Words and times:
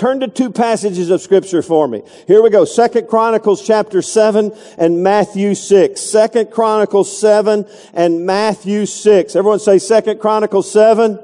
turn 0.00 0.20
to 0.20 0.28
two 0.28 0.50
passages 0.50 1.10
of 1.10 1.20
scripture 1.20 1.60
for 1.60 1.86
me. 1.86 2.02
Here 2.26 2.42
we 2.42 2.48
go. 2.48 2.64
Second 2.64 3.06
Chronicles 3.06 3.64
chapter 3.64 4.00
7 4.00 4.50
and 4.78 5.02
Matthew 5.02 5.54
6. 5.54 6.00
Second 6.00 6.50
Chronicles 6.50 7.20
7 7.20 7.66
and 7.92 8.24
Matthew 8.24 8.86
6. 8.86 9.36
Everyone 9.36 9.58
say 9.58 9.78
Second 9.78 10.18
Chronicles 10.18 10.72
7 10.72 11.18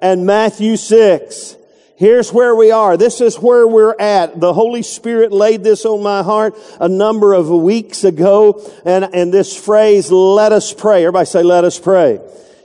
and 0.00 0.24
Matthew 0.24 0.76
6. 0.76 1.56
Here's 1.96 2.32
where 2.32 2.54
we 2.54 2.70
are. 2.70 2.96
This 2.96 3.20
is 3.20 3.36
where 3.36 3.66
we're 3.66 3.96
at. 3.98 4.38
The 4.38 4.52
Holy 4.52 4.82
Spirit 4.82 5.32
laid 5.32 5.64
this 5.64 5.84
on 5.84 6.00
my 6.00 6.22
heart 6.22 6.56
a 6.78 6.88
number 6.88 7.32
of 7.32 7.50
weeks 7.50 8.04
ago. 8.04 8.64
And, 8.84 9.04
and 9.12 9.34
this 9.34 9.56
phrase, 9.56 10.12
let 10.12 10.52
us 10.52 10.72
pray. 10.72 11.02
Everybody 11.02 11.26
say, 11.26 11.42
let 11.42 11.64
us 11.64 11.80
pray. 11.80 12.20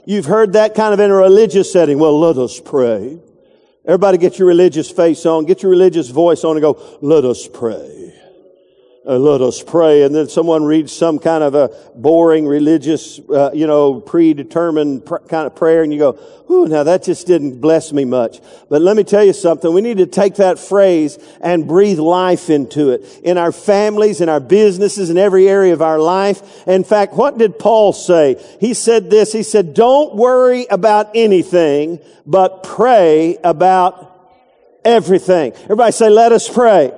You've 0.06 0.26
heard 0.26 0.52
that 0.52 0.76
kind 0.76 0.94
of 0.94 1.00
in 1.00 1.10
a 1.10 1.14
religious 1.14 1.72
setting. 1.72 1.98
Well, 1.98 2.18
let 2.20 2.38
us 2.38 2.60
pray. 2.60 3.18
Everybody 3.88 4.18
get 4.18 4.38
your 4.38 4.46
religious 4.46 4.90
face 4.90 5.24
on, 5.24 5.46
get 5.46 5.62
your 5.62 5.70
religious 5.70 6.10
voice 6.10 6.44
on 6.44 6.56
and 6.56 6.60
go, 6.60 6.98
let 7.00 7.24
us 7.24 7.48
pray 7.48 8.07
uh, 9.08 9.18
let 9.18 9.40
us 9.40 9.62
pray. 9.62 10.02
And 10.02 10.14
then 10.14 10.28
someone 10.28 10.64
reads 10.64 10.92
some 10.92 11.18
kind 11.18 11.42
of 11.42 11.54
a 11.54 11.70
boring 11.94 12.46
religious, 12.46 13.18
uh, 13.30 13.50
you 13.54 13.66
know, 13.66 14.00
predetermined 14.00 15.06
pr- 15.06 15.16
kind 15.16 15.46
of 15.46 15.56
prayer 15.56 15.82
and 15.82 15.90
you 15.90 15.98
go, 15.98 16.18
ooh, 16.50 16.68
now 16.68 16.82
that 16.82 17.04
just 17.04 17.26
didn't 17.26 17.58
bless 17.58 17.90
me 17.90 18.04
much. 18.04 18.40
But 18.68 18.82
let 18.82 18.96
me 18.98 19.04
tell 19.04 19.24
you 19.24 19.32
something. 19.32 19.72
We 19.72 19.80
need 19.80 19.96
to 19.96 20.06
take 20.06 20.34
that 20.34 20.58
phrase 20.58 21.18
and 21.40 21.66
breathe 21.66 21.98
life 21.98 22.50
into 22.50 22.90
it 22.90 23.20
in 23.22 23.38
our 23.38 23.50
families, 23.50 24.20
in 24.20 24.28
our 24.28 24.40
businesses, 24.40 25.08
in 25.08 25.16
every 25.16 25.48
area 25.48 25.72
of 25.72 25.80
our 25.80 25.98
life. 25.98 26.66
In 26.66 26.84
fact, 26.84 27.14
what 27.14 27.38
did 27.38 27.58
Paul 27.58 27.94
say? 27.94 28.36
He 28.60 28.74
said 28.74 29.08
this. 29.08 29.32
He 29.32 29.42
said, 29.42 29.72
don't 29.72 30.16
worry 30.16 30.66
about 30.66 31.12
anything, 31.14 31.98
but 32.26 32.62
pray 32.62 33.38
about 33.42 34.04
everything. 34.84 35.52
Everybody 35.64 35.92
say, 35.92 36.10
let 36.10 36.32
us 36.32 36.46
pray. 36.46 36.92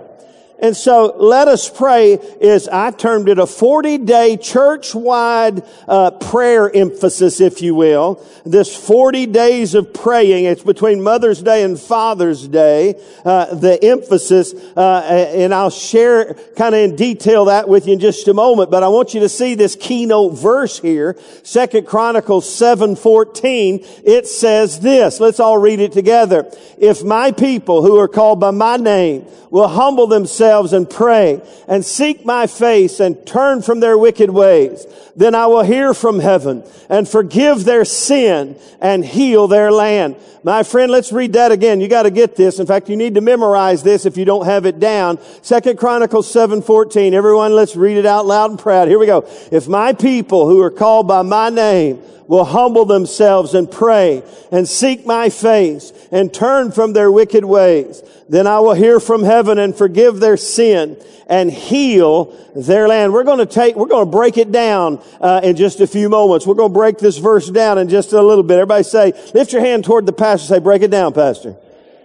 And 0.60 0.76
so 0.76 1.14
let 1.16 1.48
us 1.48 1.70
pray 1.70 2.12
is, 2.12 2.68
I 2.68 2.90
termed 2.90 3.30
it 3.30 3.38
a 3.38 3.46
40 3.46 3.98
day 3.98 4.36
church 4.36 4.94
wide 4.94 5.62
uh, 5.88 6.10
prayer 6.10 6.70
emphasis, 6.74 7.40
if 7.40 7.62
you 7.62 7.74
will. 7.74 8.24
This 8.44 8.74
40 8.76 9.26
days 9.26 9.74
of 9.74 9.94
praying, 9.94 10.44
it's 10.44 10.62
between 10.62 11.02
Mother's 11.02 11.42
Day 11.42 11.62
and 11.62 11.80
Father's 11.80 12.46
Day, 12.46 13.00
uh, 13.24 13.54
the 13.54 13.82
emphasis, 13.82 14.52
uh, 14.76 15.30
and 15.34 15.54
I'll 15.54 15.70
share 15.70 16.34
kind 16.56 16.74
of 16.74 16.80
in 16.82 16.96
detail 16.96 17.46
that 17.46 17.66
with 17.66 17.86
you 17.86 17.94
in 17.94 18.00
just 18.00 18.28
a 18.28 18.34
moment, 18.34 18.70
but 18.70 18.82
I 18.82 18.88
want 18.88 19.14
you 19.14 19.20
to 19.20 19.28
see 19.28 19.54
this 19.54 19.76
keynote 19.76 20.34
verse 20.34 20.78
here, 20.78 21.16
Second 21.42 21.86
Chronicles 21.86 22.48
7:14. 22.48 23.84
It 24.04 24.26
says 24.26 24.80
this. 24.80 25.20
Let's 25.20 25.40
all 25.40 25.56
read 25.56 25.80
it 25.80 25.92
together. 25.92 26.50
If 26.76 27.02
my 27.02 27.32
people 27.32 27.82
who 27.82 27.98
are 27.98 28.08
called 28.08 28.40
by 28.40 28.50
my 28.50 28.76
name 28.76 29.26
will 29.50 29.68
humble 29.68 30.06
themselves 30.06 30.49
and 30.50 30.90
pray 30.90 31.40
and 31.68 31.84
seek 31.84 32.24
my 32.24 32.46
face 32.46 33.00
and 33.00 33.24
turn 33.26 33.62
from 33.62 33.80
their 33.80 33.96
wicked 33.96 34.30
ways, 34.30 34.84
then 35.14 35.34
I 35.34 35.46
will 35.46 35.62
hear 35.62 35.94
from 35.94 36.18
heaven 36.18 36.64
and 36.88 37.08
forgive 37.08 37.64
their 37.64 37.84
sin 37.84 38.58
and 38.80 39.04
heal 39.04 39.46
their 39.46 39.70
land. 39.70 40.16
My 40.42 40.62
friend, 40.62 40.90
let's 40.90 41.12
read 41.12 41.34
that 41.34 41.52
again. 41.52 41.80
You 41.80 41.88
got 41.88 42.04
to 42.04 42.10
get 42.10 42.34
this. 42.34 42.58
In 42.58 42.66
fact, 42.66 42.88
you 42.88 42.96
need 42.96 43.14
to 43.14 43.20
memorize 43.20 43.82
this 43.82 44.06
if 44.06 44.16
you 44.16 44.24
don't 44.24 44.46
have 44.46 44.66
it 44.66 44.80
down. 44.80 45.18
Second 45.42 45.78
Chronicles 45.78 46.32
7:14. 46.32 47.12
Everyone, 47.12 47.54
let's 47.54 47.76
read 47.76 47.96
it 47.96 48.06
out 48.06 48.26
loud 48.26 48.50
and 48.50 48.58
proud. 48.58 48.88
Here 48.88 48.98
we 48.98 49.06
go. 49.06 49.28
If 49.52 49.68
my 49.68 49.92
people 49.92 50.48
who 50.48 50.60
are 50.62 50.70
called 50.70 51.06
by 51.06 51.22
my 51.22 51.50
name 51.50 52.02
will 52.26 52.44
humble 52.44 52.84
themselves 52.84 53.54
and 53.54 53.68
pray 53.68 54.22
and 54.52 54.68
seek 54.68 55.04
my 55.04 55.28
face 55.28 55.92
and 56.12 56.32
turn 56.32 56.70
from 56.70 56.92
their 56.92 57.10
wicked 57.10 57.44
ways, 57.44 58.02
then 58.28 58.46
I 58.46 58.60
will 58.60 58.74
hear 58.74 59.00
from 59.00 59.24
heaven 59.24 59.58
and 59.58 59.74
forgive 59.74 60.20
their 60.20 60.36
sin 60.40 60.96
and 61.28 61.50
heal 61.50 62.36
their 62.56 62.88
land. 62.88 63.12
We're 63.12 63.24
going 63.24 63.38
to 63.38 63.46
take, 63.46 63.76
we're 63.76 63.86
going 63.86 64.04
to 64.04 64.10
break 64.10 64.36
it 64.36 64.50
down 64.50 65.00
uh, 65.20 65.40
in 65.44 65.54
just 65.54 65.80
a 65.80 65.86
few 65.86 66.08
moments. 66.08 66.46
We're 66.46 66.54
going 66.54 66.72
to 66.72 66.78
break 66.78 66.98
this 66.98 67.18
verse 67.18 67.48
down 67.48 67.78
in 67.78 67.88
just 67.88 68.12
a 68.12 68.20
little 68.20 68.42
bit. 68.42 68.54
Everybody 68.54 68.82
say, 68.82 69.12
lift 69.32 69.52
your 69.52 69.62
hand 69.62 69.84
toward 69.84 70.06
the 70.06 70.12
pastor. 70.12 70.48
Say, 70.48 70.58
break 70.58 70.82
it 70.82 70.90
down, 70.90 71.12
pastor. 71.12 71.56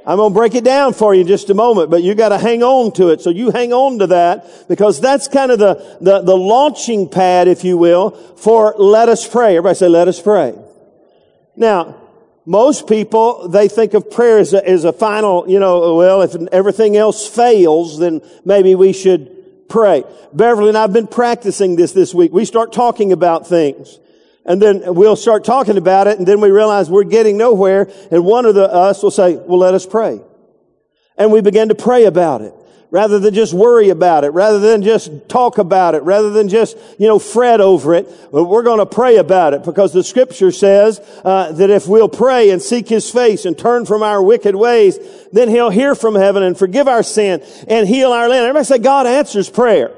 I'm 0.06 0.18
going 0.18 0.32
to 0.32 0.38
break 0.38 0.54
it 0.54 0.64
down 0.64 0.94
for 0.94 1.16
you 1.16 1.22
in 1.22 1.28
just 1.28 1.50
a 1.50 1.56
moment, 1.56 1.90
but 1.90 2.04
you 2.04 2.14
got 2.14 2.30
to 2.30 2.38
hang 2.38 2.62
on 2.62 2.92
to 2.94 3.10
it. 3.10 3.22
So 3.22 3.32
you 3.32 3.50
hang 3.50 3.74
on 3.74 3.98
to 4.00 4.08
that 4.08 4.68
because 4.68 5.02
that's 5.02 5.28
kind 5.28 5.52
of 5.52 5.58
the, 5.58 5.98
the, 6.00 6.22
the 6.22 6.38
launching 6.38 7.10
pad, 7.10 7.48
if 7.48 7.64
you 7.64 7.76
will, 7.78 8.12
for 8.12 8.76
let 8.78 9.10
us 9.10 9.28
pray. 9.28 9.58
Everybody 9.58 9.76
say, 9.76 9.88
let 9.88 10.08
us 10.08 10.22
pray. 10.22 10.54
Now, 11.56 12.05
most 12.46 12.88
people, 12.88 13.48
they 13.48 13.68
think 13.68 13.94
of 13.94 14.12
prayer 14.12 14.38
as 14.38 14.54
a, 14.54 14.68
as 14.68 14.86
a 14.86 14.94
final, 14.94 15.50
you 15.50 15.60
know, 15.60 15.96
well, 15.96 16.22
if 16.22 16.36
everything 16.52 16.96
else 16.96 17.28
fails, 17.28 17.98
then 17.98 18.22
maybe 18.44 18.76
we 18.76 18.94
should 18.94 19.68
pray. 19.68 20.04
Beverly 20.32 20.70
and 20.70 20.78
I've 20.78 20.94
been 20.94 21.08
practicing 21.08 21.76
this 21.76 21.92
this 21.92 22.14
week. 22.14 22.32
We 22.32 22.46
start 22.46 22.72
talking 22.72 23.12
about 23.12 23.48
things. 23.48 24.00
And 24.46 24.62
then 24.62 24.94
we'll 24.94 25.16
start 25.16 25.44
talking 25.44 25.76
about 25.76 26.06
it, 26.06 26.20
and 26.20 26.28
then 26.28 26.40
we 26.40 26.52
realize 26.52 26.88
we're 26.88 27.04
getting 27.04 27.36
nowhere, 27.36 27.90
and 28.12 28.24
one 28.24 28.46
of 28.46 28.54
the, 28.54 28.72
us 28.72 29.02
will 29.02 29.10
say, 29.10 29.36
well, 29.36 29.58
let 29.58 29.74
us 29.74 29.88
pray. 29.88 30.22
And 31.18 31.32
we 31.32 31.42
begin 31.42 31.70
to 31.70 31.76
pray 31.76 32.06
about 32.06 32.42
it 32.42 32.54
rather 32.96 33.20
than 33.20 33.34
just 33.34 33.54
worry 33.54 33.90
about 33.90 34.24
it, 34.24 34.30
rather 34.30 34.58
than 34.58 34.82
just 34.82 35.28
talk 35.28 35.58
about 35.58 35.96
it, 35.96 36.04
rather 36.04 36.30
than 36.30 36.48
just, 36.48 36.78
you 36.98 37.06
know, 37.10 37.20
fret 37.20 37.60
over 37.60 37.94
it. 37.94 38.08
we're 38.32 38.64
going 38.64 38.80
to 38.80 38.86
pray 38.86 39.18
about 39.18 39.54
it 39.54 39.64
because 39.64 39.92
the 39.92 40.02
scripture 40.02 40.50
says 40.50 41.02
uh, 41.26 41.52
that 41.52 41.70
if 41.70 41.90
we'll 41.90 42.08
pray 42.08 42.52
and 42.52 42.62
seek 42.62 42.88
his 42.88 43.12
face 43.12 43.44
and 43.44 43.58
turn 43.58 43.86
from 43.86 44.02
our 44.02 44.24
wicked 44.24 44.56
ways, 44.56 44.98
then 45.34 45.50
he'll 45.50 45.70
hear 45.70 45.94
from 45.94 46.16
heaven 46.16 46.42
and 46.42 46.58
forgive 46.58 46.88
our 46.88 47.04
sin 47.04 47.44
and 47.68 47.86
heal 47.86 48.14
our 48.14 48.30
land. 48.30 48.46
Everybody 48.46 48.64
say 48.64 48.78
God 48.78 49.08
answers 49.08 49.50
prayer. 49.50 49.92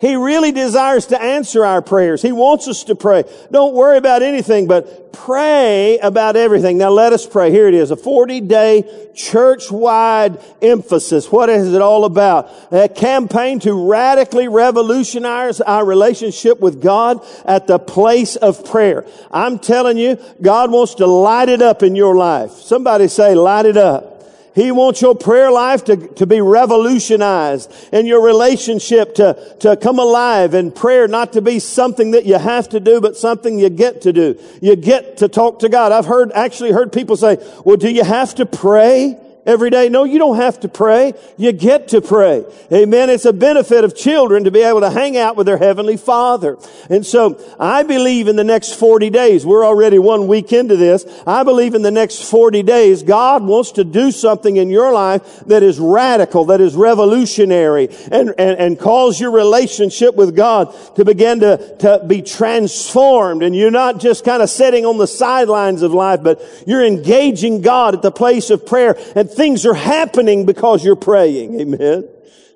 He 0.00 0.16
really 0.16 0.52
desires 0.52 1.06
to 1.06 1.22
answer 1.22 1.64
our 1.64 1.80
prayers. 1.80 2.20
He 2.20 2.32
wants 2.32 2.66
us 2.68 2.84
to 2.84 2.94
pray. 2.94 3.24
Don't 3.50 3.74
worry 3.74 3.96
about 3.96 4.22
anything, 4.22 4.66
but 4.66 5.12
pray 5.12 5.98
about 5.98 6.34
everything. 6.36 6.78
Now 6.78 6.90
let 6.90 7.12
us 7.12 7.24
pray. 7.26 7.50
Here 7.52 7.68
it 7.68 7.74
is, 7.74 7.90
a 7.92 7.96
40 7.96 8.40
day 8.42 9.10
church-wide 9.14 10.40
emphasis. 10.60 11.30
What 11.30 11.48
is 11.48 11.72
it 11.72 11.80
all 11.80 12.04
about? 12.04 12.50
A 12.72 12.88
campaign 12.88 13.60
to 13.60 13.88
radically 13.88 14.48
revolutionize 14.48 15.60
our 15.60 15.84
relationship 15.84 16.60
with 16.60 16.82
God 16.82 17.24
at 17.44 17.68
the 17.68 17.78
place 17.78 18.34
of 18.34 18.64
prayer. 18.64 19.06
I'm 19.30 19.60
telling 19.60 19.96
you, 19.96 20.18
God 20.42 20.72
wants 20.72 20.96
to 20.96 21.06
light 21.06 21.48
it 21.48 21.62
up 21.62 21.84
in 21.84 21.94
your 21.94 22.16
life. 22.16 22.50
Somebody 22.50 23.06
say, 23.06 23.34
light 23.34 23.66
it 23.66 23.76
up. 23.76 24.13
He 24.54 24.70
wants 24.70 25.02
your 25.02 25.16
prayer 25.16 25.50
life 25.50 25.84
to, 25.84 25.96
to 25.96 26.26
be 26.26 26.40
revolutionized 26.40 27.72
and 27.92 28.06
your 28.06 28.24
relationship 28.24 29.16
to, 29.16 29.56
to 29.60 29.76
come 29.76 29.98
alive 29.98 30.54
and 30.54 30.72
prayer 30.72 31.08
not 31.08 31.32
to 31.32 31.42
be 31.42 31.58
something 31.58 32.12
that 32.12 32.24
you 32.24 32.38
have 32.38 32.68
to 32.68 32.78
do, 32.78 33.00
but 33.00 33.16
something 33.16 33.58
you 33.58 33.68
get 33.68 34.02
to 34.02 34.12
do. 34.12 34.38
You 34.62 34.76
get 34.76 35.18
to 35.18 35.28
talk 35.28 35.60
to 35.60 35.68
God. 35.68 35.90
I've 35.90 36.06
heard, 36.06 36.30
actually 36.32 36.70
heard 36.70 36.92
people 36.92 37.16
say, 37.16 37.38
well, 37.64 37.76
do 37.76 37.90
you 37.90 38.04
have 38.04 38.36
to 38.36 38.46
pray? 38.46 39.18
Every 39.46 39.70
day. 39.70 39.88
No, 39.88 40.04
you 40.04 40.18
don't 40.18 40.36
have 40.36 40.60
to 40.60 40.68
pray. 40.68 41.14
You 41.36 41.52
get 41.52 41.88
to 41.88 42.00
pray. 42.00 42.44
Amen. 42.72 43.10
It's 43.10 43.24
a 43.24 43.32
benefit 43.32 43.84
of 43.84 43.96
children 43.96 44.44
to 44.44 44.50
be 44.50 44.62
able 44.62 44.80
to 44.80 44.90
hang 44.90 45.16
out 45.16 45.36
with 45.36 45.46
their 45.46 45.58
heavenly 45.58 45.96
father. 45.96 46.56
And 46.88 47.04
so 47.04 47.40
I 47.58 47.82
believe 47.82 48.28
in 48.28 48.36
the 48.36 48.44
next 48.44 48.74
40 48.74 49.10
days, 49.10 49.44
we're 49.44 49.64
already 49.64 49.98
one 49.98 50.26
week 50.26 50.52
into 50.52 50.76
this. 50.76 51.04
I 51.26 51.42
believe 51.42 51.74
in 51.74 51.82
the 51.82 51.90
next 51.90 52.30
40 52.30 52.62
days, 52.62 53.02
God 53.02 53.44
wants 53.44 53.72
to 53.72 53.84
do 53.84 54.10
something 54.10 54.56
in 54.56 54.70
your 54.70 54.92
life 54.92 55.40
that 55.46 55.62
is 55.62 55.78
radical, 55.78 56.46
that 56.46 56.60
is 56.60 56.74
revolutionary 56.74 57.88
and, 58.10 58.34
and, 58.38 58.58
and 58.58 58.78
cause 58.78 59.20
your 59.20 59.30
relationship 59.30 60.14
with 60.14 60.34
God 60.34 60.74
to 60.96 61.04
begin 61.04 61.40
to, 61.40 61.76
to 61.80 62.04
be 62.06 62.22
transformed. 62.22 63.42
And 63.42 63.54
you're 63.54 63.70
not 63.70 64.00
just 64.00 64.24
kind 64.24 64.42
of 64.42 64.50
sitting 64.50 64.86
on 64.86 64.98
the 64.98 65.06
sidelines 65.06 65.82
of 65.82 65.92
life, 65.92 66.22
but 66.22 66.42
you're 66.66 66.84
engaging 66.84 67.60
God 67.60 67.94
at 67.94 68.02
the 68.02 68.12
place 68.12 68.50
of 68.50 68.66
prayer 68.66 68.96
and 69.14 69.30
things 69.34 69.66
are 69.66 69.74
happening 69.74 70.46
because 70.46 70.84
you're 70.84 70.96
praying. 70.96 71.60
Amen. 71.60 72.08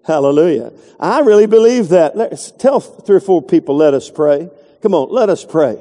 Hallelujah. 0.05 0.73
I 0.99 1.20
really 1.20 1.47
believe 1.47 1.91
that. 1.91 2.17
Let's 2.17 2.50
tell 2.50 2.81
three 2.81 3.17
or 3.17 3.20
four 3.20 3.43
people, 3.43 3.76
let 3.76 3.94
us 3.94 4.11
pray. 4.11 4.49
Come 4.82 4.94
on, 4.94 5.11
let 5.11 5.29
us 5.29 5.44
pray. 5.44 5.79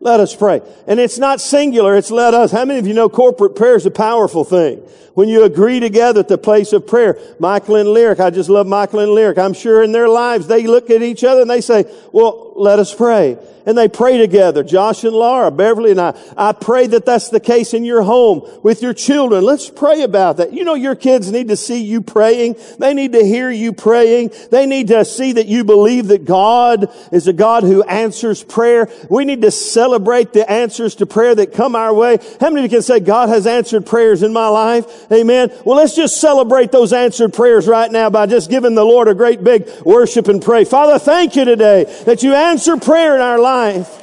Let 0.00 0.18
us 0.18 0.34
pray. 0.34 0.60
And 0.88 0.98
it's 0.98 1.18
not 1.18 1.40
singular, 1.40 1.96
it's 1.96 2.10
let 2.10 2.34
us. 2.34 2.50
How 2.50 2.64
many 2.64 2.80
of 2.80 2.86
you 2.88 2.92
know 2.92 3.08
corporate 3.08 3.54
prayer 3.54 3.76
is 3.76 3.86
a 3.86 3.90
powerful 3.90 4.44
thing? 4.44 4.78
When 5.14 5.28
you 5.28 5.44
agree 5.44 5.78
together 5.78 6.20
at 6.20 6.28
the 6.28 6.38
place 6.38 6.72
of 6.72 6.86
prayer. 6.86 7.18
Michael 7.38 7.76
and 7.76 7.88
Lyric, 7.88 8.18
I 8.18 8.30
just 8.30 8.48
love 8.50 8.66
Michael 8.66 9.00
and 9.00 9.12
Lyric. 9.12 9.38
I'm 9.38 9.52
sure 9.52 9.82
in 9.82 9.92
their 9.92 10.08
lives 10.08 10.48
they 10.48 10.66
look 10.66 10.90
at 10.90 11.02
each 11.02 11.22
other 11.22 11.42
and 11.42 11.50
they 11.50 11.60
say, 11.60 11.84
well, 12.12 12.51
let 12.54 12.78
us 12.78 12.94
pray. 12.94 13.38
And 13.64 13.78
they 13.78 13.88
pray 13.88 14.18
together. 14.18 14.64
Josh 14.64 15.04
and 15.04 15.14
Laura, 15.14 15.50
Beverly 15.50 15.92
and 15.92 16.00
I. 16.00 16.20
I 16.36 16.52
pray 16.52 16.88
that 16.88 17.06
that's 17.06 17.28
the 17.28 17.38
case 17.38 17.74
in 17.74 17.84
your 17.84 18.02
home 18.02 18.42
with 18.62 18.82
your 18.82 18.92
children. 18.92 19.44
Let's 19.44 19.70
pray 19.70 20.02
about 20.02 20.38
that. 20.38 20.52
You 20.52 20.64
know, 20.64 20.74
your 20.74 20.96
kids 20.96 21.30
need 21.30 21.48
to 21.48 21.56
see 21.56 21.82
you 21.82 22.00
praying. 22.00 22.56
They 22.78 22.92
need 22.92 23.12
to 23.12 23.24
hear 23.24 23.50
you 23.50 23.72
praying. 23.72 24.32
They 24.50 24.66
need 24.66 24.88
to 24.88 25.04
see 25.04 25.32
that 25.32 25.46
you 25.46 25.62
believe 25.62 26.08
that 26.08 26.24
God 26.24 26.92
is 27.12 27.28
a 27.28 27.32
God 27.32 27.62
who 27.62 27.84
answers 27.84 28.42
prayer. 28.42 28.88
We 29.08 29.24
need 29.24 29.42
to 29.42 29.52
celebrate 29.52 30.32
the 30.32 30.50
answers 30.50 30.96
to 30.96 31.06
prayer 31.06 31.34
that 31.34 31.52
come 31.52 31.76
our 31.76 31.94
way. 31.94 32.18
How 32.40 32.50
many 32.50 32.64
of 32.64 32.72
you 32.72 32.78
can 32.78 32.82
say 32.82 32.98
God 32.98 33.28
has 33.28 33.46
answered 33.46 33.86
prayers 33.86 34.24
in 34.24 34.32
my 34.32 34.48
life? 34.48 35.10
Amen. 35.12 35.52
Well, 35.64 35.76
let's 35.76 35.94
just 35.94 36.20
celebrate 36.20 36.72
those 36.72 36.92
answered 36.92 37.32
prayers 37.32 37.68
right 37.68 37.90
now 37.90 38.10
by 38.10 38.26
just 38.26 38.50
giving 38.50 38.74
the 38.74 38.84
Lord 38.84 39.06
a 39.06 39.14
great 39.14 39.44
big 39.44 39.68
worship 39.84 40.26
and 40.26 40.42
pray. 40.42 40.64
Father, 40.64 40.98
thank 40.98 41.36
you 41.36 41.44
today 41.44 41.84
that 42.06 42.24
you 42.24 42.32
answer 42.42 42.76
prayer 42.76 43.14
in 43.14 43.20
our 43.20 43.38
life. 43.38 43.98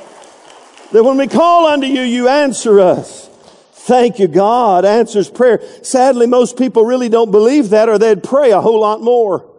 That 0.91 1.03
when 1.03 1.17
we 1.17 1.27
call 1.27 1.67
unto 1.67 1.85
you, 1.85 2.01
you 2.01 2.27
answer 2.27 2.79
us. 2.79 3.27
Thank 3.73 4.19
you, 4.19 4.27
God 4.27 4.85
answers 4.85 5.29
prayer. 5.29 5.61
Sadly, 5.83 6.27
most 6.27 6.57
people 6.57 6.83
really 6.85 7.09
don't 7.09 7.31
believe 7.31 7.69
that 7.69 7.89
or 7.89 7.97
they'd 7.97 8.23
pray 8.23 8.51
a 8.51 8.61
whole 8.61 8.79
lot 8.79 9.01
more. 9.01 9.49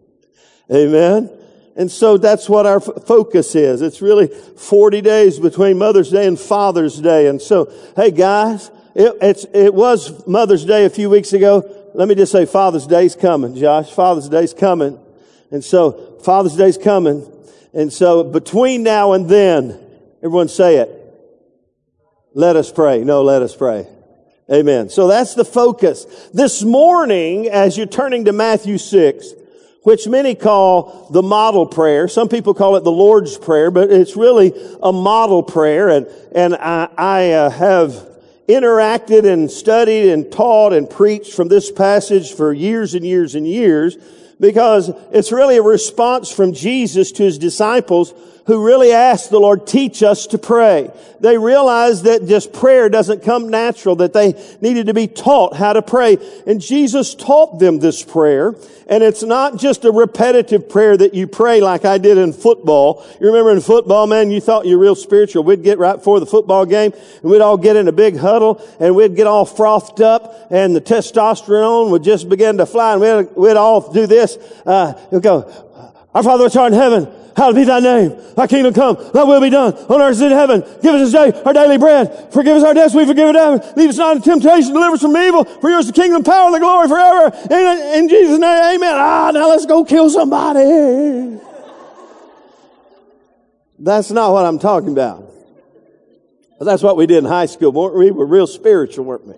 Amen. 0.72 1.30
And 1.76 1.90
so 1.90 2.16
that's 2.16 2.48
what 2.48 2.64
our 2.64 2.78
f- 2.78 3.04
focus 3.06 3.54
is. 3.54 3.82
It's 3.82 4.00
really 4.00 4.28
40 4.28 5.02
days 5.02 5.38
between 5.38 5.78
Mother's 5.78 6.10
Day 6.10 6.26
and 6.26 6.38
Father's 6.38 7.00
Day. 7.00 7.28
And 7.28 7.40
so, 7.40 7.72
hey 7.94 8.10
guys, 8.10 8.70
it, 8.94 9.44
it 9.52 9.74
was 9.74 10.26
Mother's 10.26 10.64
Day 10.64 10.86
a 10.86 10.90
few 10.90 11.10
weeks 11.10 11.32
ago. 11.32 11.90
Let 11.94 12.08
me 12.08 12.14
just 12.14 12.32
say 12.32 12.46
Father's 12.46 12.86
Day's 12.86 13.14
coming, 13.14 13.54
Josh. 13.54 13.90
Father's 13.90 14.28
Day's 14.28 14.54
coming. 14.54 14.98
And 15.50 15.62
so 15.62 16.18
Father's 16.24 16.56
Day's 16.56 16.78
coming. 16.78 17.30
And 17.76 17.92
so 17.92 18.24
between 18.24 18.82
now 18.82 19.12
and 19.12 19.28
then, 19.28 19.78
everyone 20.22 20.48
say 20.48 20.78
it. 20.78 20.90
Let 22.32 22.56
us 22.56 22.72
pray. 22.72 23.04
No, 23.04 23.22
let 23.22 23.42
us 23.42 23.54
pray. 23.54 23.86
Amen. 24.50 24.88
So 24.88 25.08
that's 25.08 25.34
the 25.34 25.44
focus. 25.44 26.06
This 26.32 26.62
morning, 26.62 27.48
as 27.48 27.76
you're 27.76 27.86
turning 27.86 28.24
to 28.24 28.32
Matthew 28.32 28.78
6, 28.78 29.34
which 29.82 30.08
many 30.08 30.34
call 30.34 31.08
the 31.10 31.22
model 31.22 31.66
prayer. 31.66 32.08
Some 32.08 32.30
people 32.30 32.54
call 32.54 32.76
it 32.76 32.82
the 32.82 32.90
Lord's 32.90 33.36
Prayer, 33.36 33.70
but 33.70 33.90
it's 33.90 34.16
really 34.16 34.54
a 34.82 34.90
model 34.90 35.42
prayer. 35.42 35.90
And, 35.90 36.06
and 36.34 36.54
I, 36.54 36.88
I 36.96 37.30
uh, 37.32 37.50
have 37.50 37.92
interacted 38.48 39.30
and 39.30 39.50
studied 39.50 40.12
and 40.12 40.32
taught 40.32 40.72
and 40.72 40.88
preached 40.88 41.34
from 41.34 41.48
this 41.48 41.70
passage 41.70 42.32
for 42.32 42.54
years 42.54 42.94
and 42.94 43.04
years 43.04 43.34
and 43.34 43.46
years 43.46 43.98
because 44.38 44.90
it's 45.12 45.32
really 45.32 45.56
a 45.56 45.62
response 45.62 46.30
from 46.30 46.52
Jesus 46.52 47.12
to 47.12 47.22
his 47.22 47.38
disciples 47.38 48.12
who 48.46 48.64
really 48.64 48.92
asked 48.92 49.30
the 49.30 49.40
Lord, 49.40 49.66
teach 49.66 50.02
us 50.02 50.28
to 50.28 50.38
pray. 50.38 50.90
They 51.18 51.36
realized 51.36 52.04
that 52.04 52.26
just 52.26 52.52
prayer 52.52 52.88
doesn't 52.88 53.24
come 53.24 53.48
natural, 53.48 53.96
that 53.96 54.12
they 54.12 54.40
needed 54.60 54.86
to 54.86 54.94
be 54.94 55.08
taught 55.08 55.56
how 55.56 55.72
to 55.72 55.82
pray. 55.82 56.18
And 56.46 56.60
Jesus 56.60 57.14
taught 57.14 57.58
them 57.58 57.80
this 57.80 58.04
prayer. 58.04 58.54
And 58.88 59.02
it's 59.02 59.24
not 59.24 59.56
just 59.56 59.84
a 59.84 59.90
repetitive 59.90 60.68
prayer 60.68 60.96
that 60.96 61.12
you 61.12 61.26
pray 61.26 61.60
like 61.60 61.84
I 61.84 61.98
did 61.98 62.18
in 62.18 62.32
football. 62.32 63.04
You 63.20 63.26
remember 63.26 63.50
in 63.50 63.60
football, 63.60 64.06
man, 64.06 64.30
you 64.30 64.40
thought 64.40 64.64
you're 64.64 64.78
real 64.78 64.94
spiritual. 64.94 65.42
We'd 65.42 65.64
get 65.64 65.78
right 65.78 65.96
before 65.96 66.20
the 66.20 66.26
football 66.26 66.66
game 66.66 66.92
and 67.22 67.30
we'd 67.30 67.40
all 67.40 67.56
get 67.56 67.74
in 67.74 67.88
a 67.88 67.92
big 67.92 68.16
huddle 68.16 68.64
and 68.78 68.94
we'd 68.94 69.16
get 69.16 69.26
all 69.26 69.44
frothed 69.44 70.00
up 70.00 70.46
and 70.50 70.76
the 70.76 70.80
testosterone 70.80 71.90
would 71.90 72.04
just 72.04 72.28
begin 72.28 72.58
to 72.58 72.66
fly 72.66 72.92
and 72.92 73.00
we'd, 73.00 73.36
we'd 73.36 73.56
all 73.56 73.92
do 73.92 74.06
this. 74.06 74.36
Uh, 74.64 74.92
we'd 75.10 75.22
go, 75.22 75.50
our 76.14 76.22
Father 76.22 76.44
which 76.44 76.56
art 76.56 76.72
in 76.72 76.78
heaven, 76.78 77.12
Hallowed 77.36 77.56
be 77.56 77.64
thy 77.64 77.80
name. 77.80 78.16
Thy 78.34 78.46
kingdom 78.46 78.72
come. 78.72 78.96
Thy 79.12 79.22
will 79.22 79.42
be 79.42 79.50
done 79.50 79.74
on 79.74 80.00
earth 80.00 80.12
as 80.12 80.22
in 80.22 80.30
heaven. 80.30 80.62
Give 80.82 80.94
us 80.94 81.12
this 81.12 81.12
day 81.12 81.42
our 81.42 81.52
daily 81.52 81.76
bread. 81.76 82.32
Forgive 82.32 82.56
us 82.56 82.64
our 82.64 82.72
debts. 82.72 82.94
We 82.94 83.04
forgive 83.04 83.34
them. 83.34 83.60
Lead 83.76 83.90
us 83.90 83.98
not 83.98 84.16
into 84.16 84.30
temptation. 84.30 84.72
Deliver 84.72 84.94
us 84.94 85.02
from 85.02 85.14
evil. 85.14 85.44
For 85.44 85.68
yours 85.68 85.84
is 85.84 85.92
the 85.92 86.00
kingdom, 86.00 86.24
power, 86.24 86.46
and 86.46 86.54
the 86.54 86.60
glory 86.60 86.88
forever. 86.88 87.36
In, 87.50 88.04
in 88.04 88.08
Jesus' 88.08 88.38
name, 88.38 88.76
amen. 88.76 88.94
Ah, 88.94 89.30
now 89.34 89.50
let's 89.50 89.66
go 89.66 89.84
kill 89.84 90.08
somebody. 90.08 91.38
That's 93.78 94.10
not 94.10 94.32
what 94.32 94.46
I'm 94.46 94.58
talking 94.58 94.92
about. 94.92 95.30
But 96.58 96.64
that's 96.64 96.82
what 96.82 96.96
we 96.96 97.04
did 97.04 97.18
in 97.18 97.26
high 97.26 97.46
school. 97.46 97.70
weren't 97.70 97.96
We 97.96 98.12
were 98.12 98.24
real 98.24 98.46
spiritual, 98.46 99.04
weren't 99.04 99.26
we? 99.26 99.34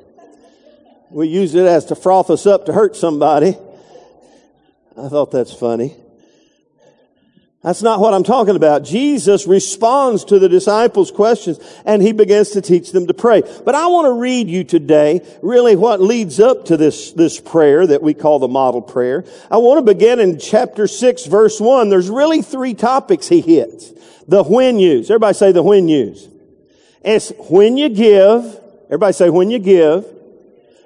We 1.11 1.27
used 1.27 1.57
it 1.57 1.67
as 1.67 1.87
to 1.87 1.97
froth 1.97 2.31
us 2.31 2.47
up 2.47 2.67
to 2.67 2.73
hurt 2.73 2.95
somebody. 2.95 3.57
I 4.97 5.09
thought 5.09 5.33
that's 5.33 5.53
funny. 5.53 5.97
That's 7.63 7.83
not 7.83 7.99
what 7.99 8.15
I'm 8.15 8.23
talking 8.23 8.55
about. 8.55 8.85
Jesus 8.85 9.49
responds 9.49 10.25
to 10.27 10.39
the 10.39 10.49
disciples' 10.49 11.11
questions 11.11 11.59
and 11.85 12.01
he 12.01 12.13
begins 12.13 12.51
to 12.51 12.63
teach 12.63 12.93
them 12.93 13.09
to 13.09 13.15
pray. 13.15 13.43
But 13.65 13.75
I 13.75 13.89
want 13.89 14.07
to 14.07 14.13
read 14.13 14.49
you 14.49 14.63
today 14.63 15.27
really 15.43 15.75
what 15.75 16.01
leads 16.01 16.39
up 16.39 16.67
to 16.67 16.77
this, 16.77 17.13
this 17.13 17.41
prayer 17.41 17.85
that 17.85 18.01
we 18.01 18.15
call 18.15 18.39
the 18.39 18.47
model 18.47 18.81
prayer. 18.81 19.25
I 19.51 19.57
want 19.57 19.85
to 19.85 19.93
begin 19.93 20.21
in 20.21 20.39
chapter 20.39 20.87
6 20.87 21.27
verse 21.27 21.61
1. 21.61 21.89
There's 21.89 22.09
really 22.09 22.43
three 22.43 22.75
topics 22.75 23.27
he 23.27 23.41
hits. 23.41 23.93
The 24.29 24.45
when 24.45 24.79
yous. 24.79 25.11
Everybody 25.11 25.35
say 25.35 25.51
the 25.51 25.63
when 25.63 25.89
yous. 25.89 26.29
It's 27.03 27.33
when 27.51 27.77
you 27.77 27.89
give. 27.89 28.61
Everybody 28.87 29.15
say 29.15 29.31
when 29.31 29.51
you 29.51 29.59
give. 29.59 30.07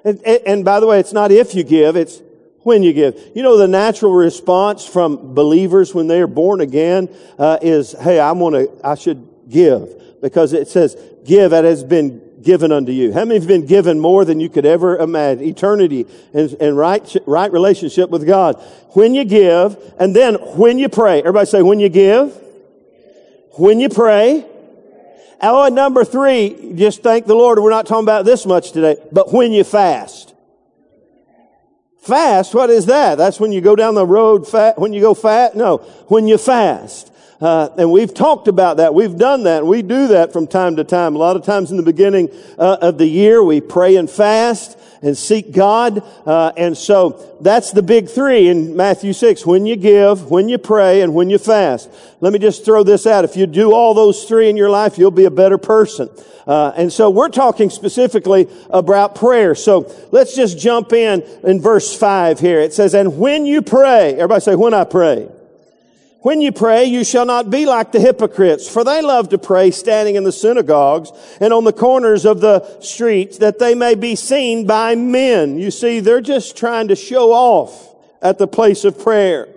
And, 0.03 0.19
and, 0.25 0.39
and 0.45 0.65
by 0.65 0.79
the 0.79 0.87
way, 0.87 0.99
it's 0.99 1.13
not 1.13 1.31
if 1.31 1.53
you 1.53 1.63
give, 1.63 1.95
it's 1.95 2.19
when 2.63 2.83
you 2.83 2.93
give. 2.93 3.31
You 3.35 3.43
know, 3.43 3.57
the 3.57 3.67
natural 3.67 4.13
response 4.13 4.85
from 4.85 5.33
believers 5.33 5.93
when 5.93 6.07
they 6.07 6.21
are 6.21 6.27
born 6.27 6.61
again 6.61 7.09
uh, 7.37 7.59
is, 7.61 7.93
"Hey, 7.93 8.19
I 8.19 8.31
want 8.31 8.55
to. 8.55 8.71
I 8.83 8.95
should 8.95 9.27
give," 9.47 10.21
because 10.21 10.53
it 10.53 10.67
says, 10.67 10.97
"Give 11.23 11.53
it 11.53 11.63
has 11.63 11.83
been 11.83 12.21
given 12.41 12.71
unto 12.71 12.91
you." 12.91 13.13
How 13.13 13.25
many 13.25 13.39
have 13.39 13.47
been 13.47 13.65
given 13.65 13.99
more 13.99 14.25
than 14.25 14.39
you 14.39 14.49
could 14.49 14.65
ever 14.65 14.97
imagine? 14.97 15.43
Eternity 15.43 16.07
and, 16.33 16.51
and 16.59 16.77
right 16.77 17.15
right 17.25 17.51
relationship 17.51 18.09
with 18.09 18.25
God. 18.25 18.61
When 18.91 19.13
you 19.13 19.25
give, 19.25 19.77
and 19.99 20.15
then 20.15 20.35
when 20.35 20.79
you 20.79 20.89
pray. 20.89 21.19
Everybody 21.19 21.45
say, 21.45 21.61
"When 21.61 21.79
you 21.79 21.89
give." 21.89 22.39
When 23.55 23.79
you 23.79 23.89
pray. 23.89 24.47
Oh, 25.39 25.65
and 25.65 25.75
number 25.75 26.03
three, 26.03 26.73
just 26.75 27.03
thank 27.03 27.25
the 27.25 27.35
Lord. 27.35 27.59
We're 27.59 27.69
not 27.69 27.85
talking 27.85 28.05
about 28.05 28.25
this 28.25 28.45
much 28.45 28.71
today, 28.71 28.95
but 29.11 29.31
when 29.31 29.51
you 29.51 29.63
fast. 29.63 30.32
Fast, 32.03 32.53
what 32.53 32.69
is 32.69 32.87
that? 32.87 33.17
That's 33.17 33.39
when 33.39 33.53
you 33.53 33.61
go 33.61 33.77
down 33.77 33.95
the 33.95 34.05
road 34.05 34.45
fat, 34.45 34.77
when 34.77 34.91
you 34.91 34.99
go 34.99 35.13
fat? 35.13 35.55
No, 35.55 35.77
when 36.09 36.27
you 36.27 36.37
fast. 36.37 37.09
Uh, 37.39 37.69
and 37.77 37.93
we've 37.93 38.13
talked 38.13 38.49
about 38.49 38.75
that. 38.77 38.93
We've 38.93 39.17
done 39.17 39.43
that. 39.43 39.65
We 39.65 39.83
do 39.83 40.07
that 40.07 40.33
from 40.33 40.47
time 40.47 40.75
to 40.75 40.83
time. 40.83 41.15
A 41.15 41.17
lot 41.17 41.37
of 41.37 41.45
times 41.45 41.71
in 41.71 41.77
the 41.77 41.83
beginning 41.83 42.29
uh, 42.59 42.77
of 42.81 42.97
the 42.97 43.07
year, 43.07 43.41
we 43.41 43.61
pray 43.61 43.95
and 43.95 44.09
fast 44.09 44.77
and 45.03 45.17
seek 45.17 45.51
God. 45.51 46.01
Uh, 46.25 46.51
and 46.57 46.75
so 46.75 47.37
that's 47.41 47.71
the 47.71 47.83
big 47.83 48.09
three 48.09 48.47
in 48.47 48.75
Matthew 48.75 49.13
6. 49.13 49.45
When 49.45 49.65
you 49.65 49.75
give, 49.75 50.31
when 50.31 50.49
you 50.49 50.57
pray, 50.57 51.01
and 51.01 51.13
when 51.13 51.29
you 51.29 51.37
fast. 51.37 51.89
Let 52.21 52.33
me 52.33 52.39
just 52.39 52.65
throw 52.65 52.83
this 52.83 53.05
out. 53.05 53.25
If 53.25 53.35
you 53.35 53.45
do 53.45 53.73
all 53.73 53.93
those 53.93 54.23
three 54.23 54.49
in 54.49 54.57
your 54.57 54.69
life, 54.69 54.97
you'll 54.97 55.11
be 55.11 55.25
a 55.25 55.31
better 55.31 55.57
person. 55.57 56.09
Uh, 56.47 56.73
and 56.75 56.91
so 56.91 57.09
we're 57.09 57.29
talking 57.29 57.69
specifically 57.69 58.47
about 58.69 59.15
prayer. 59.15 59.55
So 59.55 59.93
let's 60.11 60.35
just 60.35 60.57
jump 60.57 60.93
in 60.93 61.21
in 61.43 61.61
verse 61.61 61.95
five 61.95 62.39
here. 62.39 62.59
It 62.59 62.73
says, 62.73 62.93
and 62.93 63.17
when 63.17 63.45
you 63.45 63.61
pray, 63.61 64.13
everybody 64.13 64.41
say, 64.41 64.55
when 64.55 64.73
I 64.73 64.83
pray. 64.83 65.29
When 66.23 66.39
you 66.39 66.53
pray, 66.53 66.85
you 66.85 67.03
shall 67.03 67.25
not 67.25 67.49
be 67.49 67.65
like 67.65 67.91
the 67.91 67.99
hypocrites, 67.99 68.67
for 68.67 68.85
they 68.85 69.01
love 69.01 69.29
to 69.29 69.37
pray 69.37 69.71
standing 69.71 70.15
in 70.15 70.23
the 70.23 70.31
synagogues 70.31 71.11
and 71.41 71.53
on 71.53 71.65
the 71.65 71.73
corners 71.73 72.25
of 72.25 72.39
the 72.39 72.79
streets 72.79 73.39
that 73.39 73.59
they 73.59 73.75
may 73.75 73.95
be 73.95 74.15
seen 74.15 74.65
by 74.65 74.95
men. 74.95 75.59
You 75.59 75.69
see, 75.69 75.99
they're 75.99 76.21
just 76.21 76.55
trying 76.55 76.87
to 76.87 76.95
show 76.95 77.33
off 77.33 77.93
at 78.21 78.37
the 78.37 78.47
place 78.47 78.85
of 78.85 78.97
prayer. 78.97 79.49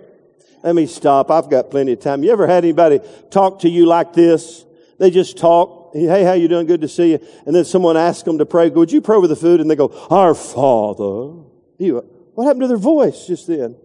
Let 0.61 0.75
me 0.75 0.87
stop. 0.87 1.31
I've 1.31 1.49
got 1.49 1.71
plenty 1.71 1.93
of 1.93 2.01
time. 2.01 2.21
You 2.21 2.33
ever 2.33 2.45
had 2.45 2.65
anybody 2.65 2.99
talk 3.31 3.61
to 3.61 3.69
you 3.69 3.85
like 3.85 4.11
this? 4.11 4.65
They 4.99 5.09
just 5.09 5.37
talk 5.37 5.77
Hey, 5.93 6.23
how 6.23 6.33
you 6.33 6.47
doing? 6.47 6.67
Good 6.67 6.81
to 6.81 6.87
see 6.87 7.11
you. 7.11 7.27
And 7.45 7.55
then 7.55 7.65
someone 7.65 7.97
asks 7.97 8.23
them 8.23 8.37
to 8.37 8.45
pray. 8.45 8.69
Would 8.69 8.91
you 8.91 9.01
pray 9.01 9.15
over 9.15 9.27
the 9.27 9.35
food? 9.35 9.61
And 9.61 9.71
they 9.71 9.75
go, 9.75 9.87
Our 10.09 10.35
Father. 10.35 11.43
You, 11.77 12.05
what 12.35 12.45
happened 12.45 12.61
to 12.61 12.67
their 12.67 12.77
voice 12.77 13.25
just 13.25 13.47
then? 13.47 13.75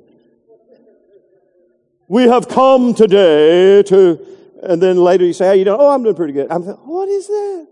We 2.12 2.24
have 2.24 2.46
come 2.46 2.92
today 2.92 3.82
to, 3.84 4.20
and 4.62 4.82
then 4.82 4.98
later 4.98 5.24
you 5.24 5.32
say, 5.32 5.56
you? 5.56 5.64
Oh, 5.70 5.88
I'm 5.88 6.02
doing 6.02 6.14
pretty 6.14 6.34
good. 6.34 6.50
I'm 6.50 6.62
what 6.62 7.08
is 7.08 7.26
that? 7.26 7.66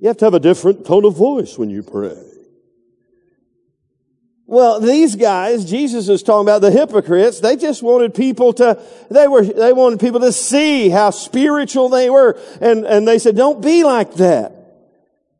You 0.00 0.08
have 0.08 0.16
to 0.16 0.24
have 0.24 0.32
a 0.32 0.40
different 0.40 0.86
tone 0.86 1.04
of 1.04 1.18
voice 1.18 1.58
when 1.58 1.68
you 1.68 1.82
pray. 1.82 2.16
Well, 4.46 4.80
these 4.80 5.16
guys, 5.16 5.66
Jesus 5.66 6.08
is 6.08 6.22
talking 6.22 6.46
about 6.46 6.62
the 6.62 6.70
hypocrites. 6.70 7.40
They 7.40 7.56
just 7.56 7.82
wanted 7.82 8.14
people 8.14 8.54
to, 8.54 8.82
they 9.10 9.28
were, 9.28 9.44
they 9.44 9.74
wanted 9.74 10.00
people 10.00 10.20
to 10.20 10.32
see 10.32 10.88
how 10.88 11.10
spiritual 11.10 11.90
they 11.90 12.08
were. 12.08 12.40
And, 12.62 12.86
and 12.86 13.06
they 13.06 13.18
said, 13.18 13.36
don't 13.36 13.60
be 13.62 13.84
like 13.84 14.14
that. 14.14 14.55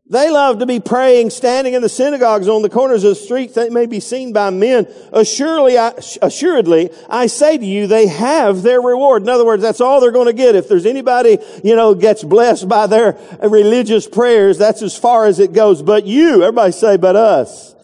They 0.09 0.31
love 0.31 0.61
to 0.61 0.67
be 0.67 0.79
praying, 0.79 1.31
standing 1.31 1.75
in 1.75 1.83
the 1.83 1.89
synagogues 1.89 2.47
on 2.47 2.63
the 2.63 2.69
corners 2.71 3.03
of 3.03 3.11
the 3.11 3.17
streets 3.17 3.55
that 3.55 3.73
may 3.73 3.87
be 3.87 3.99
seen 3.99 4.33
by 4.33 4.51
men. 4.51 4.87
Assuredly, 5.13 5.79
I, 5.79 5.95
assuredly, 6.23 6.91
I 7.11 7.27
say 7.27 7.59
to 7.59 7.65
you, 7.65 7.89
they 7.89 8.07
have 8.07 8.63
their 8.63 8.81
reward. 8.81 9.23
In 9.23 9.29
other 9.29 9.45
words, 9.45 9.63
that's 9.63 9.81
all 9.81 10.01
they're 10.01 10.13
going 10.13 10.29
to 10.29 10.33
get. 10.33 10.55
If 10.55 10.69
there's 10.69 10.87
anybody, 10.87 11.39
you 11.65 11.75
know, 11.75 11.93
gets 11.97 12.23
blessed 12.23 12.69
by 12.69 12.87
their 12.87 13.19
religious 13.43 14.07
prayers, 14.07 14.59
that's 14.59 14.81
as 14.81 14.97
far 14.97 15.27
as 15.27 15.41
it 15.41 15.53
goes. 15.53 15.83
But 15.83 16.07
you, 16.07 16.45
everybody 16.45 16.71
say, 16.71 16.97
but 16.97 17.17
us. 17.17 17.75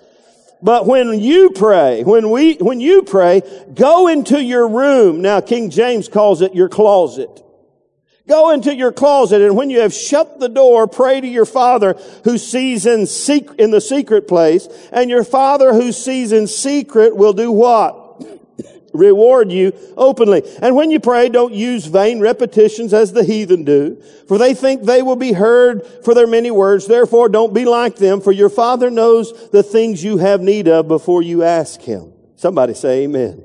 But 0.62 0.86
when 0.86 1.18
you 1.18 1.50
pray, 1.50 2.04
when 2.04 2.30
we, 2.30 2.54
when 2.54 2.80
you 2.80 3.02
pray, 3.02 3.42
go 3.74 4.06
into 4.06 4.40
your 4.40 4.68
room. 4.68 5.22
Now, 5.22 5.40
King 5.40 5.70
James 5.70 6.06
calls 6.06 6.40
it 6.40 6.54
your 6.54 6.68
closet. 6.68 7.41
Go 8.32 8.48
into 8.48 8.74
your 8.74 8.92
closet 8.92 9.42
and 9.42 9.58
when 9.58 9.68
you 9.68 9.80
have 9.80 9.92
shut 9.92 10.40
the 10.40 10.48
door, 10.48 10.86
pray 10.86 11.20
to 11.20 11.26
your 11.26 11.44
father 11.44 11.98
who 12.24 12.38
sees 12.38 12.86
in 12.86 13.04
secret, 13.04 13.60
in 13.60 13.70
the 13.72 13.80
secret 13.82 14.26
place 14.26 14.68
and 14.90 15.10
your 15.10 15.22
father 15.22 15.74
who 15.74 15.92
sees 15.92 16.32
in 16.32 16.46
secret 16.46 17.14
will 17.14 17.34
do 17.34 17.52
what? 17.52 18.24
Reward 18.94 19.52
you 19.52 19.74
openly. 19.98 20.42
And 20.62 20.74
when 20.74 20.90
you 20.90 20.98
pray, 20.98 21.28
don't 21.28 21.52
use 21.52 21.84
vain 21.84 22.20
repetitions 22.20 22.94
as 22.94 23.12
the 23.12 23.22
heathen 23.22 23.64
do, 23.64 24.02
for 24.28 24.38
they 24.38 24.54
think 24.54 24.84
they 24.84 25.02
will 25.02 25.16
be 25.16 25.32
heard 25.32 25.86
for 26.02 26.14
their 26.14 26.26
many 26.26 26.50
words. 26.50 26.86
Therefore, 26.86 27.28
don't 27.28 27.52
be 27.52 27.66
like 27.66 27.96
them, 27.96 28.22
for 28.22 28.32
your 28.32 28.48
father 28.48 28.90
knows 28.90 29.50
the 29.50 29.62
things 29.62 30.02
you 30.02 30.16
have 30.16 30.40
need 30.40 30.68
of 30.68 30.88
before 30.88 31.20
you 31.20 31.42
ask 31.42 31.82
him. 31.82 32.14
Somebody 32.36 32.72
say 32.72 33.02
amen. 33.04 33.44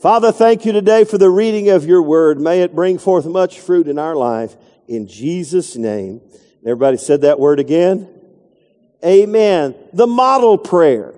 Father, 0.00 0.30
thank 0.30 0.64
you 0.64 0.70
today 0.70 1.02
for 1.02 1.18
the 1.18 1.28
reading 1.28 1.70
of 1.70 1.84
your 1.84 2.02
word. 2.02 2.40
May 2.40 2.62
it 2.62 2.72
bring 2.72 2.98
forth 2.98 3.26
much 3.26 3.58
fruit 3.58 3.88
in 3.88 3.98
our 3.98 4.14
life. 4.14 4.56
In 4.86 5.08
Jesus' 5.08 5.74
name. 5.74 6.20
Everybody 6.64 6.98
said 6.98 7.22
that 7.22 7.40
word 7.40 7.58
again? 7.58 8.08
Amen. 9.04 9.74
The 9.92 10.06
model 10.06 10.56
prayer. 10.56 11.14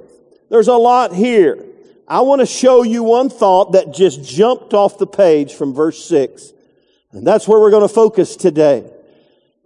There's 0.48 0.68
a 0.68 0.76
lot 0.76 1.14
here. 1.14 1.62
I 2.08 2.22
want 2.22 2.40
to 2.40 2.46
show 2.46 2.82
you 2.82 3.02
one 3.02 3.28
thought 3.28 3.72
that 3.72 3.92
just 3.92 4.24
jumped 4.24 4.72
off 4.72 4.96
the 4.96 5.06
page 5.06 5.52
from 5.52 5.74
verse 5.74 6.02
6. 6.06 6.50
And 7.12 7.26
that's 7.26 7.46
where 7.46 7.60
we're 7.60 7.70
going 7.70 7.86
to 7.86 7.94
focus 7.94 8.34
today. 8.34 8.90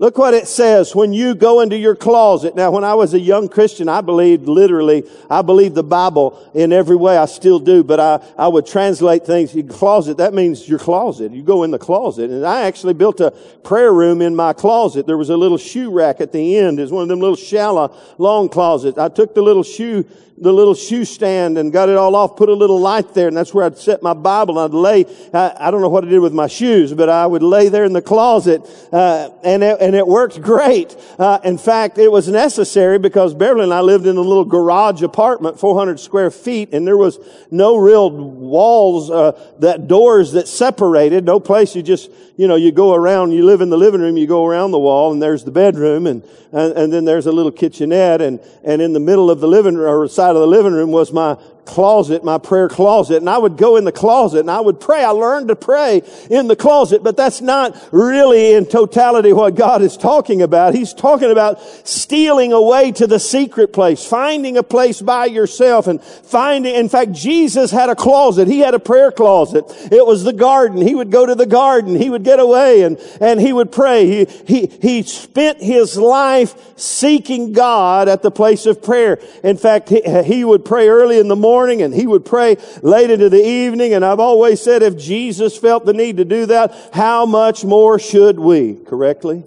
Look 0.01 0.19
what 0.19 0.35
it 0.35 0.49
says 0.49 0.93
when 0.93 1.13
you 1.13 1.37
go 1.37 1.61
into 1.61 1.79
your 1.79 1.95
closet. 1.95 2.57
Now, 2.57 2.73
when 2.73 2.83
I 2.83 2.95
was 2.95 3.15
a 3.15 3.19
young 3.19 3.49
Christian, 3.49 3.89
I 3.89 4.01
believed 4.01 4.49
literally, 4.49 5.05
I 5.31 5.43
believed 5.43 5.77
the 5.77 5.85
Bible 5.85 6.51
in 6.53 6.73
every 6.73 6.97
way. 6.97 7.17
I 7.17 7.27
still 7.27 7.61
do, 7.61 7.85
but 7.85 8.01
I, 8.01 8.21
I 8.37 8.49
would 8.49 8.67
translate 8.67 9.25
things. 9.25 9.57
Closet, 9.71 10.17
that 10.17 10.35
means 10.35 10.69
your 10.69 10.81
closet. 10.81 11.31
You 11.31 11.45
go 11.45 11.63
in 11.63 11.71
the 11.71 11.79
closet. 11.79 12.31
And 12.31 12.45
I 12.45 12.63
actually 12.63 12.95
built 12.95 13.21
a 13.21 13.31
prayer 13.63 13.93
room 13.93 14.21
in 14.21 14.35
my 14.35 14.53
closet. 14.53 15.07
There 15.07 15.17
was 15.17 15.31
a 15.31 15.37
little 15.37 15.59
shoe 15.59 15.93
rack 15.93 16.21
at 16.21 16.33
the 16.33 16.59
end. 16.59 16.81
It's 16.81 16.91
one 16.91 17.05
of 17.05 17.09
them 17.09 17.21
little 17.21 17.37
shallow, 17.37 17.97
long 18.19 18.49
closets. 18.49 18.99
I 18.99 19.09
took 19.09 19.33
the 19.33 19.43
little 19.43 19.63
shoe 19.63 20.05
the 20.37 20.53
little 20.53 20.75
shoe 20.75 21.05
stand 21.05 21.59
and 21.59 21.73
got 21.73 21.89
it 21.89 21.97
all 21.97 22.17
off, 22.17 22.37
put 22.37 22.49
a 22.49 22.55
little 22.55 22.81
light 22.81 23.15
there, 23.15 23.29
and 23.29 23.37
that's 23.37 23.55
where 23.55 23.65
I'd 23.65 23.79
set 23.79 24.03
my 24.03 24.15
Bible. 24.15 24.59
I'd 24.59 24.73
lay, 24.73 25.05
I, 25.33 25.55
I 25.59 25.71
don't 25.71 25.81
know 25.81 25.89
what 25.89 26.05
I 26.05 26.09
did 26.09 26.19
with 26.19 26.33
my 26.33 26.49
shoes, 26.49 26.93
but 26.93 27.09
I 27.09 27.27
would 27.27 27.43
lay 27.43 27.69
there 27.69 27.85
in 27.85 27.93
the 27.93 28.03
closet, 28.03 28.63
uh, 28.93 29.31
and 29.45 29.63
it, 29.63 29.81
and 29.81 29.95
it 29.95 30.07
worked 30.07 30.43
great. 30.43 30.97
Uh, 31.19 31.39
in 31.45 31.57
fact, 31.57 31.99
it 31.99 32.11
was 32.11 32.29
necessary 32.29 32.99
because 32.99 33.33
Beverly 33.33 33.65
and 33.65 33.73
I 33.73 33.81
lived 33.81 34.07
in 34.07 34.17
a 34.17 34.21
little 34.21 34.45
garage 34.45 35.03
apartment, 35.03 35.61
400 35.61 36.01
square 36.01 36.33
feet, 36.33 36.75
and 36.75 36.85
there 36.85 36.97
was 36.97 37.19
no 37.53 37.77
real 37.77 38.11
walls, 38.11 39.11
uh, 39.11 39.41
that 39.61 39.87
doors 39.87 40.33
that 40.33 40.49
separated, 40.49 41.25
no 41.25 41.39
place 41.39 41.77
you 41.77 41.83
just, 41.83 42.11
you 42.37 42.49
know, 42.49 42.57
you 42.57 42.73
go 42.73 42.95
around, 42.95 43.31
you 43.31 43.45
live 43.45 43.61
in 43.61 43.71
the 43.71 43.79
living 43.79 44.01
room, 44.01 44.17
you 44.17 44.27
go 44.27 44.45
around 44.45 44.73
the 44.73 44.79
wall, 44.81 45.13
and 45.13 45.23
there's 45.23 45.45
the 45.45 45.53
bedroom, 45.53 46.09
and, 46.09 46.25
and, 46.51 46.77
and 46.77 46.93
then 46.93 47.05
there's 47.05 47.27
a 47.27 47.33
little 47.33 47.53
kitchenette, 47.53 48.21
and, 48.21 48.41
and 48.65 48.83
in 48.83 48.93
the 48.93 49.01
middle 49.01 49.31
of 49.31 49.39
the 49.39 49.47
living 49.47 49.77
room, 49.77 49.89
or 49.89 50.09
side 50.25 50.37
of 50.37 50.41
the 50.41 50.47
living 50.47 50.73
room 50.73 50.91
was 50.91 51.13
my 51.13 51.37
closet, 51.65 52.25
my 52.25 52.39
prayer 52.39 52.69
closet, 52.69 53.17
and 53.17 53.29
I 53.29 53.39
would 53.39 53.57
go 53.57 53.77
in 53.77 53.85
the 53.85 53.93
closet 53.93 54.41
and 54.41 54.51
I 54.51 54.61
would 54.61 54.81
pray. 54.81 55.05
I 55.05 55.11
learned 55.11 55.49
to 55.49 55.57
pray 55.57 56.03
in 56.31 56.47
the 56.47 56.57
closet, 56.57 57.03
but 57.03 57.17
that's 57.17 57.41
not 57.41 57.77
really 57.91 58.53
in 58.53 58.67
totality 58.67 59.33
what 59.33 59.55
God 59.55 59.83
is 59.83 59.97
talking 59.97 60.43
about. 60.43 60.75
He's 60.75 60.93
talking 60.93 61.31
about 61.31 61.61
stealing 61.87 62.53
away 62.53 62.93
to 62.93 63.07
the 63.07 63.19
secret 63.19 63.73
place, 63.73 64.05
finding 64.05 64.57
a 64.57 64.63
place 64.63 65.01
by 65.01 65.27
yourself 65.27 65.87
and 65.87 66.03
finding, 66.03 66.75
in 66.75 66.89
fact, 66.89 67.13
Jesus 67.13 67.71
had 67.71 67.89
a 67.89 67.97
closet. 67.97 68.49
He 68.49 68.61
had 68.61 68.75
a 68.75 68.79
prayer 68.79 69.11
closet. 69.11 69.65
It 69.91 70.05
was 70.07 70.25
the 70.25 70.33
garden. 70.33 70.81
He 70.81 70.95
would 70.95 71.11
go 71.11 71.27
to 71.27 71.35
the 71.35 71.47
garden. 71.47 71.97
He 71.97 72.11
would 72.11 72.25
get 72.25 72.41
away 72.41 72.83
and, 72.83 72.99
and 73.21 73.41
he 73.41 73.53
would 73.53 73.73
pray. 73.73 74.07
He, 74.07 74.25
he, 74.47 74.67
he 74.67 75.03
spent 75.03 75.61
his 75.61 75.97
life 75.97 76.79
seeking 76.79 77.53
God 77.53 78.09
at 78.09 78.23
the 78.23 78.31
place 78.31 78.67
of 78.67 78.83
prayer. 78.83 79.19
In 79.43 79.57
fact, 79.57 79.89
he, 79.89 80.03
he 80.23 80.45
would 80.45 80.65
pray 80.65 80.89
early 80.89 81.19
in 81.19 81.29
the 81.29 81.37
morning 81.37 81.54
morning 81.55 81.83
and 81.83 81.95
he 81.95 82.05
would 82.05 82.25
pray 82.25 82.57
late 82.83 83.11
into 83.11 83.29
the 83.29 83.45
evening. 83.45 83.95
And 83.95 84.05
I've 84.05 84.19
always 84.19 84.61
said 84.61 84.83
if 84.83 84.97
Jesus 84.99 85.57
felt 85.57 85.85
the 85.85 85.93
need 85.93 86.17
to 86.17 86.25
do 86.25 86.47
that, 86.47 86.75
how 86.93 87.27
much 87.27 87.65
more 87.65 88.01
should 88.01 88.41
we? 88.41 88.75
Correctly? 88.75 89.45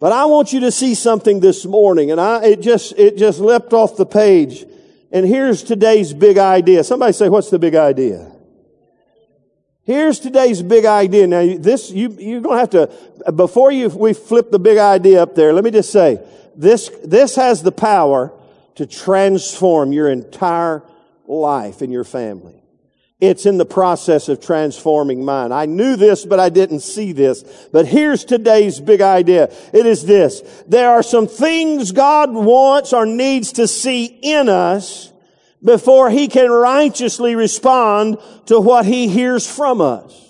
But 0.00 0.10
I 0.10 0.24
want 0.24 0.52
you 0.52 0.60
to 0.60 0.72
see 0.72 0.96
something 0.96 1.38
this 1.38 1.64
morning 1.64 2.10
and 2.10 2.20
I, 2.20 2.44
it 2.44 2.60
just, 2.60 2.98
it 2.98 3.16
just 3.16 3.38
leapt 3.38 3.72
off 3.72 3.96
the 3.96 4.04
page. 4.06 4.64
And 5.12 5.24
here's 5.24 5.62
today's 5.62 6.12
big 6.12 6.36
idea. 6.36 6.82
Somebody 6.82 7.12
say, 7.12 7.28
what's 7.28 7.50
the 7.50 7.60
big 7.60 7.76
idea? 7.76 8.32
Here's 9.84 10.18
today's 10.18 10.62
big 10.62 10.84
idea. 10.84 11.28
Now, 11.28 11.56
this, 11.58 11.92
you, 11.92 12.08
you're 12.18 12.40
gonna 12.40 12.58
have 12.58 12.70
to, 12.70 12.90
before 13.32 13.70
you, 13.70 13.88
we 13.88 14.14
flip 14.14 14.50
the 14.50 14.58
big 14.58 14.78
idea 14.78 15.22
up 15.22 15.36
there, 15.36 15.52
let 15.52 15.62
me 15.62 15.70
just 15.70 15.92
say, 15.92 16.18
this, 16.56 16.90
this 17.04 17.36
has 17.36 17.62
the 17.62 17.70
power 17.70 18.32
to 18.76 18.86
transform 18.86 19.92
your 19.92 20.08
entire 20.10 20.82
life 21.26 21.80
and 21.82 21.92
your 21.92 22.04
family. 22.04 22.60
It's 23.20 23.46
in 23.46 23.56
the 23.56 23.64
process 23.64 24.28
of 24.28 24.40
transforming 24.40 25.24
mine. 25.24 25.52
I 25.52 25.66
knew 25.66 25.96
this, 25.96 26.26
but 26.26 26.40
I 26.40 26.48
didn't 26.48 26.80
see 26.80 27.12
this. 27.12 27.42
But 27.72 27.86
here's 27.86 28.24
today's 28.24 28.80
big 28.80 29.00
idea. 29.00 29.44
It 29.72 29.86
is 29.86 30.04
this. 30.04 30.42
There 30.66 30.90
are 30.90 31.02
some 31.02 31.26
things 31.26 31.92
God 31.92 32.32
wants 32.32 32.92
or 32.92 33.06
needs 33.06 33.52
to 33.52 33.68
see 33.68 34.04
in 34.04 34.48
us 34.48 35.12
before 35.62 36.10
He 36.10 36.28
can 36.28 36.50
righteously 36.50 37.34
respond 37.34 38.18
to 38.46 38.60
what 38.60 38.84
He 38.84 39.08
hears 39.08 39.50
from 39.50 39.80
us. 39.80 40.20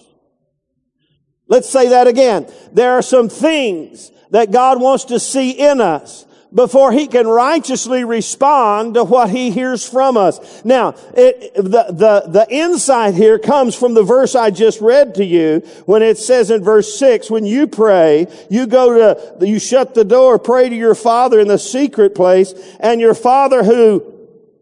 Let's 1.49 1.69
say 1.69 1.89
that 1.89 2.07
again. 2.07 2.47
There 2.73 2.93
are 2.93 3.03
some 3.03 3.29
things 3.29 4.13
that 4.31 4.53
God 4.53 4.81
wants 4.81 5.07
to 5.07 5.19
see 5.19 5.51
in 5.51 5.81
us 5.81 6.27
before 6.55 6.93
he 6.93 7.07
can 7.07 7.27
righteously 7.27 8.05
respond 8.05 8.95
to 8.95 9.05
what 9.05 9.31
he 9.31 9.51
hears 9.51 9.89
from 9.89 10.17
us. 10.17 10.65
Now, 10.65 10.95
it, 11.17 11.55
the, 11.55 11.87
the, 11.91 12.25
the 12.29 12.47
insight 12.49 13.15
here 13.15 13.39
comes 13.39 13.75
from 13.75 13.95
the 13.95 14.05
verse 14.05 14.35
I 14.35 14.51
just 14.51 14.81
read 14.81 15.17
to 15.17 15.25
you 15.25 15.61
when 15.87 16.03
it 16.03 16.17
says 16.17 16.51
in 16.51 16.63
verse 16.63 16.97
6, 16.99 17.31
when 17.31 17.45
you 17.45 17.67
pray, 17.67 18.29
you 18.49 18.67
go 18.67 19.15
to, 19.39 19.47
you 19.47 19.59
shut 19.59 19.95
the 19.95 20.05
door, 20.05 20.39
pray 20.39 20.69
to 20.69 20.77
your 20.77 20.95
father 20.95 21.41
in 21.41 21.49
the 21.49 21.59
secret 21.59 22.15
place, 22.15 22.55
and 22.79 23.01
your 23.01 23.15
father 23.15 23.65
who 23.65 24.13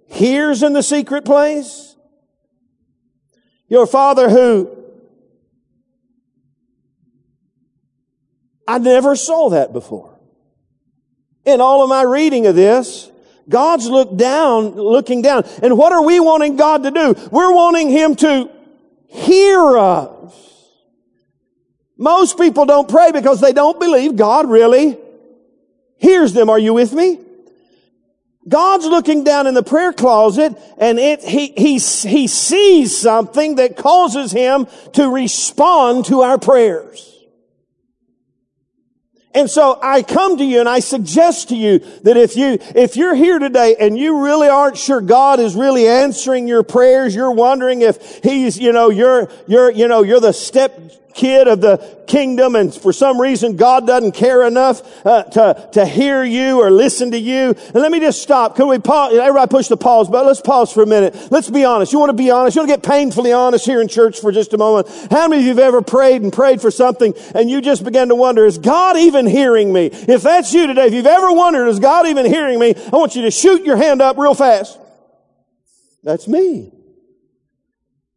hears 0.06 0.62
in 0.62 0.72
the 0.72 0.82
secret 0.82 1.24
place, 1.24 1.94
your 3.68 3.86
father 3.86 4.30
who 4.30 4.78
I 8.66 8.78
never 8.78 9.16
saw 9.16 9.50
that 9.50 9.72
before. 9.72 10.11
In 11.44 11.60
all 11.60 11.82
of 11.82 11.88
my 11.88 12.02
reading 12.02 12.46
of 12.46 12.54
this, 12.54 13.10
God's 13.48 13.88
looked 13.88 14.16
down, 14.16 14.74
looking 14.74 15.22
down. 15.22 15.44
And 15.62 15.76
what 15.76 15.92
are 15.92 16.04
we 16.04 16.20
wanting 16.20 16.56
God 16.56 16.84
to 16.84 16.90
do? 16.90 17.14
We're 17.30 17.52
wanting 17.52 17.90
Him 17.90 18.14
to 18.16 18.50
hear 19.08 19.76
us. 19.76 20.32
Most 21.98 22.38
people 22.38 22.64
don't 22.64 22.88
pray 22.88 23.12
because 23.12 23.40
they 23.40 23.52
don't 23.52 23.78
believe 23.78 24.16
God 24.16 24.48
really 24.48 24.98
hears 25.98 26.32
them. 26.32 26.50
Are 26.50 26.58
you 26.58 26.74
with 26.74 26.92
me? 26.92 27.20
God's 28.48 28.86
looking 28.86 29.22
down 29.22 29.46
in 29.46 29.54
the 29.54 29.62
prayer 29.62 29.92
closet 29.92 30.58
and 30.78 30.98
it, 30.98 31.22
he, 31.22 31.48
he, 31.56 31.74
he 31.74 32.26
sees 32.26 32.96
something 32.96 33.56
that 33.56 33.76
causes 33.76 34.32
him 34.32 34.66
to 34.94 35.08
respond 35.08 36.06
to 36.06 36.22
our 36.22 36.38
prayers. 36.38 37.11
And 39.34 39.48
so 39.48 39.78
I 39.82 40.02
come 40.02 40.36
to 40.38 40.44
you 40.44 40.60
and 40.60 40.68
I 40.68 40.80
suggest 40.80 41.48
to 41.48 41.56
you 41.56 41.78
that 42.02 42.16
if 42.16 42.36
you, 42.36 42.58
if 42.74 42.96
you're 42.96 43.14
here 43.14 43.38
today 43.38 43.76
and 43.80 43.98
you 43.98 44.24
really 44.24 44.48
aren't 44.48 44.76
sure 44.76 45.00
God 45.00 45.40
is 45.40 45.54
really 45.54 45.88
answering 45.88 46.46
your 46.46 46.62
prayers, 46.62 47.14
you're 47.14 47.32
wondering 47.32 47.80
if 47.80 48.22
He's, 48.22 48.58
you 48.58 48.72
know, 48.72 48.90
you're, 48.90 49.30
you're, 49.46 49.70
you 49.70 49.88
know, 49.88 50.02
you're 50.02 50.20
the 50.20 50.32
step 50.32 50.78
kid 51.14 51.48
of 51.48 51.60
the 51.60 52.02
kingdom 52.06 52.56
and 52.56 52.74
for 52.74 52.92
some 52.92 53.20
reason 53.20 53.56
God 53.56 53.86
doesn't 53.86 54.12
care 54.12 54.46
enough 54.46 54.82
uh, 55.06 55.22
to, 55.24 55.68
to 55.72 55.86
hear 55.86 56.24
you 56.24 56.60
or 56.60 56.70
listen 56.70 57.10
to 57.12 57.18
you. 57.18 57.50
And 57.50 57.74
let 57.74 57.92
me 57.92 58.00
just 58.00 58.22
stop. 58.22 58.56
Can 58.56 58.68
we 58.68 58.78
pause? 58.78 59.14
Everybody 59.14 59.50
push 59.50 59.68
the 59.68 59.76
pause 59.76 60.08
but 60.08 60.26
Let's 60.26 60.40
pause 60.40 60.72
for 60.72 60.82
a 60.82 60.86
minute. 60.86 61.30
Let's 61.30 61.50
be 61.50 61.64
honest. 61.64 61.92
You 61.92 61.98
want 61.98 62.10
to 62.10 62.16
be 62.16 62.30
honest? 62.30 62.56
You 62.56 62.62
want 62.62 62.70
to 62.70 62.76
get 62.76 62.82
painfully 62.82 63.32
honest 63.32 63.66
here 63.66 63.80
in 63.80 63.88
church 63.88 64.20
for 64.20 64.32
just 64.32 64.52
a 64.52 64.58
moment? 64.58 64.88
How 65.10 65.28
many 65.28 65.42
of 65.42 65.44
you 65.44 65.48
have 65.50 65.58
ever 65.58 65.82
prayed 65.82 66.22
and 66.22 66.32
prayed 66.32 66.60
for 66.60 66.70
something 66.70 67.14
and 67.34 67.50
you 67.50 67.60
just 67.60 67.84
began 67.84 68.08
to 68.08 68.14
wonder, 68.14 68.46
is 68.46 68.58
God 68.58 68.96
even 68.96 69.26
hearing 69.26 69.72
me? 69.72 69.86
If 69.86 70.22
that's 70.22 70.52
you 70.52 70.66
today, 70.66 70.86
if 70.86 70.94
you've 70.94 71.06
ever 71.06 71.32
wondered, 71.32 71.66
is 71.66 71.80
God 71.80 72.06
even 72.06 72.26
hearing 72.26 72.58
me? 72.58 72.74
I 72.74 72.96
want 72.96 73.16
you 73.16 73.22
to 73.22 73.30
shoot 73.30 73.64
your 73.64 73.76
hand 73.76 74.00
up 74.00 74.16
real 74.16 74.34
fast. 74.34 74.78
That's 76.02 76.26
me. 76.26 76.72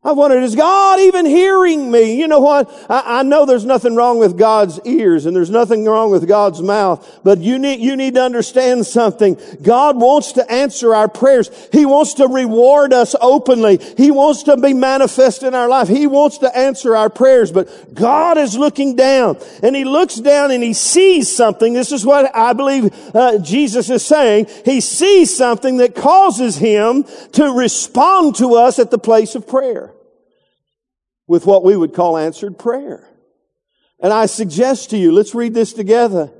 I 0.05 0.11
wondered, 0.11 0.43
is 0.43 0.53
God 0.53 0.99
even 0.99 1.25
hearing 1.25 1.89
me? 1.89 2.19
You 2.19 2.27
know 2.27 2.39
what? 2.39 2.69
I, 2.87 3.21
I, 3.21 3.23
know 3.23 3.47
there's 3.47 3.65
nothing 3.65 3.95
wrong 3.95 4.19
with 4.19 4.37
God's 4.37 4.79
ears 4.85 5.25
and 5.25 5.35
there's 5.35 5.49
nothing 5.49 5.83
wrong 5.83 6.11
with 6.11 6.27
God's 6.27 6.61
mouth, 6.61 7.21
but 7.23 7.39
you 7.39 7.57
need, 7.57 7.79
you 7.79 7.95
need 7.95 8.13
to 8.13 8.21
understand 8.21 8.85
something. 8.85 9.35
God 9.63 9.97
wants 9.97 10.33
to 10.33 10.51
answer 10.51 10.93
our 10.93 11.07
prayers. 11.07 11.49
He 11.71 11.87
wants 11.87 12.13
to 12.15 12.27
reward 12.27 12.93
us 12.93 13.15
openly. 13.19 13.79
He 13.97 14.11
wants 14.11 14.43
to 14.43 14.57
be 14.57 14.75
manifest 14.75 15.41
in 15.41 15.55
our 15.55 15.67
life. 15.67 15.87
He 15.87 16.05
wants 16.05 16.37
to 16.37 16.55
answer 16.55 16.95
our 16.95 17.09
prayers, 17.09 17.51
but 17.51 17.95
God 17.95 18.37
is 18.37 18.55
looking 18.55 18.95
down 18.95 19.39
and 19.63 19.75
He 19.75 19.85
looks 19.85 20.17
down 20.17 20.51
and 20.51 20.63
He 20.63 20.73
sees 20.73 21.35
something. 21.35 21.73
This 21.73 21.91
is 21.91 22.05
what 22.05 22.29
I 22.35 22.53
believe 22.53 22.93
uh, 23.15 23.39
Jesus 23.39 23.89
is 23.89 24.05
saying. 24.05 24.49
He 24.65 24.81
sees 24.81 25.35
something 25.35 25.77
that 25.77 25.95
causes 25.95 26.57
Him 26.57 27.05
to 27.31 27.45
respond 27.53 28.35
to 28.35 28.53
us 28.53 28.77
at 28.77 28.91
the 28.91 28.99
place 28.99 29.33
of 29.33 29.47
prayer 29.47 29.94
with 31.27 31.45
what 31.45 31.63
we 31.63 31.75
would 31.75 31.93
call 31.93 32.17
answered 32.17 32.57
prayer. 32.57 33.07
And 33.99 34.13
I 34.13 34.25
suggest 34.25 34.91
to 34.91 34.97
you, 34.97 35.11
let's 35.11 35.33
read 35.33 35.53
this 35.53 35.73
together. 35.73 36.31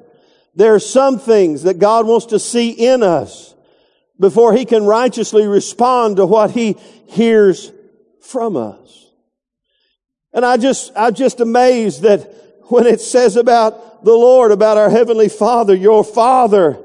There 0.56 0.74
are 0.74 0.80
some 0.80 1.20
things 1.20 1.64
that 1.64 1.80
God 1.80 2.06
wants 2.06 2.28
to 2.28 2.40
see 2.40 2.70
in 2.70 3.04
us 3.04 3.56
before 4.20 4.54
He 4.54 4.66
can 4.66 4.86
righteously 4.86 5.48
respond 5.48 6.18
to 6.18 6.26
what 6.26 6.52
He 6.52 6.78
hears 7.08 7.72
from 8.22 8.56
us. 8.56 9.10
And 10.34 10.46
I 10.46 10.58
just, 10.58 10.92
I'm 10.96 11.14
just 11.14 11.40
amazed 11.40 12.02
that 12.02 12.32
when 12.64 12.86
it 12.86 13.02
says 13.02 13.36
about 13.36 14.04
the 14.04 14.14
Lord, 14.14 14.52
about 14.52 14.78
our 14.78 14.90
Heavenly 14.90 15.30
Father, 15.30 15.74
your 15.76 16.04
Father 16.04 16.82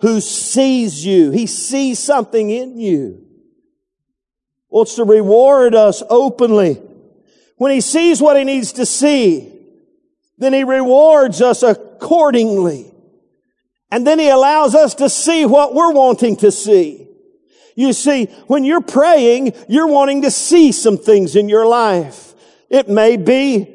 who 0.00 0.20
sees 0.20 1.04
you, 1.04 1.30
He 1.30 1.46
sees 1.46 1.98
something 1.98 2.50
in 2.50 2.78
you, 2.78 3.24
wants 4.68 4.96
to 4.96 5.04
reward 5.04 5.74
us 5.74 6.02
openly 6.10 6.80
when 7.56 7.72
he 7.72 7.80
sees 7.80 8.20
what 8.20 8.36
he 8.36 8.44
needs 8.44 8.72
to 8.72 8.86
see, 8.86 9.52
then 10.38 10.52
he 10.52 10.64
rewards 10.64 11.40
us 11.40 11.62
accordingly. 11.62 12.92
And 13.90 14.06
then 14.06 14.18
he 14.18 14.28
allows 14.28 14.74
us 14.74 14.94
to 14.96 15.08
see 15.08 15.46
what 15.46 15.74
we're 15.74 15.92
wanting 15.92 16.36
to 16.38 16.50
see. 16.50 17.06
You 17.76 17.92
see, 17.92 18.26
when 18.46 18.64
you're 18.64 18.80
praying, 18.80 19.52
you're 19.68 19.86
wanting 19.86 20.22
to 20.22 20.30
see 20.30 20.72
some 20.72 20.98
things 20.98 21.36
in 21.36 21.48
your 21.48 21.66
life. 21.66 22.34
It 22.70 22.88
may 22.88 23.16
be 23.16 23.73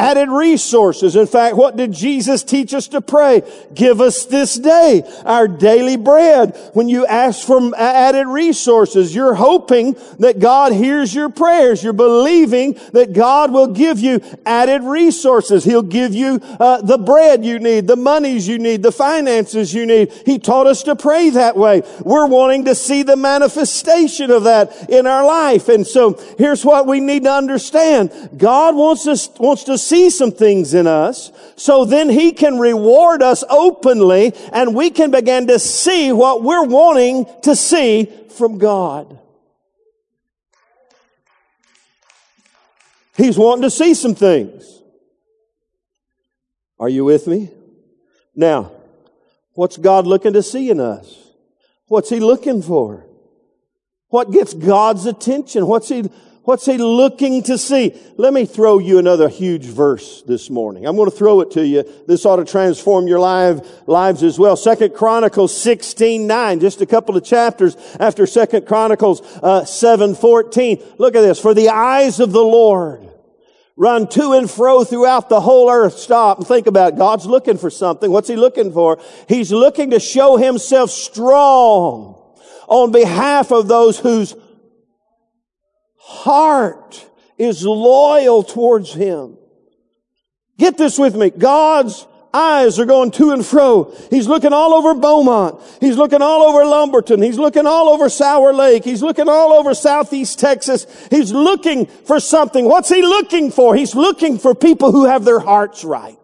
added 0.00 0.30
resources. 0.30 1.14
In 1.14 1.26
fact, 1.26 1.56
what 1.56 1.76
did 1.76 1.92
Jesus 1.92 2.42
teach 2.42 2.72
us 2.72 2.88
to 2.88 3.02
pray? 3.02 3.42
Give 3.74 4.00
us 4.00 4.24
this 4.24 4.54
day 4.54 5.02
our 5.26 5.46
daily 5.46 5.98
bread. 5.98 6.56
When 6.72 6.88
you 6.88 7.04
ask 7.06 7.46
for 7.46 7.60
added 7.76 8.26
resources, 8.26 9.14
you're 9.14 9.34
hoping 9.34 9.96
that 10.18 10.38
God 10.38 10.72
hears 10.72 11.14
your 11.14 11.28
prayers. 11.28 11.84
You're 11.84 11.92
believing 11.92 12.78
that 12.94 13.12
God 13.12 13.52
will 13.52 13.66
give 13.66 14.00
you 14.00 14.22
added 14.46 14.82
resources. 14.84 15.64
He'll 15.64 15.82
give 15.82 16.14
you 16.14 16.40
uh, 16.58 16.80
the 16.80 16.96
bread 16.96 17.44
you 17.44 17.58
need, 17.58 17.86
the 17.86 17.96
monies 17.96 18.48
you 18.48 18.58
need, 18.58 18.82
the 18.82 18.92
finances 18.92 19.74
you 19.74 19.84
need. 19.84 20.12
He 20.24 20.38
taught 20.38 20.66
us 20.66 20.82
to 20.84 20.96
pray 20.96 21.28
that 21.30 21.56
way. 21.56 21.82
We're 22.02 22.26
wanting 22.26 22.64
to 22.64 22.74
see 22.74 23.02
the 23.02 23.16
manifestation 23.16 24.30
of 24.30 24.44
that 24.44 24.88
in 24.88 25.06
our 25.06 25.26
life. 25.26 25.68
And 25.68 25.86
so 25.86 26.18
here's 26.38 26.64
what 26.64 26.86
we 26.86 27.00
need 27.00 27.24
to 27.24 27.32
understand. 27.32 28.30
God 28.38 28.74
wants 28.74 29.06
us, 29.06 29.28
wants 29.38 29.64
to 29.64 29.76
see 29.90 30.08
some 30.08 30.30
things 30.30 30.72
in 30.72 30.86
us 30.86 31.32
so 31.56 31.84
then 31.84 32.08
he 32.08 32.32
can 32.32 32.58
reward 32.58 33.22
us 33.22 33.42
openly 33.50 34.32
and 34.52 34.74
we 34.74 34.88
can 34.90 35.10
begin 35.10 35.48
to 35.48 35.58
see 35.58 36.12
what 36.12 36.42
we're 36.42 36.64
wanting 36.64 37.26
to 37.42 37.56
see 37.56 38.08
from 38.36 38.58
God. 38.58 39.18
He's 43.16 43.36
wanting 43.36 43.62
to 43.62 43.70
see 43.70 43.94
some 43.94 44.14
things. 44.14 44.80
Are 46.78 46.88
you 46.88 47.04
with 47.04 47.26
me? 47.26 47.50
Now, 48.34 48.72
what's 49.52 49.76
God 49.76 50.06
looking 50.06 50.32
to 50.32 50.42
see 50.42 50.70
in 50.70 50.80
us? 50.80 51.14
What's 51.88 52.08
He 52.08 52.20
looking 52.20 52.62
for? 52.62 53.04
What 54.08 54.30
gets 54.30 54.54
God's 54.54 55.04
attention? 55.04 55.66
What's 55.66 55.88
He 55.88 56.08
What's 56.42 56.64
he 56.64 56.78
looking 56.78 57.42
to 57.44 57.58
see? 57.58 57.94
Let 58.16 58.32
me 58.32 58.46
throw 58.46 58.78
you 58.78 58.98
another 58.98 59.28
huge 59.28 59.66
verse 59.66 60.22
this 60.22 60.48
morning. 60.48 60.86
I'm 60.86 60.96
going 60.96 61.10
to 61.10 61.16
throw 61.16 61.42
it 61.42 61.50
to 61.52 61.66
you. 61.66 61.84
This 62.06 62.24
ought 62.24 62.36
to 62.36 62.46
transform 62.46 63.06
your 63.06 63.20
life, 63.20 63.60
lives 63.86 64.22
as 64.22 64.38
well. 64.38 64.56
Second 64.56 64.94
Chronicles 64.94 65.54
16, 65.60 66.26
9, 66.26 66.60
just 66.60 66.80
a 66.80 66.86
couple 66.86 67.14
of 67.14 67.24
chapters 67.24 67.76
after 68.00 68.26
Second 68.26 68.66
Chronicles 68.66 69.20
uh, 69.42 69.66
7, 69.66 70.14
14. 70.14 70.82
Look 70.96 71.14
at 71.14 71.20
this. 71.20 71.38
For 71.38 71.52
the 71.52 71.68
eyes 71.68 72.20
of 72.20 72.32
the 72.32 72.40
Lord 72.40 73.06
run 73.76 74.06
to 74.08 74.32
and 74.32 74.50
fro 74.50 74.82
throughout 74.84 75.28
the 75.28 75.40
whole 75.42 75.70
earth. 75.70 75.98
Stop 75.98 76.38
and 76.38 76.46
think 76.46 76.66
about 76.66 76.94
it. 76.94 76.98
God's 76.98 77.26
looking 77.26 77.58
for 77.58 77.70
something. 77.70 78.10
What's 78.10 78.28
he 78.28 78.36
looking 78.36 78.72
for? 78.72 78.98
He's 79.28 79.52
looking 79.52 79.90
to 79.90 80.00
show 80.00 80.38
himself 80.38 80.90
strong 80.90 82.16
on 82.66 82.92
behalf 82.92 83.52
of 83.52 83.68
those 83.68 83.98
whose 83.98 84.34
heart 86.10 87.08
is 87.38 87.64
loyal 87.64 88.42
towards 88.42 88.92
Him. 88.92 89.38
Get 90.58 90.76
this 90.76 90.98
with 90.98 91.14
me. 91.14 91.30
God's 91.30 92.06
eyes 92.34 92.78
are 92.78 92.84
going 92.84 93.12
to 93.12 93.30
and 93.30 93.46
fro. 93.46 93.94
He's 94.10 94.28
looking 94.28 94.52
all 94.52 94.74
over 94.74 94.94
Beaumont. 94.94 95.60
He's 95.80 95.96
looking 95.96 96.20
all 96.20 96.42
over 96.42 96.64
Lumberton. 96.64 97.22
He's 97.22 97.38
looking 97.38 97.66
all 97.66 97.88
over 97.88 98.08
Sour 98.08 98.52
Lake. 98.52 98.84
He's 98.84 99.02
looking 99.02 99.28
all 99.28 99.52
over 99.52 99.72
Southeast 99.72 100.38
Texas. 100.38 100.86
He's 101.10 101.32
looking 101.32 101.86
for 101.86 102.20
something. 102.20 102.66
What's 102.66 102.88
he 102.88 103.02
looking 103.02 103.50
for? 103.50 103.74
He's 103.74 103.94
looking 103.94 104.38
for 104.38 104.54
people 104.54 104.92
who 104.92 105.06
have 105.06 105.24
their 105.24 105.40
hearts 105.40 105.84
right 105.84 106.19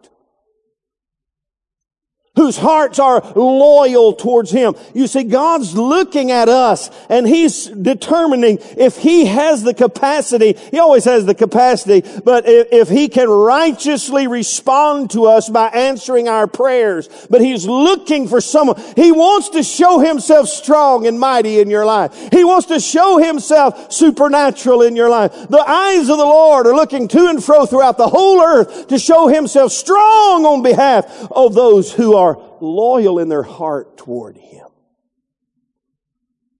whose 2.37 2.55
hearts 2.55 2.99
are 2.99 3.21
loyal 3.35 4.13
towards 4.13 4.51
Him. 4.51 4.75
You 4.93 5.07
see, 5.07 5.23
God's 5.23 5.75
looking 5.75 6.31
at 6.31 6.47
us 6.47 6.89
and 7.09 7.27
He's 7.27 7.65
determining 7.65 8.59
if 8.77 8.97
He 8.97 9.25
has 9.25 9.63
the 9.63 9.73
capacity, 9.73 10.53
He 10.71 10.79
always 10.79 11.03
has 11.05 11.25
the 11.25 11.35
capacity, 11.35 12.07
but 12.23 12.47
if, 12.47 12.67
if, 12.71 12.89
He 12.89 13.09
can 13.09 13.27
righteously 13.27 14.27
respond 14.27 15.11
to 15.11 15.25
us 15.25 15.49
by 15.49 15.67
answering 15.69 16.27
our 16.27 16.45
prayers, 16.47 17.09
but 17.29 17.41
He's 17.41 17.65
looking 17.65 18.27
for 18.27 18.39
someone. 18.39 18.79
He 18.95 19.11
wants 19.11 19.49
to 19.49 19.63
show 19.63 19.99
Himself 19.99 20.47
strong 20.47 21.07
and 21.07 21.19
mighty 21.19 21.59
in 21.59 21.71
your 21.71 21.85
life. 21.85 22.29
He 22.31 22.43
wants 22.43 22.67
to 22.67 22.79
show 22.79 23.17
Himself 23.17 23.91
supernatural 23.91 24.83
in 24.83 24.95
your 24.95 25.09
life. 25.09 25.31
The 25.49 25.63
eyes 25.67 26.07
of 26.07 26.17
the 26.17 26.25
Lord 26.25 26.67
are 26.67 26.75
looking 26.75 27.07
to 27.07 27.27
and 27.27 27.43
fro 27.43 27.65
throughout 27.65 27.97
the 27.97 28.07
whole 28.07 28.39
earth 28.41 28.89
to 28.89 28.99
show 28.99 29.27
Himself 29.27 29.71
strong 29.71 30.45
on 30.45 30.61
behalf 30.61 31.31
of 31.31 31.55
those 31.55 31.91
who 31.91 32.15
are 32.15 32.26
are 32.26 32.26
loyal 32.61 33.19
in 33.19 33.29
their 33.29 33.43
heart 33.43 33.97
toward 33.97 34.37
Him. 34.37 34.67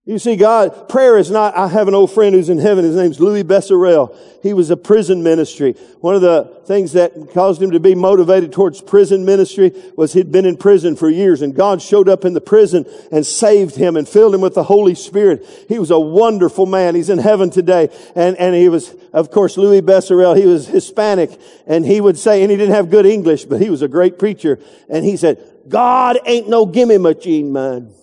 You 0.07 0.19
see, 0.19 0.37
God, 0.37 0.87
prayer 0.87 1.17
is 1.17 1.29
not, 1.29 1.57
I 1.57 1.67
have 1.67 1.89
an 1.89 1.93
old 1.93 2.13
friend 2.13 2.33
who's 2.33 2.47
in 2.47 2.59
heaven. 2.59 2.85
His 2.85 2.95
name's 2.95 3.19
Louis 3.19 3.43
Besserell. 3.43 4.15
He 4.41 4.53
was 4.53 4.69
a 4.69 4.77
prison 4.77 5.21
ministry. 5.21 5.73
One 5.99 6.15
of 6.15 6.21
the 6.21 6.61
things 6.65 6.93
that 6.93 7.11
caused 7.33 7.61
him 7.61 7.71
to 7.71 7.81
be 7.81 7.93
motivated 7.93 8.53
towards 8.53 8.79
prison 8.79 9.25
ministry 9.25 9.73
was 9.97 10.13
he'd 10.13 10.31
been 10.31 10.45
in 10.45 10.55
prison 10.55 10.95
for 10.95 11.09
years 11.09 11.41
and 11.41 11.53
God 11.53 11.81
showed 11.81 12.07
up 12.07 12.23
in 12.23 12.33
the 12.33 12.39
prison 12.39 12.85
and 13.11 13.25
saved 13.25 13.75
him 13.75 13.97
and 13.97 14.07
filled 14.07 14.33
him 14.33 14.39
with 14.39 14.53
the 14.53 14.63
Holy 14.63 14.95
Spirit. 14.95 15.45
He 15.67 15.77
was 15.77 15.91
a 15.91 15.99
wonderful 15.99 16.65
man. 16.65 16.95
He's 16.95 17.09
in 17.09 17.19
heaven 17.19 17.49
today. 17.49 17.89
And, 18.15 18.37
and 18.37 18.55
he 18.55 18.69
was, 18.69 18.95
of 19.11 19.29
course, 19.29 19.57
Louis 19.57 19.81
Besserell. 19.81 20.37
He 20.37 20.45
was 20.45 20.67
Hispanic 20.67 21.37
and 21.65 21.85
he 21.85 21.99
would 21.99 22.17
say, 22.17 22.43
and 22.43 22.49
he 22.49 22.55
didn't 22.55 22.75
have 22.75 22.89
good 22.89 23.05
English, 23.05 23.43
but 23.43 23.59
he 23.59 23.69
was 23.69 23.81
a 23.81 23.89
great 23.89 24.17
preacher. 24.17 24.57
And 24.87 25.03
he 25.03 25.17
said, 25.17 25.43
God 25.67 26.19
ain't 26.25 26.49
no 26.49 26.65
gimme 26.65 26.97
machine, 26.97 27.51
man. 27.51 27.93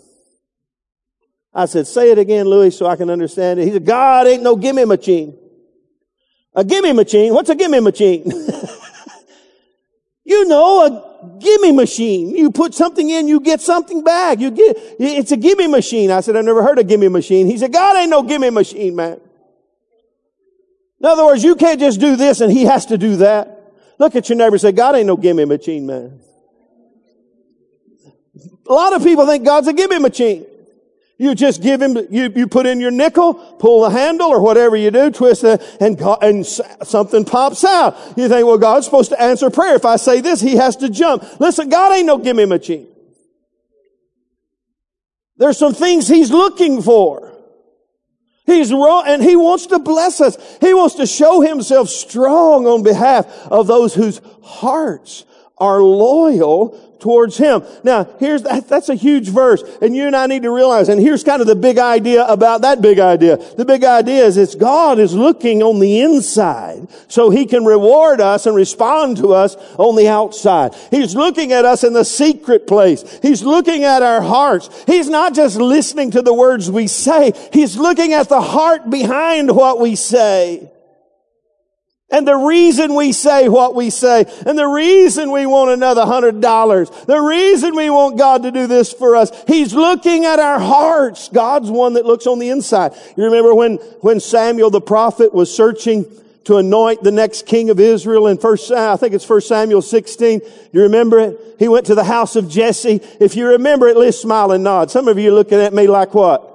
I 1.53 1.67
said, 1.67 1.87
say 1.87 2.11
it 2.11 2.19
again, 2.19 2.47
Louis, 2.47 2.77
so 2.77 2.87
I 2.87 2.97
can 2.97 3.11
understand 3.11 3.61
it. 3.61 3.67
He 3.67 3.73
said, 3.73 3.87
God 3.87 4.27
ain't 4.27 4.43
no 4.43 4.57
gimme 4.57 4.85
machine. 4.85 5.39
A 6.55 6.65
gimme 6.65 6.93
machine? 6.93 7.33
What's 7.33 7.49
a 7.49 7.55
gimme 7.55 7.81
machine? 7.81 8.31
You 10.25 10.47
know, 10.47 10.87
a 10.87 11.39
gimme 11.39 11.73
machine. 11.73 12.31
You 12.31 12.51
put 12.51 12.75
something 12.75 13.09
in, 13.09 13.29
you 13.29 13.41
get 13.41 13.61
something 13.61 14.03
back. 14.03 14.41
You 14.41 14.51
get, 14.51 14.77
it's 14.99 15.33
a 15.33 15.37
gimme 15.37 15.69
machine. 15.69 16.11
I 16.11 16.21
said, 16.21 16.35
I've 16.35 16.45
never 16.45 16.63
heard 16.63 16.79
of 16.79 16.89
gimme 16.89 17.09
machine. 17.09 17.47
He 17.47 17.59
said, 17.59 17.73
God 17.73 17.97
ain't 17.97 18.11
no 18.11 18.23
gimme 18.23 18.49
machine, 18.51 18.97
man. 18.97 19.21
In 20.99 21.07
other 21.07 21.27
words, 21.27 21.45
you 21.45 21.57
can't 21.57 21.79
just 21.79 22.01
do 22.01 22.17
this 22.17 22.41
and 22.41 22.51
he 22.51 22.65
has 22.65 22.87
to 22.87 22.97
do 22.97 23.17
that. 23.17 23.75
Look 23.99 24.17
at 24.17 24.31
your 24.31 24.39
neighbor 24.39 24.55
and 24.55 24.61
say, 24.61 24.73
God 24.73 24.97
ain't 24.97 25.07
no 25.07 25.19
gimme 25.19 25.45
machine, 25.45 25.87
man. 25.87 26.21
A 28.69 28.73
lot 28.73 28.93
of 28.93 29.03
people 29.03 29.27
think 29.27 29.45
God's 29.45 29.69
a 29.69 29.73
gimme 29.73 29.99
machine. 29.99 30.47
You 31.17 31.35
just 31.37 31.63
give 31.63 31.81
him, 31.81 31.97
you, 32.11 32.33
you 32.35 32.49
put 32.49 32.67
in 32.67 32.81
your 32.81 32.91
nickel, 32.91 33.35
pull 33.35 33.83
the 33.83 33.91
handle 33.91 34.27
or 34.27 34.41
whatever 34.41 34.75
you 34.75 34.91
do, 34.91 35.11
twist 35.11 35.45
it, 35.45 35.63
and, 35.81 35.97
God, 35.97 36.19
and 36.23 36.45
something 36.45 37.25
pops 37.25 37.63
out. 37.65 37.97
You 38.17 38.29
think, 38.29 38.47
well, 38.47 38.59
God's 38.59 38.87
supposed 38.87 39.11
to 39.11 39.23
answer 39.23 39.49
prayer. 39.49 39.77
If 39.77 39.85
I 39.85 39.95
say 39.97 40.21
this, 40.21 40.41
he 40.41 40.57
has 40.57 40.77
to 40.79 40.89
jump. 40.89 41.23
Listen, 41.39 41.69
God 41.69 41.93
ain't 41.93 42.07
no 42.07 42.19
gimme 42.19 42.47
machine. 42.47 42.89
There's 45.37 45.59
some 45.59 45.75
things 45.75 46.09
he's 46.09 46.31
looking 46.31 46.83
for. 46.83 47.33
He's 48.47 48.73
wrong, 48.73 49.05
and 49.07 49.23
he 49.23 49.37
wants 49.37 49.67
to 49.69 49.79
bless 49.79 50.21
us. 50.21 50.37
He 50.61 50.75
wants 50.75 50.97
to 50.97 51.07
show 51.07 51.41
himself 51.41 51.89
strong 51.89 52.67
on 52.67 52.83
behalf 52.83 53.27
of 53.47 53.69
those 53.69 53.95
whose 53.95 54.21
hearts 54.43 55.25
are 55.57 55.81
loyal 55.81 56.94
towards 57.05 57.37
Him. 57.37 57.63
Now, 57.83 58.09
here's 58.19 58.45
that, 58.45 58.67
that's 58.67 58.89
a 58.89 58.95
huge 58.95 59.29
verse, 59.29 59.63
and 59.83 59.95
you 59.95 60.07
and 60.07 60.17
I 60.17 60.27
need 60.27 60.45
to 60.45 60.51
realize, 60.51 60.89
and 60.89 60.99
here's 60.99 61.23
kind 61.23 61.43
of 61.43 61.47
the 61.47 61.55
big 61.55 61.77
idea 61.77 62.25
about 62.25 62.63
that 62.63 62.81
big 62.81 62.99
idea. 62.99 63.37
The 63.37 63.67
big 63.67 63.85
idea 63.85 64.25
is 64.25 64.39
it's 64.39 64.55
God 64.55 64.99
is 64.99 65.13
looking 65.13 65.63
on 65.63 65.81
the 65.81 66.01
inside, 66.01 66.89
so 67.09 67.29
He 67.29 67.45
can 67.45 67.67
reward 67.67 68.23
us 68.23 68.47
and 68.47 68.57
respond 68.57 69.19
to 69.19 69.35
us 69.35 69.55
on 69.77 69.97
the 69.97 70.09
outside. 70.09 70.75
He's 70.91 71.15
looking 71.15 71.53
at 71.53 71.67
us 71.67 71.85
in 71.85 71.93
the 71.93 72.07
secret 72.07 72.67
place. 72.67 73.19
He's 73.21 73.43
looking 73.43 73.85
at 73.85 74.01
our 74.01 74.23
hearts. 74.23 74.71
He's 74.87 75.11
not 75.11 75.35
just 75.35 75.57
listening 75.59 76.13
to 76.13 76.23
the 76.23 76.33
words 76.33 76.71
we 76.71 76.87
say, 76.87 77.35
He's 77.53 77.77
looking 77.77 78.15
at 78.15 78.31
the 78.31 78.41
heart 78.41 78.89
behind 78.89 79.55
what 79.55 79.79
we 79.79 79.95
say. 79.95 80.71
And 82.11 82.29
the 82.29 82.37
reason 82.37 82.95
we 82.95 83.13
say 83.13 83.49
what 83.49 83.75
we 83.75 83.91
say, 83.91 84.27
and 84.47 84.59
the 84.59 84.69
reason 84.69 85.33
we 85.33 85.47
want 85.47 85.71
another 85.71 86.05
hundred 86.05 86.41
dollars, 86.41 86.91
the 87.07 87.21
reason 87.21 87.75
we 87.75 87.89
want 87.89 88.19
God 88.19 88.43
to 88.43 88.51
do 88.53 88.67
this 88.67 88.93
for 88.93 89.17
us, 89.17 89.33
He's 89.49 89.73
looking 89.73 90.25
at 90.25 90.39
our 90.39 90.59
hearts. 90.59 91.29
God's 91.31 91.71
one 91.71 91.95
that 91.95 92.05
looks 92.05 92.27
on 92.27 92.39
the 92.39 92.51
inside. 92.51 92.93
You 93.17 93.25
remember 93.25 93.55
when, 93.55 93.77
when 94.01 94.21
Samuel 94.21 94.71
the 94.71 94.83
prophet 94.83 95.33
was 95.33 95.55
searching 95.55 96.05
to 96.45 96.59
anoint 96.59 97.03
the 97.03 97.11
next 97.11 97.47
king 97.47 97.71
of 97.71 97.81
Israel 97.81 98.27
in 98.27 98.37
first, 98.37 98.71
I 98.71 98.97
think 98.97 99.15
it's 99.15 99.25
first 99.25 99.49
Samuel 99.49 99.81
16. 99.81 100.43
You 100.73 100.83
remember 100.83 101.19
it? 101.19 101.57
He 101.59 101.69
went 101.69 101.87
to 101.87 101.95
the 101.95 102.05
house 102.05 102.37
of 102.37 102.51
Jesse. 102.51 103.01
If 103.19 103.35
you 103.35 103.49
remember 103.49 103.89
it, 103.89 103.97
let's 103.97 104.21
smile 104.21 104.53
and 104.53 104.63
nod. 104.63 104.91
Some 104.91 105.09
of 105.09 105.19
you 105.19 105.31
are 105.31 105.35
looking 105.35 105.59
at 105.59 105.73
me 105.73 105.87
like 105.87 106.15
what? 106.15 106.51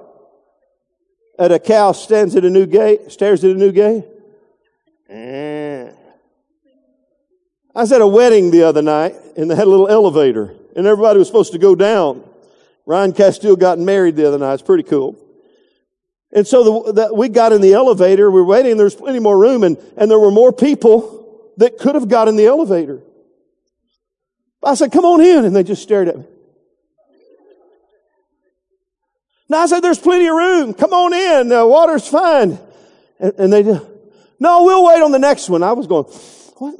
At 1.40 1.50
a 1.50 1.58
cow 1.58 1.90
stands 1.90 2.36
at 2.36 2.44
a 2.44 2.50
new 2.50 2.66
gate, 2.66 3.10
stares 3.10 3.42
at 3.42 3.50
a 3.50 3.54
new 3.54 3.72
gate? 3.72 4.04
I 5.10 5.92
was 7.74 7.90
at 7.90 8.00
a 8.00 8.06
wedding 8.06 8.52
the 8.52 8.62
other 8.62 8.82
night 8.82 9.16
and 9.36 9.50
they 9.50 9.56
had 9.56 9.66
a 9.66 9.70
little 9.70 9.88
elevator 9.88 10.54
and 10.76 10.86
everybody 10.86 11.18
was 11.18 11.26
supposed 11.26 11.52
to 11.52 11.58
go 11.58 11.74
down. 11.74 12.22
Ryan 12.86 13.12
Castile 13.12 13.56
got 13.56 13.78
married 13.78 14.14
the 14.14 14.28
other 14.28 14.38
night. 14.38 14.54
It's 14.54 14.62
pretty 14.62 14.84
cool. 14.84 15.18
And 16.32 16.46
so 16.46 16.82
the, 16.84 16.92
the, 16.92 17.14
we 17.14 17.28
got 17.28 17.52
in 17.52 17.60
the 17.60 17.72
elevator. 17.72 18.30
We 18.30 18.40
were 18.40 18.46
waiting. 18.46 18.76
There's 18.76 18.94
plenty 18.94 19.18
more 19.18 19.36
room 19.36 19.64
and, 19.64 19.78
and 19.96 20.08
there 20.08 20.18
were 20.18 20.30
more 20.30 20.52
people 20.52 21.50
that 21.56 21.78
could 21.78 21.96
have 21.96 22.08
got 22.08 22.28
in 22.28 22.36
the 22.36 22.46
elevator. 22.46 23.00
I 24.62 24.74
said, 24.74 24.92
come 24.92 25.04
on 25.04 25.20
in. 25.20 25.44
And 25.44 25.56
they 25.56 25.64
just 25.64 25.82
stared 25.82 26.06
at 26.08 26.18
me. 26.18 26.24
Now 29.48 29.62
I 29.62 29.66
said, 29.66 29.80
there's 29.80 29.98
plenty 29.98 30.28
of 30.28 30.36
room. 30.36 30.72
Come 30.72 30.92
on 30.92 31.12
in. 31.12 31.48
The 31.48 31.66
water's 31.66 32.06
fine. 32.06 32.60
And, 33.18 33.32
and 33.36 33.52
they 33.52 33.64
just, 33.64 33.84
no, 34.40 34.64
we'll 34.64 34.84
wait 34.84 35.02
on 35.02 35.12
the 35.12 35.18
next 35.18 35.48
one. 35.48 35.62
I 35.62 35.72
was 35.72 35.86
going, 35.86 36.04
what? 36.56 36.74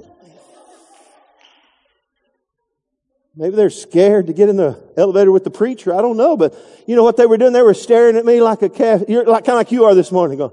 Maybe 3.37 3.55
they're 3.55 3.71
scared 3.71 4.27
to 4.27 4.33
get 4.33 4.49
in 4.49 4.57
the 4.57 4.83
elevator 4.97 5.31
with 5.31 5.45
the 5.45 5.51
preacher. 5.51 5.95
I 5.95 6.03
don't 6.03 6.17
know, 6.17 6.37
but 6.37 6.55
you 6.87 6.97
know 6.97 7.05
what 7.05 7.17
they 7.17 7.27
were 7.27 7.39
doing? 7.39 7.53
They 7.53 7.63
were 7.63 7.75
staring 7.75 8.17
at 8.17 8.27
me 8.27 8.41
like 8.41 8.63
a 8.63 8.69
calf. 8.69 9.03
You're 9.09 9.25
like, 9.25 9.45
kind 9.45 9.55
of 9.55 9.61
like 9.61 9.73
you 9.73 9.85
are 9.85 9.95
this 9.95 10.11
morning. 10.11 10.39
Going, 10.39 10.53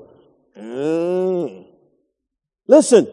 mm. 0.57 1.65
listen, 2.67 3.07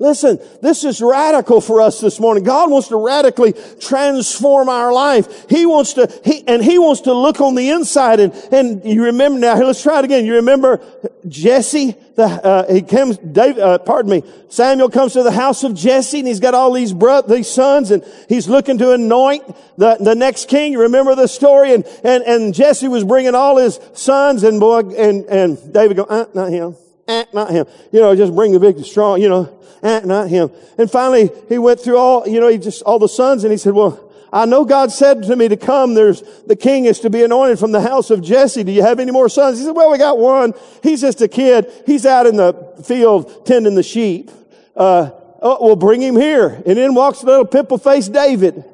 Listen, 0.00 0.40
this 0.62 0.82
is 0.82 1.02
radical 1.02 1.60
for 1.60 1.82
us 1.82 2.00
this 2.00 2.18
morning. 2.18 2.42
God 2.42 2.70
wants 2.70 2.88
to 2.88 2.96
radically 2.96 3.52
transform 3.80 4.70
our 4.70 4.94
life. 4.94 5.46
He 5.50 5.66
wants 5.66 5.92
to, 5.92 6.10
he, 6.24 6.42
and 6.48 6.64
He 6.64 6.78
wants 6.78 7.02
to 7.02 7.12
look 7.12 7.42
on 7.42 7.54
the 7.54 7.68
inside 7.68 8.18
and, 8.18 8.32
and 8.50 8.82
you 8.82 9.04
remember 9.04 9.38
now, 9.38 9.56
let's 9.56 9.82
try 9.82 9.98
it 9.98 10.06
again. 10.06 10.24
You 10.24 10.36
remember 10.36 10.80
Jesse, 11.28 11.94
the, 12.14 12.24
uh, 12.24 12.72
he 12.72 12.80
comes, 12.80 13.18
David, 13.18 13.58
uh, 13.58 13.78
pardon 13.80 14.10
me, 14.10 14.22
Samuel 14.48 14.88
comes 14.88 15.12
to 15.12 15.22
the 15.22 15.30
house 15.30 15.64
of 15.64 15.74
Jesse 15.74 16.20
and 16.20 16.26
he's 16.26 16.40
got 16.40 16.54
all 16.54 16.72
these 16.72 16.94
bro- 16.94 17.20
these 17.20 17.50
sons 17.50 17.90
and 17.90 18.02
he's 18.26 18.48
looking 18.48 18.78
to 18.78 18.92
anoint 18.92 19.46
the, 19.76 19.98
the 20.00 20.14
next 20.14 20.48
king. 20.48 20.72
You 20.72 20.80
remember 20.80 21.14
the 21.14 21.28
story? 21.28 21.74
And, 21.74 21.84
and, 22.02 22.24
and 22.24 22.54
Jesse 22.54 22.88
was 22.88 23.04
bringing 23.04 23.34
all 23.34 23.58
his 23.58 23.78
sons 23.92 24.44
and 24.44 24.60
boy, 24.60 24.78
and, 24.78 25.26
and 25.26 25.72
David 25.74 25.98
go, 25.98 26.04
uh, 26.04 26.24
not 26.32 26.48
him, 26.48 26.74
uh, 27.10 27.24
not 27.32 27.50
him. 27.50 27.66
You 27.92 28.00
know, 28.00 28.14
just 28.14 28.34
bring 28.34 28.52
the 28.52 28.60
big, 28.60 28.82
strong, 28.84 29.20
you 29.20 29.28
know, 29.28 29.58
eh, 29.82 30.00
not 30.04 30.28
him. 30.28 30.50
And 30.78 30.90
finally, 30.90 31.30
he 31.48 31.58
went 31.58 31.80
through 31.80 31.96
all, 31.96 32.26
you 32.28 32.40
know, 32.40 32.48
he 32.48 32.58
just, 32.58 32.82
all 32.82 32.98
the 32.98 33.08
sons 33.08 33.44
and 33.44 33.50
he 33.50 33.58
said, 33.58 33.74
well, 33.74 34.10
I 34.32 34.44
know 34.44 34.64
God 34.64 34.92
said 34.92 35.24
to 35.24 35.34
me 35.34 35.48
to 35.48 35.56
come. 35.56 35.94
There's, 35.94 36.22
the 36.46 36.54
king 36.54 36.84
is 36.84 37.00
to 37.00 37.10
be 37.10 37.24
anointed 37.24 37.58
from 37.58 37.72
the 37.72 37.80
house 37.80 38.10
of 38.10 38.22
Jesse. 38.22 38.62
Do 38.62 38.70
you 38.70 38.82
have 38.82 39.00
any 39.00 39.10
more 39.10 39.28
sons? 39.28 39.58
He 39.58 39.64
said, 39.64 39.74
well, 39.74 39.90
we 39.90 39.98
got 39.98 40.18
one. 40.18 40.54
He's 40.84 41.00
just 41.00 41.20
a 41.20 41.26
kid. 41.26 41.66
He's 41.84 42.06
out 42.06 42.26
in 42.26 42.36
the 42.36 42.52
field 42.84 43.44
tending 43.44 43.74
the 43.74 43.82
sheep. 43.82 44.30
Uh, 44.76 45.10
oh, 45.42 45.58
we'll 45.66 45.74
bring 45.74 46.00
him 46.00 46.14
here. 46.14 46.62
And 46.64 46.78
in 46.78 46.94
walks 46.94 47.24
little 47.24 47.44
pimple-faced 47.44 48.12
David. 48.12 48.64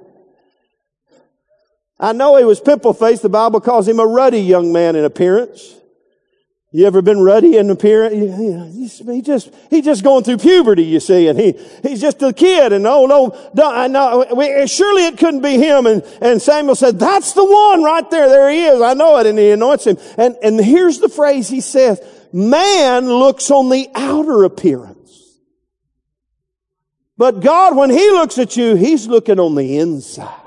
I 1.99 2.13
know 2.13 2.37
he 2.37 2.45
was 2.45 2.61
pimple-faced. 2.61 3.23
The 3.23 3.31
Bible 3.31 3.63
calls 3.63 3.89
him 3.89 3.99
a 3.99 4.07
ruddy 4.07 4.41
young 4.41 4.75
man 4.75 4.95
in 4.95 5.07
appearance. 5.07 5.75
You 6.73 6.87
ever 6.87 7.01
been 7.01 7.21
ruddy 7.21 7.57
in 7.57 7.71
appearance? 7.71 8.99
He 8.99 9.23
just, 9.23 9.51
he's 9.71 9.85
just 9.85 10.03
going 10.03 10.25
through 10.25 10.39
puberty, 10.39 10.83
you 10.83 11.01
see, 11.01 11.29
and 11.29 11.39
he, 11.39 11.53
he's 11.83 12.01
just 12.01 12.21
a 12.23 12.33
kid, 12.33 12.73
and 12.73 12.87
oh 12.87 13.07
no, 13.07 13.51
no, 13.55 13.87
no 13.87 14.67
surely 14.67 15.07
it 15.07 15.17
couldn't 15.17 15.43
be 15.43 15.59
him. 15.59 15.87
And, 15.87 16.03
and 16.21 16.43
Samuel 16.43 16.75
said, 16.75 16.99
that's 16.99 17.33
the 17.35 17.45
one 17.45 17.83
right 17.83 18.11
there. 18.11 18.29
There 18.29 18.51
he 18.51 18.65
is. 18.65 18.83
I 18.83 18.95
know 18.95 19.17
it. 19.19 19.27
And 19.27 19.39
he 19.39 19.51
anoints 19.51 19.87
him. 19.87 19.97
And, 20.19 20.37
and 20.43 20.61
here's 20.63 20.99
the 20.99 21.09
phrase 21.09 21.49
he 21.49 21.61
says, 21.61 22.01
man 22.33 23.09
looks 23.09 23.51
on 23.51 23.71
the 23.71 23.89
outer 23.95 24.45
appearance. 24.45 25.39
But 27.17 27.41
God, 27.41 27.77
when 27.77 27.91
he 27.91 28.11
looks 28.11 28.39
at 28.39 28.57
you, 28.57 28.75
he's 28.75 29.07
looking 29.07 29.41
on 29.41 29.55
the 29.55 29.79
inside. 29.79 30.46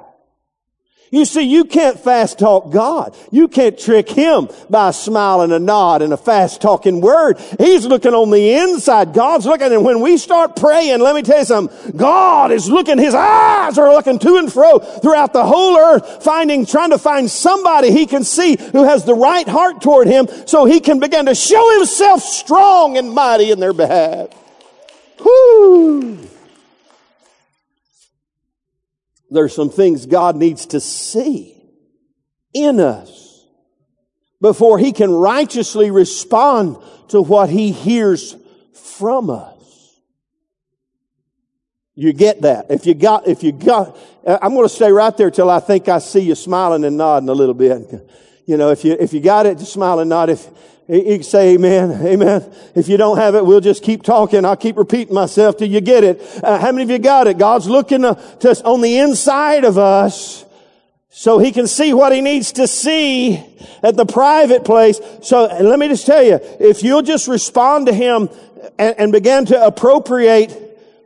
You 1.11 1.25
see, 1.25 1.41
you 1.41 1.65
can't 1.65 1.99
fast 1.99 2.37
talk 2.37 2.71
God. 2.71 3.15
You 3.31 3.47
can't 3.47 3.77
trick 3.79 4.09
Him 4.09 4.47
by 4.69 4.89
a 4.89 4.93
smile 4.93 5.41
and 5.41 5.51
a 5.51 5.59
nod 5.59 6.03
and 6.03 6.13
a 6.13 6.17
fast 6.17 6.61
talking 6.61 7.01
word. 7.01 7.39
He's 7.57 7.85
looking 7.85 8.13
on 8.13 8.29
the 8.29 8.53
inside. 8.53 9.13
God's 9.13 9.47
looking. 9.47 9.73
And 9.73 9.83
when 9.83 10.01
we 10.01 10.17
start 10.17 10.55
praying, 10.55 10.99
let 10.99 11.15
me 11.15 11.23
tell 11.23 11.39
you 11.39 11.45
something. 11.45 11.97
God 11.97 12.51
is 12.51 12.69
looking. 12.69 12.99
His 12.99 13.15
eyes 13.15 13.77
are 13.79 13.91
looking 13.91 14.19
to 14.19 14.37
and 14.37 14.53
fro 14.53 14.77
throughout 14.79 15.33
the 15.33 15.45
whole 15.45 15.77
earth, 15.77 16.23
finding, 16.23 16.65
trying 16.65 16.91
to 16.91 16.99
find 16.99 17.29
somebody 17.29 17.91
He 17.91 18.05
can 18.05 18.23
see 18.23 18.57
who 18.71 18.83
has 18.83 19.05
the 19.05 19.15
right 19.15 19.47
heart 19.47 19.81
toward 19.81 20.07
Him 20.07 20.27
so 20.45 20.65
He 20.65 20.79
can 20.79 20.99
begin 20.99 21.25
to 21.25 21.33
show 21.33 21.77
Himself 21.77 22.21
strong 22.21 22.97
and 22.97 23.11
mighty 23.11 23.49
in 23.49 23.59
their 23.59 23.73
behalf. 23.73 24.29
Whoo! 25.23 26.29
There's 29.29 29.53
some 29.55 29.69
things 29.69 30.05
God 30.05 30.35
needs 30.35 30.65
to 30.67 30.79
see 30.79 31.55
in 32.53 32.79
us 32.79 33.45
before 34.41 34.79
he 34.79 34.91
can 34.91 35.11
righteously 35.11 35.91
respond 35.91 36.77
to 37.09 37.21
what 37.21 37.49
he 37.49 37.71
hears 37.71 38.35
from 38.73 39.29
us. 39.29 39.55
You 41.95 42.13
get 42.13 42.43
that. 42.43 42.67
If 42.69 42.85
you 42.85 42.93
got, 42.93 43.27
if 43.27 43.43
you 43.43 43.51
got, 43.51 43.97
I'm 44.25 44.53
going 44.53 44.63
to 44.63 44.73
stay 44.73 44.91
right 44.91 45.15
there 45.17 45.29
till 45.29 45.49
I 45.49 45.59
think 45.59 45.89
I 45.89 45.99
see 45.99 46.21
you 46.21 46.35
smiling 46.35 46.85
and 46.85 46.95
nodding 46.95 47.27
a 47.27 47.33
little 47.33 47.53
bit. 47.53 47.91
You 48.45 48.55
know, 48.55 48.71
if 48.71 48.85
you, 48.85 48.95
if 48.97 49.11
you 49.11 49.19
got 49.19 49.45
it, 49.45 49.57
just 49.57 49.73
smile 49.73 49.99
and 49.99 50.09
nod. 50.09 50.29
If, 50.29 50.47
you 50.89 51.21
say 51.21 51.54
amen, 51.54 52.04
amen. 52.04 52.52
If 52.73 52.88
you 52.88 52.97
don't 52.97 53.17
have 53.17 53.36
it, 53.36 53.45
we'll 53.45 53.62
just 53.62 53.84
keep 53.84 54.02
talking. 54.02 54.43
I'll 54.43 54.58
keep 54.58 54.75
repeating 54.75 55.13
myself 55.13 55.58
till 55.58 55.69
you 55.69 55.82
get 55.82 56.04
it. 56.04 56.19
Uh, 56.43 56.58
how 56.58 56.71
many 56.71 56.82
of 56.82 56.89
you 56.89 56.97
got 56.97 57.28
it? 57.28 57.38
God's 57.38 57.67
looking 57.67 58.02
to 58.02 58.49
us 58.49 58.62
on 58.62 58.82
the 58.82 58.97
inside 58.97 59.65
of 59.65 59.78
us 59.78 60.45
so 61.10 61.38
he 61.38 61.52
can 61.52 61.67
see 61.67 61.93
what 61.93 62.12
he 62.12 62.21
needs 62.21 62.54
to 62.54 62.67
see 62.67 63.38
at 63.84 63.97
the 63.97 64.06
private 64.06 64.65
place. 64.65 64.99
So 65.21 65.45
let 65.62 65.78
me 65.78 65.89
just 65.89 66.08
tell 66.08 66.23
you, 66.23 66.39
if 66.60 66.82
you'll 66.82 67.04
just 67.04 67.28
respond 67.28 67.86
to 67.86 67.93
him 67.93 68.28
and, 68.80 68.95
and 68.97 69.12
begin 69.12 69.45
to 69.45 69.63
appropriate 69.63 70.52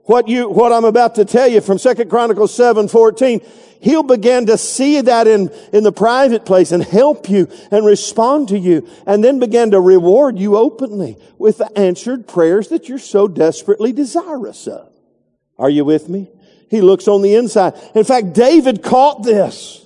what 0.06 0.30
you, 0.30 0.50
what 0.50 0.72
I'm 0.72 0.86
about 0.86 1.16
to 1.16 1.26
tell 1.26 1.48
you 1.48 1.60
from 1.60 1.78
2 1.78 2.06
Chronicles 2.06 2.54
7, 2.54 2.88
14, 2.88 3.42
He'll 3.84 4.02
begin 4.02 4.46
to 4.46 4.58
see 4.58 5.02
that 5.02 5.28
in, 5.28 5.52
in 5.74 5.84
the 5.84 5.92
private 5.92 6.46
place 6.46 6.72
and 6.72 6.82
help 6.82 7.30
you 7.30 7.50
and 7.70 7.86
respond 7.86 8.48
to 8.48 8.58
you 8.58 8.88
and 9.06 9.22
then 9.22 9.40
begin 9.40 9.72
to 9.72 9.82
reward 9.82 10.40
you 10.40 10.56
openly 10.56 11.18
with 11.38 11.58
the 11.58 11.70
answered 11.78 12.26
prayers 12.26 12.70
that 12.70 12.88
you're 12.88 12.98
so 12.98 13.28
desperately 13.28 13.92
desirous 13.92 14.68
of. 14.68 14.90
Are 15.60 15.70
you 15.70 15.84
with 15.84 16.08
me? 16.08 16.32
He 16.70 16.80
looks 16.80 17.10
on 17.10 17.22
the 17.22 17.36
inside. 17.36 17.74
In 17.94 18.06
fact, 18.06 18.32
David 18.32 18.84
caught 18.84 19.22
this. 19.22 19.86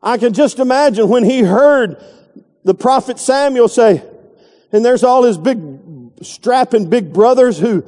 I 0.00 0.16
can 0.16 0.32
just 0.32 0.60
imagine 0.60 1.08
when 1.08 1.24
he 1.24 1.42
heard 1.42 2.00
the 2.62 2.74
prophet 2.74 3.18
Samuel 3.18 3.66
say, 3.66 4.04
and 4.70 4.84
there's 4.84 5.02
all 5.02 5.24
his 5.24 5.36
big 5.36 5.60
strapping 6.22 6.88
big 6.88 7.12
brothers 7.12 7.58
who 7.58 7.84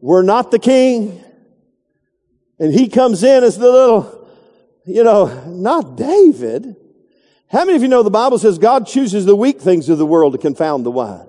were 0.00 0.24
not 0.24 0.50
the 0.50 0.58
king. 0.58 1.22
And 2.58 2.74
he 2.74 2.88
comes 2.88 3.22
in 3.22 3.44
as 3.44 3.56
the 3.56 3.70
little 3.70 4.23
you 4.86 5.04
know, 5.04 5.44
not 5.46 5.96
David. 5.96 6.76
How 7.50 7.64
many 7.64 7.76
of 7.76 7.82
you 7.82 7.88
know 7.88 8.02
the 8.02 8.10
Bible 8.10 8.38
says 8.38 8.58
God 8.58 8.86
chooses 8.86 9.24
the 9.24 9.36
weak 9.36 9.60
things 9.60 9.88
of 9.88 9.98
the 9.98 10.06
world 10.06 10.32
to 10.32 10.38
confound 10.38 10.84
the 10.84 10.90
wise? 10.90 11.28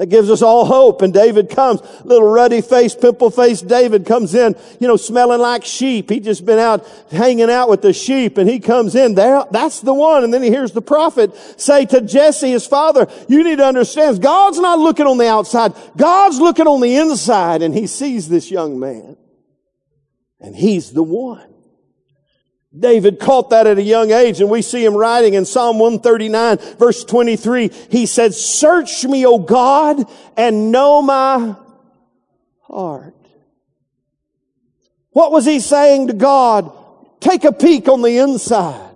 That 0.00 0.06
gives 0.06 0.30
us 0.30 0.40
all 0.40 0.64
hope. 0.64 1.02
And 1.02 1.12
David 1.12 1.50
comes, 1.50 1.82
little 2.04 2.26
ruddy 2.26 2.62
faced, 2.62 3.02
pimple 3.02 3.30
faced 3.30 3.68
David 3.68 4.06
comes 4.06 4.34
in, 4.34 4.56
you 4.80 4.88
know, 4.88 4.96
smelling 4.96 5.42
like 5.42 5.62
sheep. 5.62 6.08
He 6.08 6.20
just 6.20 6.46
been 6.46 6.58
out 6.58 6.88
hanging 7.10 7.50
out 7.50 7.68
with 7.68 7.82
the 7.82 7.92
sheep 7.92 8.38
and 8.38 8.48
he 8.48 8.60
comes 8.60 8.94
in 8.94 9.14
there. 9.14 9.44
That's 9.50 9.80
the 9.80 9.92
one. 9.92 10.24
And 10.24 10.32
then 10.32 10.42
he 10.42 10.48
hears 10.48 10.72
the 10.72 10.80
prophet 10.80 11.36
say 11.60 11.84
to 11.84 12.00
Jesse, 12.00 12.50
his 12.50 12.66
father, 12.66 13.08
you 13.28 13.44
need 13.44 13.56
to 13.56 13.66
understand 13.66 14.22
God's 14.22 14.58
not 14.58 14.78
looking 14.78 15.06
on 15.06 15.18
the 15.18 15.28
outside. 15.28 15.74
God's 15.98 16.38
looking 16.38 16.66
on 16.66 16.80
the 16.80 16.96
inside 16.96 17.60
and 17.60 17.74
he 17.74 17.86
sees 17.86 18.26
this 18.26 18.50
young 18.50 18.80
man 18.80 19.18
and 20.40 20.56
he's 20.56 20.92
the 20.92 21.02
one. 21.02 21.49
David 22.76 23.18
caught 23.18 23.50
that 23.50 23.66
at 23.66 23.78
a 23.78 23.82
young 23.82 24.12
age 24.12 24.40
and 24.40 24.48
we 24.48 24.62
see 24.62 24.84
him 24.84 24.94
writing 24.94 25.34
in 25.34 25.44
Psalm 25.44 25.78
139 25.78 26.58
verse 26.76 27.04
23. 27.04 27.68
He 27.90 28.06
said, 28.06 28.32
search 28.32 29.04
me, 29.04 29.26
O 29.26 29.38
God, 29.38 30.04
and 30.36 30.70
know 30.70 31.02
my 31.02 31.56
heart. 32.62 33.14
What 35.10 35.32
was 35.32 35.44
he 35.44 35.58
saying 35.58 36.06
to 36.08 36.12
God? 36.12 36.70
Take 37.18 37.44
a 37.44 37.52
peek 37.52 37.88
on 37.88 38.02
the 38.02 38.18
inside. 38.18 38.89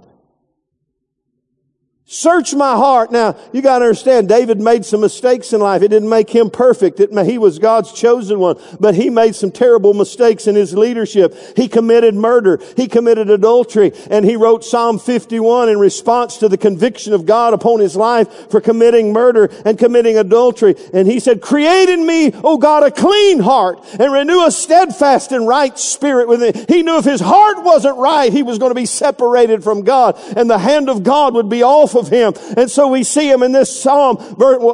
Search 2.07 2.55
my 2.55 2.77
heart. 2.77 3.11
Now, 3.11 3.35
you 3.55 3.63
gotta 3.63 3.87
understand, 3.87 4.29
David 4.29 4.61
made 4.61 4.85
some 4.85 5.01
mistakes 5.01 5.55
in 5.55 5.61
life. 5.63 5.81
It 5.81 5.89
didn't 5.89 6.11
make 6.11 6.29
him 6.29 6.51
perfect. 6.51 7.01
It, 7.01 7.11
he 7.25 7.39
was 7.39 7.59
God's 7.59 7.95
chosen 7.95 8.39
one, 8.39 8.61
but 8.79 8.95
he 8.95 9.09
made 9.09 9.35
some 9.35 9.51
terrible 9.51 9.95
mistakes 9.95 10.47
in 10.47 10.55
his 10.55 10.75
leadership. 10.75 11.35
He 11.57 11.67
committed 11.67 12.15
murder. 12.15 12.61
He 12.77 12.89
committed 12.89 13.31
adultery, 13.31 13.93
and 14.11 14.23
he 14.23 14.37
wrote 14.37 14.67
Psalm 14.67 14.99
51 14.99 15.71
in 15.71 15.79
response 15.79 16.37
to 16.39 16.49
the 16.51 16.59
conviction 16.59 17.15
of 17.15 17.25
God 17.25 17.55
upon 17.55 17.81
his 17.81 17.97
life 17.97 18.51
for 18.51 18.61
committing 18.61 19.15
murder 19.15 19.49
and 19.65 19.79
committing 19.79 20.19
adultery. 20.19 20.75
And 20.93 21.09
he 21.09 21.21
said, 21.21 21.41
create 21.41 21.89
in 21.89 22.07
me, 22.07 22.33
O 22.45 22.59
God, 22.59 22.83
a 22.83 22.91
clean 22.91 23.41
heart 23.41 23.79
and 23.99 24.13
renew 24.13 24.45
a 24.45 24.51
steadfast 24.51 25.33
and 25.33 25.49
right 25.49 25.79
spirit 25.79 26.29
within. 26.29 26.67
He 26.69 26.83
knew 26.83 26.99
if 26.99 27.07
his 27.07 27.23
heart 27.23 27.65
wasn't 27.65 27.97
right, 27.97 28.31
he 28.31 28.43
was 28.43 28.59
going 28.59 28.71
to 28.71 28.75
be 28.75 28.85
separated 28.85 29.65
from 29.65 29.85
God 29.85 30.19
and 30.37 30.51
the 30.51 30.59
hand 30.59 30.91
of 30.91 31.03
God 31.03 31.35
would 31.35 31.49
be 31.49 31.63
off 31.63 31.94
of 31.95 32.09
him. 32.09 32.35
And 32.57 32.71
so 32.71 32.89
we 32.89 33.05
see 33.05 33.31
him 33.31 33.43
in 33.43 33.53
this 33.53 33.83
Psalm, 33.83 34.19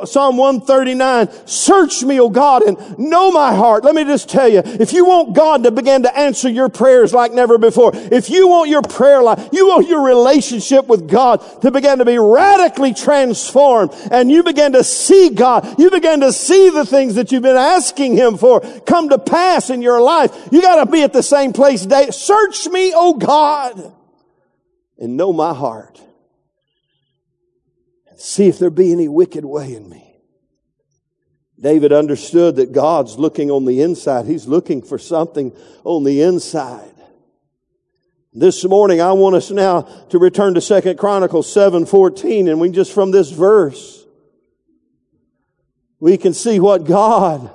Psalm 0.07 0.37
139. 0.37 1.29
Search 1.47 2.03
me, 2.03 2.21
O 2.21 2.29
God, 2.29 2.63
and 2.63 2.99
know 2.99 3.31
my 3.31 3.55
heart. 3.55 3.85
Let 3.85 3.95
me 3.95 4.05
just 4.05 4.29
tell 4.29 4.49
you, 4.49 4.63
if 4.65 4.93
you 4.93 5.05
want 5.05 5.35
God 5.35 5.65
to 5.65 5.71
begin 5.71 6.03
to 6.03 6.19
answer 6.19 6.49
your 6.49 6.69
prayers 6.69 7.13
like 7.13 7.33
never 7.33 7.59
before, 7.59 7.93
if 7.95 8.31
you 8.31 8.49
want 8.49 8.71
your 8.71 8.83
prayer 8.83 9.23
life, 9.23 9.49
you 9.53 9.69
want 9.69 9.89
your 9.89 10.03
relationship 10.05 10.87
with 10.87 11.09
God 11.09 11.39
to 11.63 11.71
begin 11.71 11.99
to 11.99 12.05
be 12.05 12.19
radically 12.19 12.95
transformed, 12.95 13.93
and 14.11 14.31
you 14.31 14.43
begin 14.43 14.73
to 14.73 14.85
see 14.85 15.31
God, 15.31 15.79
you 15.79 15.91
begin 15.91 16.21
to 16.21 16.33
see 16.33 16.71
the 16.71 16.87
things 16.87 17.15
that 17.15 17.33
you've 17.33 17.43
been 17.43 17.57
asking 17.57 18.17
Him 18.17 18.37
for 18.37 18.61
come 18.87 19.09
to 19.11 19.19
pass 19.19 19.71
in 19.71 19.83
your 19.83 20.01
life. 20.01 20.49
You 20.51 20.63
gotta 20.63 20.91
be 20.91 21.03
at 21.03 21.13
the 21.13 21.23
same 21.23 21.53
place 21.53 21.83
today. 21.83 22.11
Search 22.11 22.67
me, 22.69 22.93
O 22.95 23.15
God, 23.15 23.93
and 24.99 25.17
know 25.17 25.33
my 25.33 25.55
heart 25.55 26.01
see 28.21 28.49
if 28.49 28.59
there 28.59 28.71
be 28.71 28.93
any 28.93 29.09
wicked 29.09 29.45
way 29.45 29.75
in 29.75 29.89
me. 29.89 30.07
David 31.59 31.93
understood 31.93 32.57
that 32.57 32.73
God's 32.73 33.19
looking 33.19 33.51
on 33.51 33.65
the 33.65 33.83
inside. 33.83 34.27
He's 34.27 34.47
looking 34.47 34.83
for 34.83 34.99
something 34.99 35.53
on 35.85 36.05
the 36.05 36.23
inside. 36.23 36.95
This 38.33 38.65
morning, 38.65 39.01
I 39.01 39.13
want 39.13 39.37
us 39.37 39.51
now 39.51 39.83
to 40.11 40.19
return 40.19 40.55
to 40.55 40.61
Second 40.61 40.99
Chronicles 40.99 41.53
7:14, 41.53 42.49
and 42.49 42.61
we 42.61 42.71
just 42.71 42.93
from 42.93 43.11
this 43.11 43.31
verse, 43.31 44.07
we 45.99 46.17
can 46.17 46.33
see 46.33 46.61
what 46.61 46.85
God 46.85 47.51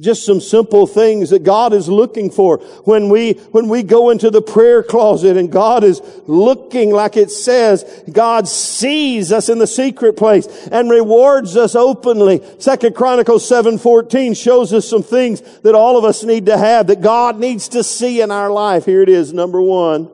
just 0.00 0.26
some 0.26 0.40
simple 0.40 0.88
things 0.88 1.30
that 1.30 1.44
God 1.44 1.72
is 1.72 1.88
looking 1.88 2.28
for. 2.30 2.58
When 2.84 3.08
we, 3.08 3.34
when 3.52 3.68
we 3.68 3.84
go 3.84 4.10
into 4.10 4.28
the 4.28 4.42
prayer 4.42 4.82
closet 4.82 5.36
and 5.36 5.52
God 5.52 5.84
is 5.84 6.02
looking 6.26 6.90
like 6.90 7.16
it 7.16 7.30
says, 7.30 8.02
God 8.10 8.48
sees 8.48 9.30
us 9.30 9.48
in 9.48 9.58
the 9.58 9.68
secret 9.68 10.16
place 10.16 10.46
and 10.72 10.90
rewards 10.90 11.56
us 11.56 11.76
openly. 11.76 12.42
Second 12.58 12.96
Chronicles 12.96 13.48
7:14 13.48 14.36
shows 14.36 14.72
us 14.72 14.88
some 14.88 15.04
things 15.04 15.40
that 15.60 15.76
all 15.76 15.96
of 15.96 16.04
us 16.04 16.24
need 16.24 16.46
to 16.46 16.58
have, 16.58 16.88
that 16.88 17.00
God 17.00 17.38
needs 17.38 17.68
to 17.68 17.84
see 17.84 18.20
in 18.20 18.32
our 18.32 18.50
life. 18.50 18.84
Here 18.84 19.02
it 19.02 19.08
is, 19.08 19.32
number 19.32 19.62
one. 19.62 20.10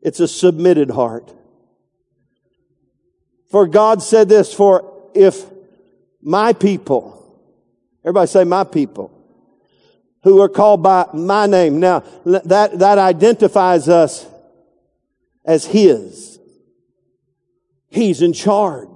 It's 0.00 0.20
a 0.20 0.28
submitted 0.28 0.90
heart. 0.90 1.34
For 3.50 3.66
God 3.66 4.02
said 4.02 4.28
this, 4.28 4.52
for 4.54 4.94
if 5.14 5.44
my 6.22 6.52
people, 6.52 7.17
Everybody 8.08 8.26
say, 8.26 8.44
my 8.44 8.64
people. 8.64 9.12
Who 10.22 10.40
are 10.40 10.48
called 10.48 10.82
by 10.82 11.08
my 11.12 11.46
name. 11.46 11.78
Now, 11.78 12.04
that, 12.24 12.78
that 12.78 12.96
identifies 12.96 13.86
us 13.86 14.26
as 15.44 15.66
His. 15.66 16.38
He's 17.90 18.22
in 18.22 18.32
charge. 18.32 18.88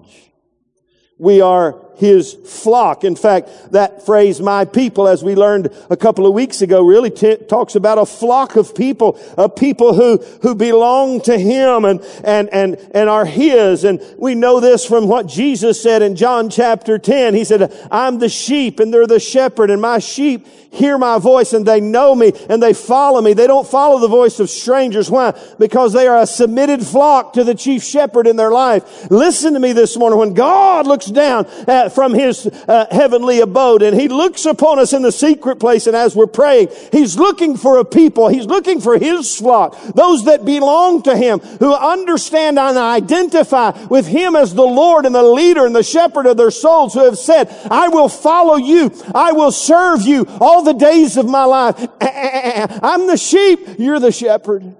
We 1.18 1.42
are 1.42 1.74
his 2.02 2.34
flock. 2.34 3.04
In 3.04 3.14
fact, 3.14 3.48
that 3.70 4.04
phrase, 4.04 4.40
my 4.40 4.64
people, 4.64 5.06
as 5.06 5.22
we 5.22 5.36
learned 5.36 5.70
a 5.88 5.96
couple 5.96 6.26
of 6.26 6.34
weeks 6.34 6.60
ago, 6.60 6.82
really 6.82 7.10
t- 7.10 7.36
talks 7.36 7.76
about 7.76 7.96
a 7.96 8.04
flock 8.04 8.56
of 8.56 8.74
people, 8.74 9.18
of 9.38 9.54
people 9.54 9.94
who, 9.94 10.18
who 10.42 10.56
belong 10.56 11.20
to 11.22 11.38
him 11.38 11.84
and, 11.84 12.00
and, 12.24 12.52
and, 12.52 12.76
and 12.92 13.08
are 13.08 13.24
his. 13.24 13.84
And 13.84 14.02
we 14.18 14.34
know 14.34 14.58
this 14.58 14.84
from 14.84 15.06
what 15.06 15.28
Jesus 15.28 15.80
said 15.80 16.02
in 16.02 16.16
John 16.16 16.50
chapter 16.50 16.98
10. 16.98 17.34
He 17.34 17.44
said, 17.44 17.72
I'm 17.92 18.18
the 18.18 18.28
sheep 18.28 18.80
and 18.80 18.92
they're 18.92 19.06
the 19.06 19.20
shepherd 19.20 19.70
and 19.70 19.80
my 19.80 20.00
sheep 20.00 20.46
hear 20.72 20.96
my 20.96 21.18
voice 21.18 21.52
and 21.52 21.66
they 21.66 21.80
know 21.80 22.14
me 22.14 22.32
and 22.48 22.62
they 22.62 22.72
follow 22.72 23.20
me. 23.20 23.34
They 23.34 23.46
don't 23.46 23.66
follow 23.66 24.00
the 24.00 24.08
voice 24.08 24.40
of 24.40 24.50
strangers. 24.50 25.10
Why? 25.10 25.38
Because 25.58 25.92
they 25.92 26.06
are 26.06 26.18
a 26.18 26.26
submitted 26.26 26.84
flock 26.84 27.34
to 27.34 27.44
the 27.44 27.54
chief 27.54 27.84
shepherd 27.84 28.26
in 28.26 28.36
their 28.36 28.50
life. 28.50 29.10
Listen 29.10 29.52
to 29.52 29.60
me 29.60 29.72
this 29.72 29.96
morning. 29.96 30.18
When 30.18 30.34
God 30.34 30.86
looks 30.86 31.06
down 31.06 31.46
at, 31.68 31.91
from 31.92 32.14
his 32.14 32.46
uh, 32.46 32.86
heavenly 32.90 33.40
abode 33.40 33.82
and 33.82 33.98
he 33.98 34.08
looks 34.08 34.44
upon 34.44 34.78
us 34.78 34.92
in 34.92 35.02
the 35.02 35.12
secret 35.12 35.60
place 35.60 35.86
and 35.86 35.96
as 35.96 36.16
we're 36.16 36.26
praying, 36.26 36.68
he's 36.90 37.16
looking 37.16 37.56
for 37.56 37.78
a 37.78 37.84
people. 37.84 38.28
He's 38.28 38.46
looking 38.46 38.80
for 38.80 38.98
his 38.98 39.36
flock. 39.36 39.80
Those 39.94 40.24
that 40.24 40.44
belong 40.44 41.02
to 41.02 41.16
him, 41.16 41.38
who 41.38 41.72
understand 41.74 42.58
and 42.58 42.78
identify 42.78 43.70
with 43.86 44.06
him 44.06 44.36
as 44.36 44.54
the 44.54 44.62
Lord 44.62 45.06
and 45.06 45.14
the 45.14 45.22
leader 45.22 45.66
and 45.66 45.74
the 45.74 45.82
shepherd 45.82 46.26
of 46.26 46.36
their 46.36 46.50
souls 46.50 46.94
who 46.94 47.04
have 47.04 47.18
said, 47.18 47.48
I 47.70 47.88
will 47.88 48.08
follow 48.08 48.56
you. 48.56 48.90
I 49.14 49.32
will 49.32 49.52
serve 49.52 50.02
you 50.02 50.26
all 50.40 50.62
the 50.62 50.72
days 50.72 51.16
of 51.16 51.26
my 51.28 51.44
life. 51.44 51.76
I'm 52.00 53.06
the 53.06 53.16
sheep. 53.16 53.60
You're 53.78 54.00
the 54.00 54.12
shepherd. 54.12 54.76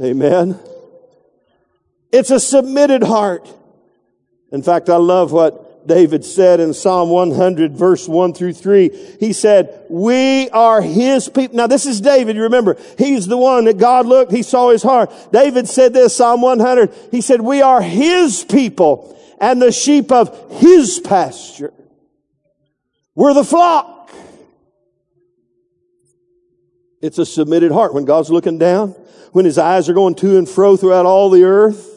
Amen. 0.00 0.58
It's 2.10 2.30
a 2.30 2.40
submitted 2.40 3.02
heart. 3.02 3.48
In 4.52 4.62
fact, 4.62 4.88
I 4.88 4.96
love 4.96 5.32
what 5.32 5.86
David 5.86 6.24
said 6.24 6.60
in 6.60 6.74
Psalm 6.74 7.10
100 7.10 7.76
verse 7.76 8.06
1 8.06 8.34
through 8.34 8.52
3. 8.52 9.16
He 9.18 9.32
said, 9.32 9.86
we 9.90 10.48
are 10.50 10.80
his 10.80 11.28
people. 11.28 11.56
Now 11.56 11.66
this 11.66 11.86
is 11.86 12.00
David. 12.00 12.36
You 12.36 12.42
remember, 12.42 12.76
he's 12.98 13.26
the 13.26 13.36
one 13.36 13.64
that 13.64 13.78
God 13.78 14.06
looked. 14.06 14.30
He 14.30 14.42
saw 14.42 14.70
his 14.70 14.82
heart. 14.82 15.10
David 15.32 15.68
said 15.68 15.92
this, 15.92 16.14
Psalm 16.16 16.42
100. 16.42 16.92
He 17.10 17.20
said, 17.20 17.40
we 17.40 17.62
are 17.62 17.82
his 17.82 18.44
people 18.44 19.18
and 19.40 19.60
the 19.60 19.72
sheep 19.72 20.12
of 20.12 20.60
his 20.60 21.00
pasture. 21.00 21.72
We're 23.14 23.34
the 23.34 23.44
flock. 23.44 24.10
It's 27.00 27.18
a 27.18 27.26
submitted 27.26 27.72
heart. 27.72 27.92
When 27.92 28.04
God's 28.04 28.30
looking 28.30 28.58
down, 28.58 28.90
when 29.32 29.44
his 29.44 29.58
eyes 29.58 29.88
are 29.88 29.94
going 29.94 30.14
to 30.16 30.38
and 30.38 30.48
fro 30.48 30.76
throughout 30.76 31.06
all 31.06 31.28
the 31.28 31.42
earth, 31.42 31.91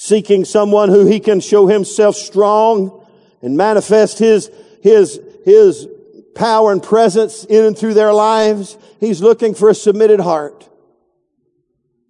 seeking 0.00 0.44
someone 0.44 0.90
who 0.90 1.04
he 1.06 1.18
can 1.18 1.40
show 1.40 1.66
himself 1.66 2.14
strong 2.14 3.04
and 3.42 3.56
manifest 3.56 4.20
his, 4.20 4.48
his, 4.80 5.20
his 5.44 5.88
power 6.36 6.70
and 6.70 6.80
presence 6.80 7.44
in 7.44 7.64
and 7.64 7.76
through 7.76 7.94
their 7.94 8.12
lives. 8.12 8.78
He's 9.00 9.20
looking 9.20 9.56
for 9.56 9.68
a 9.68 9.74
submitted 9.74 10.20
heart. 10.20 10.67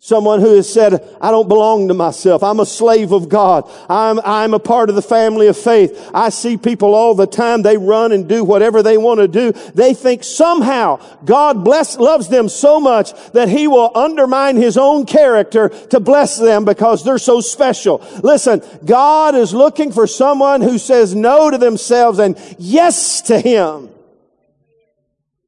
Someone 0.01 0.41
who 0.41 0.55
has 0.55 0.73
said, 0.73 1.17
I 1.21 1.33
don't 1.33 1.49
belong 1.49 1.89
to 1.89 1.95
myself. 1.95 2.45
I'm 2.45 2.61
a 2.61 2.67
slave 2.67 3.11
of 3.11 3.29
God. 3.29 3.69
I'm, 3.89 4.21
I'm 4.21 4.55
a 4.55 4.61
part 4.61 4.91
of 4.91 4.95
the 4.95 5.03
family 5.03 5.49
of 5.49 5.57
faith. 5.57 6.11
I 6.15 6.29
see 6.29 6.57
people 6.57 6.95
all 6.95 7.17
the 7.17 7.27
time. 7.27 7.63
They 7.63 7.77
run 7.77 8.13
and 8.13 8.29
do 8.29 8.45
whatever 8.45 8.81
they 8.81 8.97
want 8.97 9.19
to 9.19 9.27
do. 9.27 9.51
They 9.75 9.95
think 9.95 10.23
somehow 10.23 11.01
God 11.25 11.65
bless, 11.65 11.99
loves 11.99 12.29
them 12.29 12.49
so 12.49 12.79
much 12.79 13.13
that 13.33 13.49
he 13.49 13.67
will 13.67 13.91
undermine 13.93 14.57
his 14.57 14.79
own 14.79 15.05
character 15.05 15.69
to 15.69 15.99
bless 15.99 16.39
them 16.39 16.65
because 16.65 17.03
they're 17.03 17.19
so 17.19 17.41
special. 17.41 17.99
Listen, 18.23 18.63
God 18.85 19.35
is 19.35 19.53
looking 19.53 19.91
for 19.91 20.07
someone 20.07 20.61
who 20.61 20.79
says 20.79 21.13
no 21.13 21.51
to 21.51 21.59
themselves 21.59 22.21
and 22.21 22.39
yes 22.57 23.23
to 23.23 23.41
him. 23.41 23.91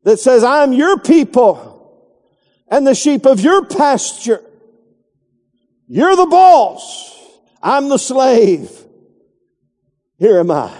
That 0.02 0.18
says, 0.18 0.42
I'm 0.42 0.72
your 0.72 0.98
people 0.98 1.69
and 2.70 2.86
the 2.86 2.94
sheep 2.94 3.26
of 3.26 3.40
your 3.40 3.64
pasture. 3.64 4.42
You're 5.88 6.16
the 6.16 6.26
boss. 6.26 7.18
I'm 7.62 7.88
the 7.88 7.98
slave. 7.98 8.70
Here 10.18 10.38
am 10.38 10.50
I. 10.50 10.72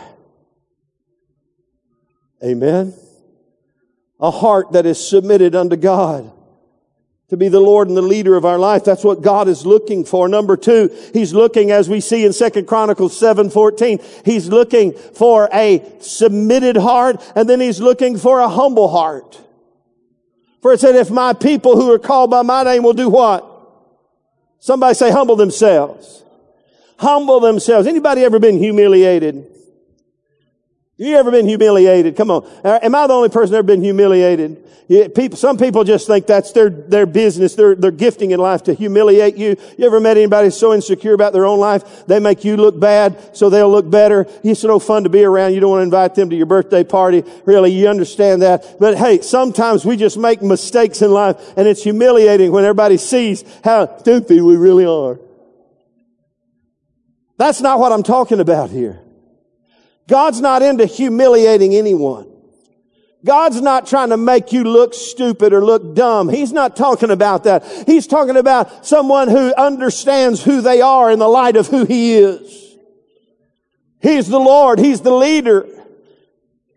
Amen. 2.42 2.94
A 4.20 4.31
heart 4.31 4.72
that 4.72 4.87
is 4.87 5.07
submitted 5.07 5.55
unto 5.55 5.76
God 5.76 6.33
to 7.29 7.37
be 7.37 7.48
the 7.48 7.61
Lord 7.61 7.88
and 7.88 7.96
the 7.96 8.03
leader 8.03 8.37
of 8.37 8.44
our 8.44 8.59
life. 8.59 8.85
That's 8.85 9.05
what 9.05 9.22
God 9.22 9.48
is 9.48 9.64
looking 9.64 10.05
for. 10.05 10.29
Number 10.29 10.57
two, 10.57 10.90
He's 11.12 11.33
looking, 11.33 11.70
as 11.70 11.88
we 11.88 12.00
see 12.00 12.24
in 12.24 12.33
Second 12.33 12.66
Chronicles 12.66 13.18
7, 13.18 13.50
14, 13.50 14.00
He's 14.24 14.48
looking 14.48 14.92
for 14.92 15.48
a 15.53 15.85
submitted 16.00 16.76
heart, 16.76 17.22
and 17.35 17.48
then 17.48 17.61
He's 17.61 17.81
looking 17.81 18.18
for 18.18 18.40
a 18.40 18.48
humble 18.48 18.88
heart. 18.88 19.40
For 20.62 20.72
it 20.72 20.80
said, 20.80 20.94
if 20.96 21.10
my 21.10 21.32
people 21.32 21.76
who 21.76 21.92
are 21.92 21.98
called 21.98 22.30
by 22.30 22.42
my 22.42 22.62
name 22.62 22.82
will 22.82 22.92
do 22.92 23.08
what? 23.08 23.46
Somebody 24.58 24.94
say 24.94 25.10
humble 25.10 25.36
themselves. 25.36 26.22
Humble 26.98 27.40
themselves. 27.40 27.86
Anybody 27.86 28.24
ever 28.24 28.38
been 28.38 28.58
humiliated? 28.58 29.49
You 31.00 31.16
ever 31.16 31.30
been 31.30 31.48
humiliated? 31.48 32.14
Come 32.14 32.30
on. 32.30 32.46
Uh, 32.62 32.78
am 32.82 32.94
I 32.94 33.06
the 33.06 33.14
only 33.14 33.30
person 33.30 33.54
ever 33.54 33.62
been 33.62 33.82
humiliated? 33.82 34.62
Some 35.34 35.56
people 35.56 35.82
just 35.82 36.06
think 36.06 36.26
that's 36.26 36.52
their, 36.52 36.68
their 36.68 37.06
business, 37.06 37.54
their, 37.54 37.74
their 37.74 37.90
gifting 37.90 38.32
in 38.32 38.38
life 38.38 38.64
to 38.64 38.74
humiliate 38.74 39.34
you. 39.38 39.56
You 39.78 39.86
ever 39.86 39.98
met 39.98 40.18
anybody 40.18 40.50
so 40.50 40.74
insecure 40.74 41.14
about 41.14 41.32
their 41.32 41.46
own 41.46 41.58
life, 41.58 42.04
they 42.06 42.20
make 42.20 42.44
you 42.44 42.58
look 42.58 42.78
bad 42.78 43.34
so 43.34 43.48
they'll 43.48 43.70
look 43.70 43.88
better? 43.88 44.26
It's 44.44 44.62
no 44.62 44.78
fun 44.78 45.04
to 45.04 45.08
be 45.08 45.24
around. 45.24 45.54
You 45.54 45.60
don't 45.60 45.70
want 45.70 45.80
to 45.80 45.84
invite 45.84 46.16
them 46.16 46.28
to 46.28 46.36
your 46.36 46.44
birthday 46.44 46.84
party. 46.84 47.24
Really, 47.46 47.72
you 47.72 47.88
understand 47.88 48.42
that. 48.42 48.76
But 48.78 48.98
hey, 48.98 49.22
sometimes 49.22 49.86
we 49.86 49.96
just 49.96 50.18
make 50.18 50.42
mistakes 50.42 51.00
in 51.00 51.10
life 51.10 51.36
and 51.56 51.66
it's 51.66 51.82
humiliating 51.82 52.52
when 52.52 52.64
everybody 52.64 52.98
sees 52.98 53.42
how 53.64 53.96
stupid 54.00 54.42
we 54.42 54.56
really 54.56 54.84
are. 54.84 55.18
That's 57.38 57.62
not 57.62 57.78
what 57.78 57.90
I'm 57.90 58.02
talking 58.02 58.40
about 58.40 58.68
here. 58.68 59.00
God's 60.10 60.40
not 60.40 60.60
into 60.60 60.86
humiliating 60.86 61.72
anyone. 61.72 62.26
God's 63.24 63.60
not 63.60 63.86
trying 63.86 64.08
to 64.08 64.16
make 64.16 64.52
you 64.52 64.64
look 64.64 64.92
stupid 64.92 65.52
or 65.52 65.64
look 65.64 65.94
dumb. 65.94 66.28
He's 66.28 66.52
not 66.52 66.74
talking 66.74 67.10
about 67.12 67.44
that. 67.44 67.64
He's 67.86 68.08
talking 68.08 68.36
about 68.36 68.84
someone 68.84 69.28
who 69.28 69.54
understands 69.54 70.42
who 70.42 70.62
they 70.62 70.80
are 70.80 71.12
in 71.12 71.20
the 71.20 71.28
light 71.28 71.54
of 71.54 71.68
who 71.68 71.84
He 71.84 72.14
is. 72.14 72.76
He's 74.02 74.26
the 74.26 74.40
Lord. 74.40 74.80
He's 74.80 75.00
the 75.00 75.14
leader. 75.14 75.68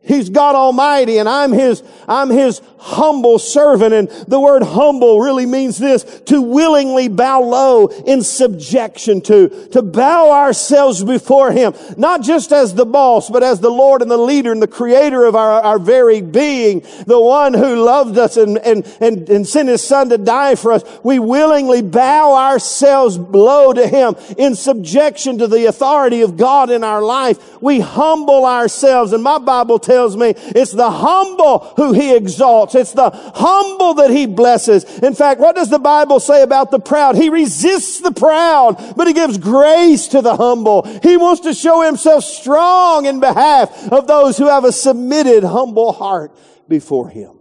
He's 0.06 0.30
God 0.30 0.56
Almighty 0.56 1.18
and 1.18 1.30
I'm 1.30 1.54
His, 1.54 1.82
I'm 2.10 2.30
His 2.30 2.62
humble 2.78 3.40
servant. 3.40 3.94
And 3.94 4.10
the 4.28 4.40
word 4.40 4.62
humble 4.62 5.22
really 5.22 5.46
means 5.46 5.78
this, 5.78 6.04
to 6.26 6.42
willingly 6.42 7.08
bow 7.08 7.42
low 7.42 7.88
in 7.88 8.22
subjection 8.22 9.22
to, 9.22 9.70
to 9.70 9.82
bow 9.82 10.32
ourselves 10.32 11.02
before 11.02 11.54
Him, 11.54 11.74
not 11.96 12.22
just 12.22 12.52
as 12.52 12.76
the 12.76 12.86
boss, 12.86 13.30
but 13.30 13.44
as 13.44 13.62
the 13.62 13.70
Lord 13.70 14.02
and 14.02 14.12
the 14.12 14.18
leader 14.18 14.52
and 14.52 14.62
the 14.62 14.68
creator 14.68 15.24
of 15.24 15.38
our, 15.38 15.62
our 15.62 15.80
very 15.80 16.22
being, 16.22 16.82
the 17.08 17.22
one 17.22 17.54
who 17.54 17.82
loved 17.82 18.18
us 18.18 18.36
and, 18.36 18.58
and, 18.58 18.86
and, 19.00 19.30
and 19.30 19.48
sent 19.48 19.70
His 19.70 19.82
Son 19.82 20.10
to 20.10 20.18
die 20.18 20.56
for 20.56 20.74
us. 20.74 20.84
We 21.02 21.18
willingly 21.18 21.82
bow 21.82 22.36
ourselves 22.36 23.18
low 23.18 23.72
to 23.72 23.88
Him 23.88 24.16
in 24.38 24.56
subjection 24.56 25.38
to 25.38 25.48
the 25.48 25.68
authority 25.68 26.22
of 26.24 26.36
God 26.36 26.70
in 26.70 26.84
our 26.84 27.02
life. 27.02 27.62
We 27.62 27.80
humble 27.80 28.46
ourselves 28.46 29.14
and 29.14 29.24
my 29.24 29.38
Bible 29.38 29.80
tells 29.80 29.93
tells 29.94 30.18
me 30.18 30.34
it's 30.36 30.72
the 30.72 30.90
humble 30.90 31.60
who 31.78 31.94
he 31.94 32.16
exalts. 32.16 32.74
It's 32.74 32.94
the 32.94 33.12
humble 33.12 33.94
that 33.96 34.10
he 34.10 34.26
blesses. 34.26 34.84
In 35.00 35.14
fact, 35.14 35.40
what 35.40 35.56
does 35.56 35.70
the 35.70 35.80
Bible 35.80 36.20
say 36.20 36.42
about 36.42 36.72
the 36.72 36.80
proud? 36.80 37.16
He 37.16 37.30
resists 37.30 38.00
the 38.00 38.12
proud, 38.12 38.96
but 38.98 39.08
he 39.08 39.14
gives 39.14 39.38
grace 39.38 40.08
to 40.10 40.22
the 40.22 40.36
humble. 40.36 40.84
He 41.04 41.16
wants 41.16 41.42
to 41.42 41.54
show 41.54 41.82
himself 41.82 42.24
strong 42.24 43.06
in 43.06 43.20
behalf 43.20 43.92
of 43.92 44.08
those 44.08 44.38
who 44.38 44.48
have 44.48 44.66
a 44.66 44.72
submitted, 44.72 45.44
humble 45.44 45.92
heart 45.92 46.36
before 46.68 47.10
him. 47.10 47.40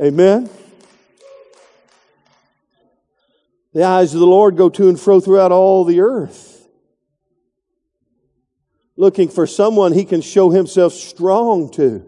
Amen. 0.00 0.48
The 3.72 3.82
eyes 3.82 4.14
of 4.14 4.20
the 4.20 4.26
Lord 4.26 4.56
go 4.56 4.68
to 4.68 4.88
and 4.88 4.98
fro 4.98 5.20
throughout 5.20 5.52
all 5.52 5.84
the 5.84 6.00
earth 6.00 6.55
looking 8.96 9.28
for 9.28 9.46
someone 9.46 9.92
he 9.92 10.04
can 10.04 10.20
show 10.20 10.50
himself 10.50 10.92
strong 10.92 11.70
to, 11.72 12.04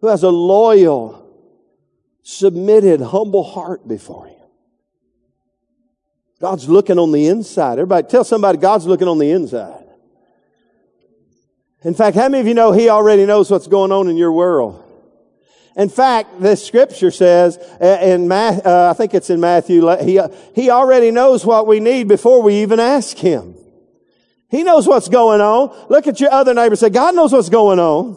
who 0.00 0.06
has 0.06 0.22
a 0.22 0.30
loyal, 0.30 1.28
submitted, 2.22 3.00
humble 3.00 3.42
heart 3.42 3.86
before 3.86 4.26
him. 4.26 4.36
God's 6.40 6.68
looking 6.68 6.98
on 6.98 7.10
the 7.10 7.26
inside. 7.28 7.78
Everybody 7.78 8.06
tell 8.06 8.24
somebody 8.24 8.58
God's 8.58 8.86
looking 8.86 9.08
on 9.08 9.18
the 9.18 9.30
inside. 9.30 9.84
In 11.82 11.94
fact, 11.94 12.16
how 12.16 12.28
many 12.28 12.40
of 12.40 12.46
you 12.46 12.54
know 12.54 12.72
he 12.72 12.88
already 12.88 13.26
knows 13.26 13.50
what's 13.50 13.66
going 13.66 13.92
on 13.92 14.08
in 14.08 14.16
your 14.16 14.32
world? 14.32 14.82
In 15.76 15.88
fact, 15.88 16.40
this 16.40 16.64
scripture 16.64 17.10
says 17.10 17.58
uh, 17.80 17.98
in 18.00 18.28
Math, 18.28 18.64
uh, 18.64 18.90
I 18.90 18.96
think 18.96 19.12
it's 19.12 19.28
in 19.28 19.40
Matthew, 19.40 19.88
he, 19.98 20.20
he 20.54 20.70
already 20.70 21.10
knows 21.10 21.44
what 21.44 21.66
we 21.66 21.80
need 21.80 22.08
before 22.08 22.42
we 22.42 22.62
even 22.62 22.78
ask 22.78 23.16
him. 23.16 23.56
He 24.54 24.62
knows 24.62 24.86
what's 24.86 25.08
going 25.08 25.40
on. 25.40 25.86
Look 25.88 26.06
at 26.06 26.20
your 26.20 26.30
other 26.30 26.54
neighbor 26.54 26.76
say, 26.76 26.88
God 26.88 27.16
knows 27.16 27.32
what's 27.32 27.48
going 27.48 27.80
on. 27.80 28.16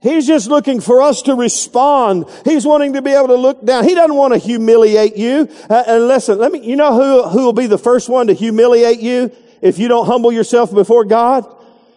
He's 0.00 0.24
just 0.24 0.48
looking 0.48 0.80
for 0.80 1.02
us 1.02 1.22
to 1.22 1.34
respond. 1.34 2.26
He's 2.44 2.64
wanting 2.64 2.92
to 2.92 3.02
be 3.02 3.10
able 3.10 3.26
to 3.28 3.34
look 3.34 3.64
down. 3.64 3.82
He 3.82 3.96
doesn't 3.96 4.14
want 4.14 4.34
to 4.34 4.38
humiliate 4.38 5.16
you. 5.16 5.48
Uh, 5.68 5.82
and 5.84 6.06
listen, 6.06 6.38
let 6.38 6.52
me, 6.52 6.60
you 6.60 6.76
know 6.76 6.94
who, 6.94 7.28
who 7.28 7.44
will 7.44 7.52
be 7.52 7.66
the 7.66 7.76
first 7.78 8.08
one 8.08 8.28
to 8.28 8.34
humiliate 8.34 9.00
you 9.00 9.32
if 9.60 9.80
you 9.80 9.88
don't 9.88 10.06
humble 10.06 10.30
yourself 10.30 10.72
before 10.72 11.04
God? 11.04 11.44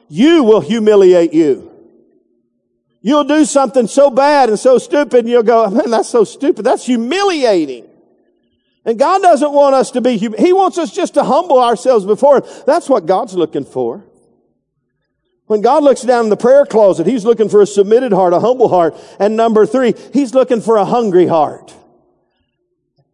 You 0.09 0.43
will 0.43 0.61
humiliate 0.61 1.33
you. 1.33 1.71
You'll 3.03 3.25
do 3.25 3.45
something 3.45 3.85
so 3.85 4.09
bad 4.09 4.49
and 4.49 4.57
so 4.57 4.79
stupid 4.79 5.19
and 5.19 5.29
you'll 5.29 5.43
go, 5.43 5.69
man, 5.69 5.91
that's 5.91 6.09
so 6.09 6.23
stupid. 6.23 6.65
That's 6.65 6.83
humiliating. 6.83 7.90
And 8.83 8.97
God 8.97 9.21
doesn't 9.21 9.51
want 9.51 9.75
us 9.75 9.91
to 9.91 10.01
be, 10.01 10.17
He 10.17 10.53
wants 10.53 10.77
us 10.77 10.91
just 10.91 11.13
to 11.15 11.23
humble 11.23 11.59
ourselves 11.59 12.05
before 12.05 12.37
Him. 12.37 12.43
That's 12.65 12.89
what 12.89 13.05
God's 13.05 13.35
looking 13.35 13.65
for. 13.65 14.03
When 15.45 15.61
God 15.61 15.83
looks 15.83 16.01
down 16.01 16.25
in 16.25 16.29
the 16.29 16.37
prayer 16.37 16.65
closet, 16.65 17.05
He's 17.05 17.25
looking 17.25 17.49
for 17.49 17.61
a 17.61 17.67
submitted 17.67 18.13
heart, 18.13 18.33
a 18.33 18.39
humble 18.39 18.69
heart. 18.69 18.95
And 19.19 19.35
number 19.35 19.65
three, 19.65 19.93
He's 20.13 20.33
looking 20.33 20.61
for 20.61 20.77
a 20.77 20.85
hungry 20.85 21.27
heart. 21.27 21.75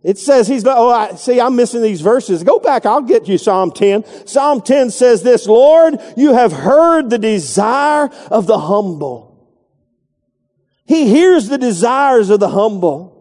It 0.04 0.18
says 0.18 0.48
he's, 0.48 0.64
oh, 0.66 0.90
I, 0.90 1.16
see, 1.16 1.42
I'm 1.42 1.58
missing 1.58 1.82
these 1.82 2.00
verses. 2.00 2.44
Go 2.44 2.60
back. 2.60 2.86
I'll 2.86 3.02
get 3.02 3.28
you 3.28 3.38
Psalm 3.38 3.72
10. 3.72 4.06
Psalm 4.26 4.62
10 4.62 4.92
says 4.92 5.22
this, 5.22 5.48
Lord, 5.48 5.96
you 6.16 6.34
have 6.34 6.54
heard 6.54 7.10
the 7.10 7.18
desire 7.18 8.10
of 8.32 8.48
the 8.48 8.58
humble. 8.58 9.46
He 10.86 11.10
hears 11.10 11.50
the 11.50 11.58
desires 11.58 12.30
of 12.30 12.40
the 12.40 12.48
humble. 12.48 13.17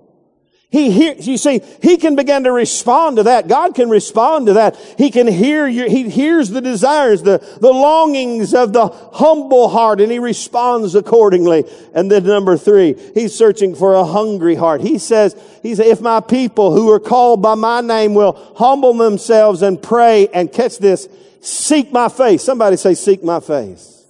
He 0.68 0.90
hears, 0.90 1.28
you 1.28 1.38
see, 1.38 1.60
he 1.80 1.96
can 1.96 2.16
begin 2.16 2.42
to 2.42 2.50
respond 2.50 3.18
to 3.18 3.22
that. 3.22 3.46
God 3.46 3.76
can 3.76 3.88
respond 3.88 4.46
to 4.46 4.54
that. 4.54 4.76
He 4.98 5.10
can 5.12 5.28
hear 5.28 5.68
you, 5.68 5.88
he 5.88 6.10
hears 6.10 6.50
the 6.50 6.60
desires, 6.60 7.22
the, 7.22 7.38
the 7.60 7.70
longings 7.70 8.52
of 8.52 8.72
the 8.72 8.88
humble 8.88 9.68
heart, 9.68 10.00
and 10.00 10.10
he 10.10 10.18
responds 10.18 10.96
accordingly. 10.96 11.64
And 11.94 12.10
then 12.10 12.24
number 12.24 12.56
three, 12.56 12.96
he's 13.14 13.32
searching 13.32 13.76
for 13.76 13.94
a 13.94 14.04
hungry 14.04 14.56
heart. 14.56 14.80
He 14.80 14.98
says, 14.98 15.40
he 15.62 15.76
says, 15.76 15.86
if 15.86 16.00
my 16.00 16.18
people 16.20 16.72
who 16.72 16.90
are 16.90 17.00
called 17.00 17.40
by 17.40 17.54
my 17.54 17.80
name 17.80 18.14
will 18.14 18.32
humble 18.56 18.92
themselves 18.92 19.62
and 19.62 19.80
pray 19.80 20.26
and 20.34 20.52
catch 20.52 20.78
this, 20.78 21.08
seek 21.40 21.92
my 21.92 22.08
face. 22.08 22.42
Somebody 22.42 22.76
say, 22.76 22.94
seek 22.94 23.22
my 23.22 23.38
face. 23.38 24.04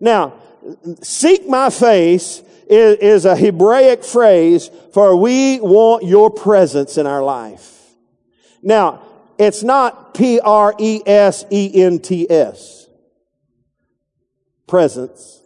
Now, 0.00 0.34
seek 1.00 1.48
my 1.48 1.70
face 1.70 2.42
is, 2.66 2.98
is 2.98 3.24
a 3.24 3.36
Hebraic 3.36 4.04
phrase 4.04 4.70
for 4.92 5.16
we 5.16 5.60
want 5.60 6.04
your 6.04 6.30
presence 6.30 6.98
in 6.98 7.06
our 7.06 7.22
life. 7.22 7.72
Now, 8.62 9.02
it's 9.38 9.62
not 9.62 10.14
P-R-E-S-E-N-T-S. 10.14 10.72
Presence. 14.66 15.40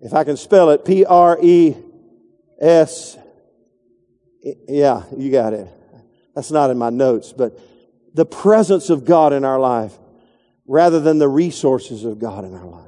If 0.00 0.12
I 0.12 0.24
can 0.24 0.36
spell 0.36 0.70
it, 0.70 0.84
P-R-E-S. 0.84 1.78
Yeah, 4.68 5.02
you 5.16 5.30
got 5.30 5.54
it. 5.54 5.68
That's 6.34 6.50
not 6.50 6.70
in 6.70 6.78
my 6.78 6.90
notes, 6.90 7.32
but 7.32 7.58
the 8.14 8.26
presence 8.26 8.90
of 8.90 9.04
God 9.04 9.32
in 9.32 9.44
our 9.44 9.58
life 9.58 9.96
rather 10.66 11.00
than 11.00 11.18
the 11.18 11.28
resources 11.28 12.04
of 12.04 12.18
God 12.18 12.44
in 12.44 12.54
our 12.54 12.66
life. 12.66 12.87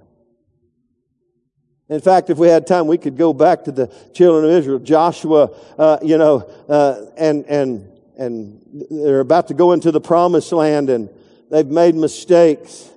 In 1.91 2.01
fact, 2.01 2.31
if 2.31 2.39
we 2.39 2.47
had 2.47 2.69
time, 2.69 2.87
we 2.87 2.99
could 2.99 3.17
go 3.17 3.33
back 3.33 3.65
to 3.65 3.73
the 3.73 3.89
children 4.15 4.45
of 4.45 4.53
Israel. 4.53 4.79
Joshua, 4.79 5.51
uh, 5.77 5.99
you 6.01 6.19
know, 6.19 6.49
uh, 6.69 7.07
and 7.19 7.45
and 7.47 7.91
and 8.17 8.87
they're 8.89 9.19
about 9.19 9.49
to 9.49 9.55
go 9.55 9.73
into 9.73 9.91
the 9.91 10.01
promised 10.01 10.53
land, 10.53 10.89
and 10.89 11.11
they've 11.51 11.67
made 11.67 11.97
mistakes. 11.97 12.89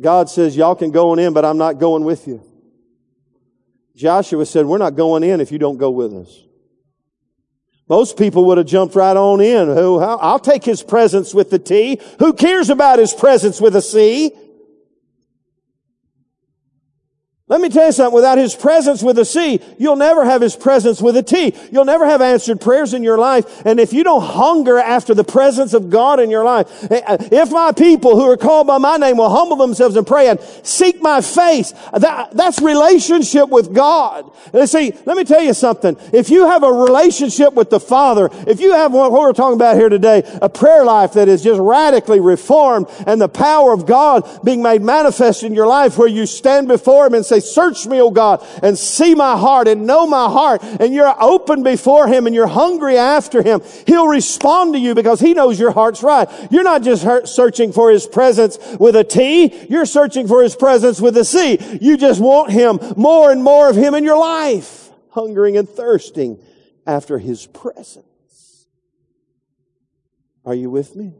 God 0.00 0.30
says, 0.30 0.56
"Y'all 0.56 0.76
can 0.76 0.92
go 0.92 1.10
on 1.10 1.18
in, 1.18 1.32
but 1.32 1.44
I'm 1.44 1.58
not 1.58 1.80
going 1.80 2.04
with 2.04 2.28
you." 2.28 2.40
Joshua 3.96 4.46
said, 4.46 4.66
"We're 4.66 4.78
not 4.78 4.94
going 4.94 5.24
in 5.24 5.40
if 5.40 5.50
you 5.50 5.58
don't 5.58 5.76
go 5.76 5.90
with 5.90 6.14
us." 6.14 6.44
Most 7.88 8.16
people 8.16 8.44
would 8.46 8.58
have 8.58 8.68
jumped 8.68 8.94
right 8.94 9.16
on 9.16 9.40
in. 9.40 9.66
Who? 9.68 9.98
I'll 9.98 10.38
take 10.38 10.64
his 10.64 10.80
presence 10.80 11.34
with 11.34 11.50
the 11.50 11.58
T. 11.58 12.00
Who 12.20 12.34
cares 12.34 12.70
about 12.70 13.00
his 13.00 13.12
presence 13.12 13.60
with 13.60 13.74
a 13.74 13.82
C? 13.82 14.32
Let 17.48 17.60
me 17.60 17.68
tell 17.68 17.86
you 17.86 17.92
something. 17.92 18.12
Without 18.12 18.38
His 18.38 18.56
presence 18.56 19.04
with 19.04 19.20
a 19.20 19.24
C, 19.24 19.60
you'll 19.78 19.94
never 19.94 20.24
have 20.24 20.42
His 20.42 20.56
presence 20.56 21.00
with 21.00 21.16
a 21.16 21.22
T. 21.22 21.54
You'll 21.70 21.84
never 21.84 22.04
have 22.04 22.20
answered 22.20 22.60
prayers 22.60 22.92
in 22.92 23.04
your 23.04 23.18
life. 23.18 23.64
And 23.64 23.78
if 23.78 23.92
you 23.92 24.02
don't 24.02 24.22
hunger 24.22 24.78
after 24.78 25.14
the 25.14 25.22
presence 25.22 25.72
of 25.72 25.88
God 25.88 26.18
in 26.18 26.28
your 26.28 26.42
life, 26.42 26.90
eh, 26.90 27.02
eh, 27.06 27.16
if 27.30 27.52
my 27.52 27.70
people 27.70 28.16
who 28.16 28.28
are 28.28 28.36
called 28.36 28.66
by 28.66 28.78
my 28.78 28.96
name 28.96 29.18
will 29.18 29.30
humble 29.30 29.54
themselves 29.54 29.94
and 29.94 30.04
pray 30.04 30.28
and 30.28 30.40
seek 30.64 31.00
my 31.00 31.20
face, 31.20 31.72
that, 31.96 32.32
that's 32.32 32.60
relationship 32.60 33.48
with 33.48 33.72
God. 33.72 34.28
And 34.52 34.68
see, 34.68 34.92
let 35.04 35.16
me 35.16 35.22
tell 35.22 35.42
you 35.42 35.54
something. 35.54 35.96
If 36.12 36.30
you 36.30 36.46
have 36.46 36.64
a 36.64 36.72
relationship 36.72 37.54
with 37.54 37.70
the 37.70 37.78
Father, 37.78 38.28
if 38.48 38.58
you 38.58 38.72
have 38.72 38.92
what 38.92 39.12
we're 39.12 39.32
talking 39.32 39.54
about 39.54 39.76
here 39.76 39.88
today, 39.88 40.24
a 40.42 40.48
prayer 40.48 40.84
life 40.84 41.12
that 41.12 41.28
is 41.28 41.44
just 41.44 41.60
radically 41.60 42.18
reformed 42.18 42.88
and 43.06 43.20
the 43.20 43.28
power 43.28 43.72
of 43.72 43.86
God 43.86 44.28
being 44.42 44.62
made 44.62 44.82
manifest 44.82 45.44
in 45.44 45.54
your 45.54 45.68
life 45.68 45.96
where 45.96 46.08
you 46.08 46.26
stand 46.26 46.66
before 46.66 47.06
Him 47.06 47.14
and 47.14 47.24
say, 47.24 47.35
say, 47.40 47.46
search 47.46 47.86
me, 47.86 48.00
O 48.00 48.10
God, 48.10 48.46
and 48.62 48.78
see 48.78 49.14
my 49.14 49.36
heart 49.36 49.68
and 49.68 49.86
know 49.86 50.06
my 50.06 50.28
heart. 50.28 50.62
And 50.62 50.92
you're 50.94 51.14
open 51.22 51.62
before 51.62 52.08
Him 52.08 52.26
and 52.26 52.34
you're 52.34 52.46
hungry 52.46 52.96
after 52.96 53.42
Him. 53.42 53.62
He'll 53.86 54.08
respond 54.08 54.74
to 54.74 54.78
you 54.78 54.94
because 54.94 55.20
He 55.20 55.34
knows 55.34 55.58
your 55.58 55.70
heart's 55.70 56.02
right. 56.02 56.28
You're 56.50 56.64
not 56.64 56.82
just 56.82 57.34
searching 57.34 57.72
for 57.72 57.90
His 57.90 58.06
presence 58.06 58.58
with 58.78 58.96
a 58.96 59.04
T. 59.04 59.66
You're 59.68 59.86
searching 59.86 60.28
for 60.28 60.42
His 60.42 60.56
presence 60.56 61.00
with 61.00 61.16
a 61.16 61.24
C. 61.24 61.58
You 61.80 61.96
just 61.96 62.20
want 62.20 62.52
Him, 62.52 62.78
more 62.96 63.30
and 63.30 63.42
more 63.42 63.68
of 63.68 63.76
Him 63.76 63.94
in 63.94 64.04
your 64.04 64.18
life. 64.18 64.90
Hungering 65.10 65.56
and 65.56 65.68
thirsting 65.68 66.38
after 66.86 67.18
His 67.18 67.46
presence. 67.46 68.04
Are 70.44 70.54
you 70.54 70.70
with 70.70 70.94
me? 70.94 71.14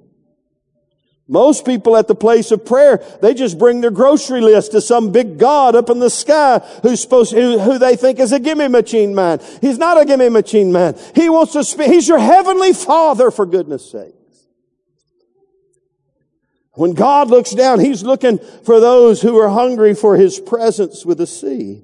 Most 1.28 1.66
people 1.66 1.96
at 1.96 2.06
the 2.06 2.14
place 2.14 2.52
of 2.52 2.64
prayer, 2.64 3.02
they 3.20 3.34
just 3.34 3.58
bring 3.58 3.80
their 3.80 3.90
grocery 3.90 4.40
list 4.40 4.72
to 4.72 4.80
some 4.80 5.10
big 5.10 5.38
God 5.38 5.74
up 5.74 5.90
in 5.90 5.98
the 5.98 6.10
sky 6.10 6.60
who's 6.82 7.00
supposed, 7.00 7.32
who, 7.32 7.58
who 7.58 7.78
they 7.78 7.96
think 7.96 8.20
is 8.20 8.32
a 8.32 8.38
gimme 8.38 8.68
machine 8.68 9.12
man. 9.12 9.40
He's 9.60 9.78
not 9.78 10.00
a 10.00 10.04
gimme 10.04 10.28
machine 10.28 10.70
man. 10.70 10.96
He 11.16 11.28
wants 11.28 11.52
to 11.54 11.64
speak. 11.64 11.88
He's 11.88 12.06
your 12.06 12.20
heavenly 12.20 12.72
father 12.72 13.32
for 13.32 13.44
goodness 13.44 13.90
sakes. 13.90 14.14
When 16.74 16.92
God 16.92 17.28
looks 17.28 17.52
down, 17.52 17.80
He's 17.80 18.04
looking 18.04 18.38
for 18.38 18.78
those 18.78 19.20
who 19.20 19.36
are 19.38 19.48
hungry 19.48 19.94
for 19.94 20.16
His 20.16 20.38
presence 20.38 21.04
with 21.04 21.20
a 21.20 21.26
C. 21.26 21.82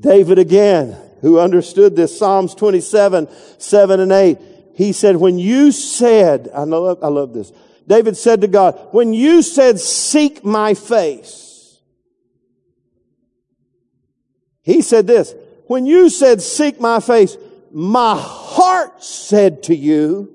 David 0.00 0.38
again, 0.38 0.96
who 1.20 1.38
understood 1.38 1.94
this, 1.94 2.16
Psalms 2.16 2.54
27, 2.54 3.28
7 3.58 4.00
and 4.00 4.12
8. 4.12 4.38
He 4.74 4.92
said, 4.92 5.16
when 5.16 5.38
you 5.38 5.72
said, 5.72 6.50
I 6.54 6.64
love, 6.64 6.98
I 7.02 7.08
love 7.08 7.32
this. 7.32 7.52
David 7.86 8.16
said 8.16 8.40
to 8.40 8.48
God, 8.48 8.88
when 8.92 9.12
you 9.12 9.42
said, 9.42 9.78
seek 9.78 10.44
my 10.44 10.74
face, 10.74 11.78
he 14.62 14.80
said 14.82 15.06
this, 15.06 15.34
when 15.66 15.86
you 15.86 16.08
said, 16.08 16.40
seek 16.42 16.80
my 16.80 17.00
face, 17.00 17.36
my 17.70 18.16
heart 18.18 19.02
said 19.04 19.64
to 19.64 19.76
you, 19.76 20.30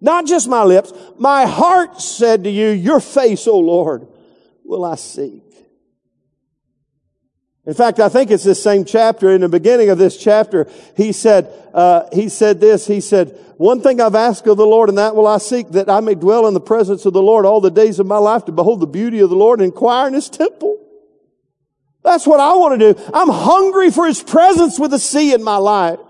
not 0.00 0.26
just 0.26 0.48
my 0.48 0.64
lips, 0.64 0.92
my 1.18 1.46
heart 1.46 2.00
said 2.00 2.44
to 2.44 2.50
you, 2.50 2.68
your 2.68 3.00
face, 3.00 3.46
O 3.46 3.58
Lord, 3.58 4.06
will 4.64 4.84
I 4.84 4.96
seek. 4.96 5.51
In 7.64 7.74
fact, 7.74 8.00
I 8.00 8.08
think 8.08 8.32
it's 8.32 8.42
this 8.42 8.60
same 8.60 8.84
chapter. 8.84 9.30
In 9.30 9.40
the 9.40 9.48
beginning 9.48 9.88
of 9.88 9.98
this 9.98 10.16
chapter, 10.16 10.66
he 10.96 11.12
said, 11.12 11.48
uh, 11.72 12.08
he 12.12 12.28
said 12.28 12.60
this. 12.60 12.88
He 12.88 13.00
said, 13.00 13.38
"One 13.56 13.80
thing 13.80 14.00
I've 14.00 14.16
asked 14.16 14.48
of 14.48 14.56
the 14.56 14.66
Lord, 14.66 14.88
and 14.88 14.98
that 14.98 15.14
will 15.14 15.28
I 15.28 15.38
seek, 15.38 15.70
that 15.70 15.88
I 15.88 16.00
may 16.00 16.16
dwell 16.16 16.48
in 16.48 16.54
the 16.54 16.60
presence 16.60 17.06
of 17.06 17.12
the 17.12 17.22
Lord 17.22 17.46
all 17.46 17.60
the 17.60 17.70
days 17.70 18.00
of 18.00 18.06
my 18.06 18.18
life, 18.18 18.46
to 18.46 18.52
behold 18.52 18.80
the 18.80 18.88
beauty 18.88 19.20
of 19.20 19.30
the 19.30 19.36
Lord 19.36 19.60
and 19.60 19.66
inquire 19.66 20.08
in 20.08 20.14
His 20.14 20.28
temple." 20.28 20.78
That's 22.02 22.26
what 22.26 22.40
I 22.40 22.54
want 22.56 22.80
to 22.80 22.94
do. 22.94 23.00
I'm 23.14 23.28
hungry 23.28 23.92
for 23.92 24.08
His 24.08 24.20
presence 24.20 24.80
with 24.80 24.92
a 24.92 24.98
C 24.98 25.32
in 25.32 25.44
my 25.44 25.58
life. 25.58 26.00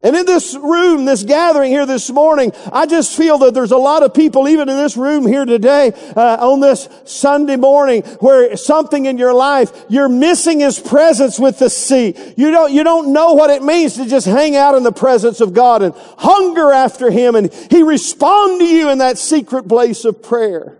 And 0.00 0.14
in 0.14 0.26
this 0.26 0.54
room, 0.54 1.06
this 1.06 1.24
gathering 1.24 1.72
here 1.72 1.84
this 1.84 2.08
morning, 2.08 2.52
I 2.72 2.86
just 2.86 3.16
feel 3.16 3.38
that 3.38 3.52
there's 3.52 3.72
a 3.72 3.76
lot 3.76 4.04
of 4.04 4.14
people, 4.14 4.48
even 4.48 4.68
in 4.68 4.76
this 4.76 4.96
room 4.96 5.26
here 5.26 5.44
today, 5.44 5.90
uh, 6.14 6.36
on 6.48 6.60
this 6.60 6.88
Sunday 7.04 7.56
morning, 7.56 8.02
where 8.20 8.56
something 8.56 9.06
in 9.06 9.18
your 9.18 9.34
life, 9.34 9.72
you're 9.88 10.08
missing 10.08 10.60
His 10.60 10.78
presence 10.78 11.40
with 11.40 11.58
the 11.58 11.68
C. 11.68 12.14
You 12.36 12.52
don't, 12.52 12.72
you 12.72 12.84
don't 12.84 13.12
know 13.12 13.32
what 13.32 13.50
it 13.50 13.64
means 13.64 13.94
to 13.94 14.06
just 14.06 14.28
hang 14.28 14.54
out 14.54 14.76
in 14.76 14.84
the 14.84 14.92
presence 14.92 15.40
of 15.40 15.52
God 15.52 15.82
and 15.82 15.92
hunger 16.18 16.70
after 16.70 17.10
Him 17.10 17.34
and 17.34 17.52
He 17.68 17.82
respond 17.82 18.60
to 18.60 18.66
you 18.66 18.90
in 18.90 18.98
that 18.98 19.18
secret 19.18 19.66
place 19.66 20.04
of 20.04 20.22
prayer. 20.22 20.78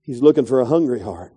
He's 0.00 0.22
looking 0.22 0.46
for 0.46 0.60
a 0.60 0.64
hungry 0.64 1.00
heart. 1.00 1.34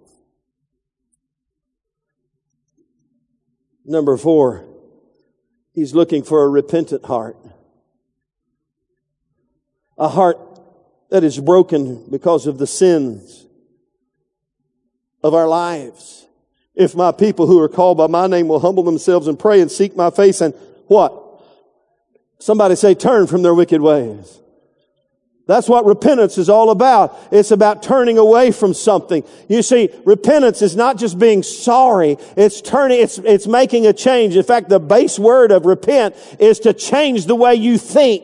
Number 3.86 4.18
four, 4.18 4.66
he's 5.74 5.94
looking 5.94 6.24
for 6.24 6.44
a 6.44 6.50
repentant 6.50 7.06
heart. 7.06 7.38
A 9.98 10.08
heart 10.08 10.38
that 11.10 11.24
is 11.24 11.40
broken 11.40 12.10
because 12.10 12.48
of 12.48 12.58
the 12.58 12.68
sins 12.68 13.46
of 15.22 15.34
our 15.34 15.48
lives. 15.48 16.26
If 16.76 16.96
my 16.96 17.12
people 17.12 17.46
who 17.46 17.60
are 17.60 17.70
called 17.70 17.98
by 17.98 18.08
my 18.08 18.28
name 18.28 18.48
will 18.48 18.60
humble 18.60 18.84
themselves 18.84 19.28
and 19.28 19.38
pray 19.38 19.62
and 19.62 19.72
seek 19.72 19.96
my 19.96 20.10
face 20.10 20.42
and 20.42 20.54
what? 20.88 21.14
Somebody 22.40 22.76
say 22.76 22.96
turn 22.96 23.28
from 23.28 23.44
their 23.44 23.54
wicked 23.54 23.82
ways. 23.82 24.40
That's 25.46 25.68
what 25.68 25.86
repentance 25.86 26.38
is 26.38 26.48
all 26.48 26.70
about. 26.70 27.18
It's 27.32 27.52
about 27.52 27.84
turning 27.84 28.18
away 28.18 28.52
from 28.52 28.74
something. 28.74 29.26
You 29.50 29.62
see, 29.62 29.90
repentance 30.06 30.62
is 30.62 30.76
not 30.76 30.98
just 30.98 31.20
being 31.20 31.44
sorry. 31.44 32.18
It's 32.38 32.62
turning, 32.62 33.02
it's, 33.02 33.18
it's 33.18 33.46
making 33.46 33.86
a 33.86 33.92
change. 33.92 34.38
In 34.38 34.44
fact, 34.44 34.70
the 34.70 34.80
base 34.80 35.20
word 35.20 35.52
of 35.52 35.66
repent 35.66 36.16
is 36.40 36.60
to 36.60 36.74
change 36.74 37.26
the 37.26 37.36
way 37.36 37.56
you 37.56 37.78
think. 37.78 38.24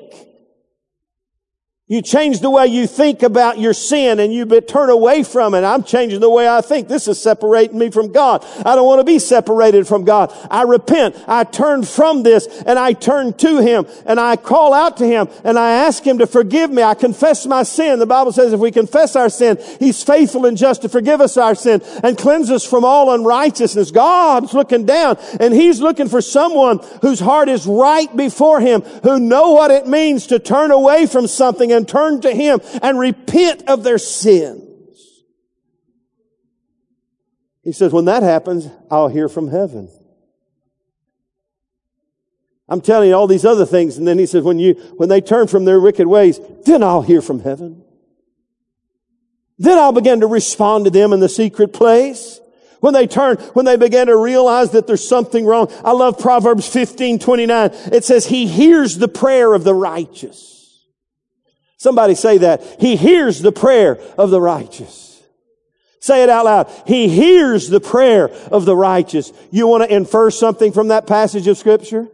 You 1.91 2.03
change 2.03 2.39
the 2.39 2.51
way 2.51 2.67
you 2.67 2.85
think 2.85 3.23
about 3.23 3.57
your 3.57 3.73
sin 3.73 4.19
and 4.19 4.31
you 4.31 4.45
turn 4.61 4.91
away 4.91 5.23
from 5.23 5.55
it. 5.55 5.63
I'm 5.63 5.81
changing 5.81 6.19
the 6.19 6.29
way 6.29 6.47
I 6.47 6.61
think. 6.61 6.87
This 6.87 7.07
is 7.07 7.19
separating 7.19 7.79
me 7.79 7.89
from 7.89 8.11
God. 8.11 8.45
I 8.63 8.75
don't 8.75 8.85
want 8.85 8.99
to 8.99 9.03
be 9.03 9.17
separated 9.17 9.87
from 9.87 10.03
God. 10.03 10.31
I 10.51 10.61
repent. 10.61 11.15
I 11.27 11.45
turn 11.45 11.81
from 11.81 12.21
this 12.21 12.45
and 12.67 12.77
I 12.77 12.93
turn 12.93 13.33
to 13.37 13.57
Him 13.57 13.87
and 14.05 14.19
I 14.19 14.35
call 14.35 14.71
out 14.71 14.97
to 14.97 15.07
Him 15.07 15.29
and 15.43 15.57
I 15.57 15.71
ask 15.87 16.03
Him 16.03 16.19
to 16.19 16.27
forgive 16.27 16.69
me. 16.69 16.83
I 16.83 16.93
confess 16.93 17.47
my 17.47 17.63
sin. 17.63 17.97
The 17.97 18.05
Bible 18.05 18.33
says 18.33 18.53
if 18.53 18.59
we 18.59 18.69
confess 18.69 19.15
our 19.15 19.29
sin, 19.29 19.57
He's 19.79 20.03
faithful 20.03 20.45
and 20.45 20.57
just 20.57 20.83
to 20.83 20.89
forgive 20.89 21.21
us 21.21 21.37
our 21.37 21.55
sin 21.55 21.81
and 22.03 22.15
cleanse 22.15 22.51
us 22.51 22.63
from 22.63 22.85
all 22.85 23.15
unrighteousness. 23.15 23.89
God's 23.89 24.53
looking 24.53 24.85
down 24.85 25.17
and 25.39 25.55
He's 25.55 25.81
looking 25.81 26.07
for 26.07 26.21
someone 26.21 26.81
whose 27.01 27.19
heart 27.19 27.49
is 27.49 27.65
right 27.65 28.15
before 28.15 28.59
Him, 28.59 28.81
who 28.81 29.19
know 29.19 29.53
what 29.53 29.71
it 29.71 29.87
means 29.87 30.27
to 30.27 30.37
turn 30.37 30.69
away 30.69 31.07
from 31.07 31.25
something 31.25 31.78
and 31.79 31.87
turn 31.87 32.19
to 32.21 32.31
Him 32.31 32.59
and 32.83 32.99
repent 32.99 33.63
of 33.67 33.83
their 33.83 33.97
sins. 33.97 34.65
He 37.63 37.71
says, 37.71 37.93
when 37.93 38.05
that 38.05 38.23
happens, 38.23 38.67
I'll 38.89 39.07
hear 39.07 39.29
from 39.29 39.47
heaven. 39.47 39.89
I'm 42.67 42.81
telling 42.81 43.09
you 43.09 43.15
all 43.15 43.27
these 43.27 43.45
other 43.45 43.65
things. 43.65 43.97
And 43.97 44.07
then 44.07 44.19
he 44.19 44.25
says, 44.25 44.43
when 44.43 44.59
you, 44.59 44.73
when 44.97 45.09
they 45.09 45.21
turn 45.21 45.47
from 45.47 45.65
their 45.65 45.79
wicked 45.79 46.07
ways, 46.07 46.39
then 46.65 46.83
I'll 46.83 47.01
hear 47.01 47.21
from 47.21 47.39
heaven. 47.39 47.83
Then 49.57 49.77
I'll 49.77 49.91
begin 49.91 50.21
to 50.21 50.27
respond 50.27 50.85
to 50.85 50.91
them 50.91 51.13
in 51.13 51.19
the 51.19 51.29
secret 51.29 51.73
place. 51.73 52.39
When 52.79 52.93
they 52.93 53.07
turn, 53.07 53.37
when 53.53 53.65
they 53.65 53.75
begin 53.75 54.07
to 54.07 54.15
realize 54.15 54.71
that 54.71 54.87
there's 54.87 55.07
something 55.07 55.45
wrong. 55.45 55.71
I 55.83 55.91
love 55.91 56.17
Proverbs 56.17 56.67
15, 56.67 57.19
29. 57.19 57.69
It 57.91 58.03
says, 58.03 58.25
He 58.25 58.47
hears 58.47 58.97
the 58.97 59.09
prayer 59.09 59.53
of 59.53 59.63
the 59.63 59.75
righteous. 59.75 60.58
Somebody 61.79 62.13
say 62.13 62.39
that. 62.39 62.61
He 62.79 62.97
hears 62.97 63.41
the 63.41 63.53
prayer 63.53 63.99
of 64.17 64.29
the 64.31 64.41
righteous. 64.41 65.23
Say 66.01 66.23
it 66.23 66.29
out 66.29 66.45
loud. 66.45 66.83
He 66.85 67.07
hears 67.07 67.69
the 67.69 67.79
prayer 67.79 68.29
of 68.51 68.65
the 68.65 68.75
righteous. 68.75 69.31
You 69.49 69.67
want 69.67 69.83
to 69.83 69.93
infer 69.93 70.29
something 70.29 70.73
from 70.73 70.89
that 70.89 71.07
passage 71.07 71.47
of 71.47 71.57
scripture? 71.57 72.07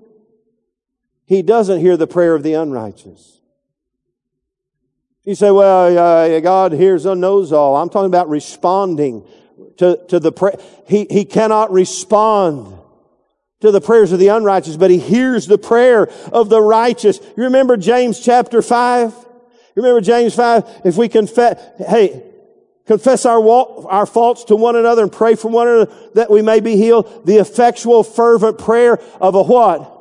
He 1.25 1.41
doesn't 1.41 1.79
hear 1.79 1.97
the 1.97 2.05
prayer 2.05 2.35
of 2.35 2.43
the 2.43 2.53
unrighteous. 2.53 3.39
You 5.23 5.33
say, 5.33 5.49
well, 5.49 5.97
uh, 5.97 6.39
God 6.41 6.71
hears 6.71 7.07
and 7.07 7.19
knows 7.19 7.51
all. 7.51 7.75
I'm 7.75 7.89
talking 7.89 8.05
about 8.05 8.29
responding 8.29 9.27
to, 9.77 9.99
to 10.09 10.19
the 10.19 10.31
prayer. 10.31 10.59
He, 10.87 11.07
he 11.09 11.25
cannot 11.25 11.71
respond 11.71 12.77
to 13.61 13.71
the 13.71 13.81
prayers 13.81 14.11
of 14.11 14.19
the 14.19 14.27
unrighteous, 14.27 14.77
but 14.77 14.91
he 14.91 14.99
hears 14.99 15.47
the 15.47 15.57
prayer 15.57 16.07
of 16.31 16.49
the 16.49 16.61
righteous. 16.61 17.19
You 17.35 17.45
remember 17.45 17.77
James 17.77 18.19
chapter 18.19 18.61
5? 18.61 19.24
Remember 19.75 20.01
James 20.01 20.33
5? 20.33 20.81
If 20.85 20.97
we 20.97 21.09
confess, 21.09 21.61
hey, 21.77 22.23
confess 22.87 23.25
our, 23.25 23.41
our 23.87 24.05
faults 24.05 24.45
to 24.45 24.55
one 24.55 24.75
another 24.75 25.03
and 25.03 25.11
pray 25.11 25.35
for 25.35 25.49
one 25.49 25.67
another 25.67 25.93
that 26.15 26.31
we 26.31 26.41
may 26.41 26.59
be 26.59 26.77
healed. 26.77 27.25
The 27.25 27.37
effectual 27.37 28.03
fervent 28.03 28.57
prayer 28.57 28.99
of 29.19 29.35
a 29.35 29.43
what? 29.43 29.94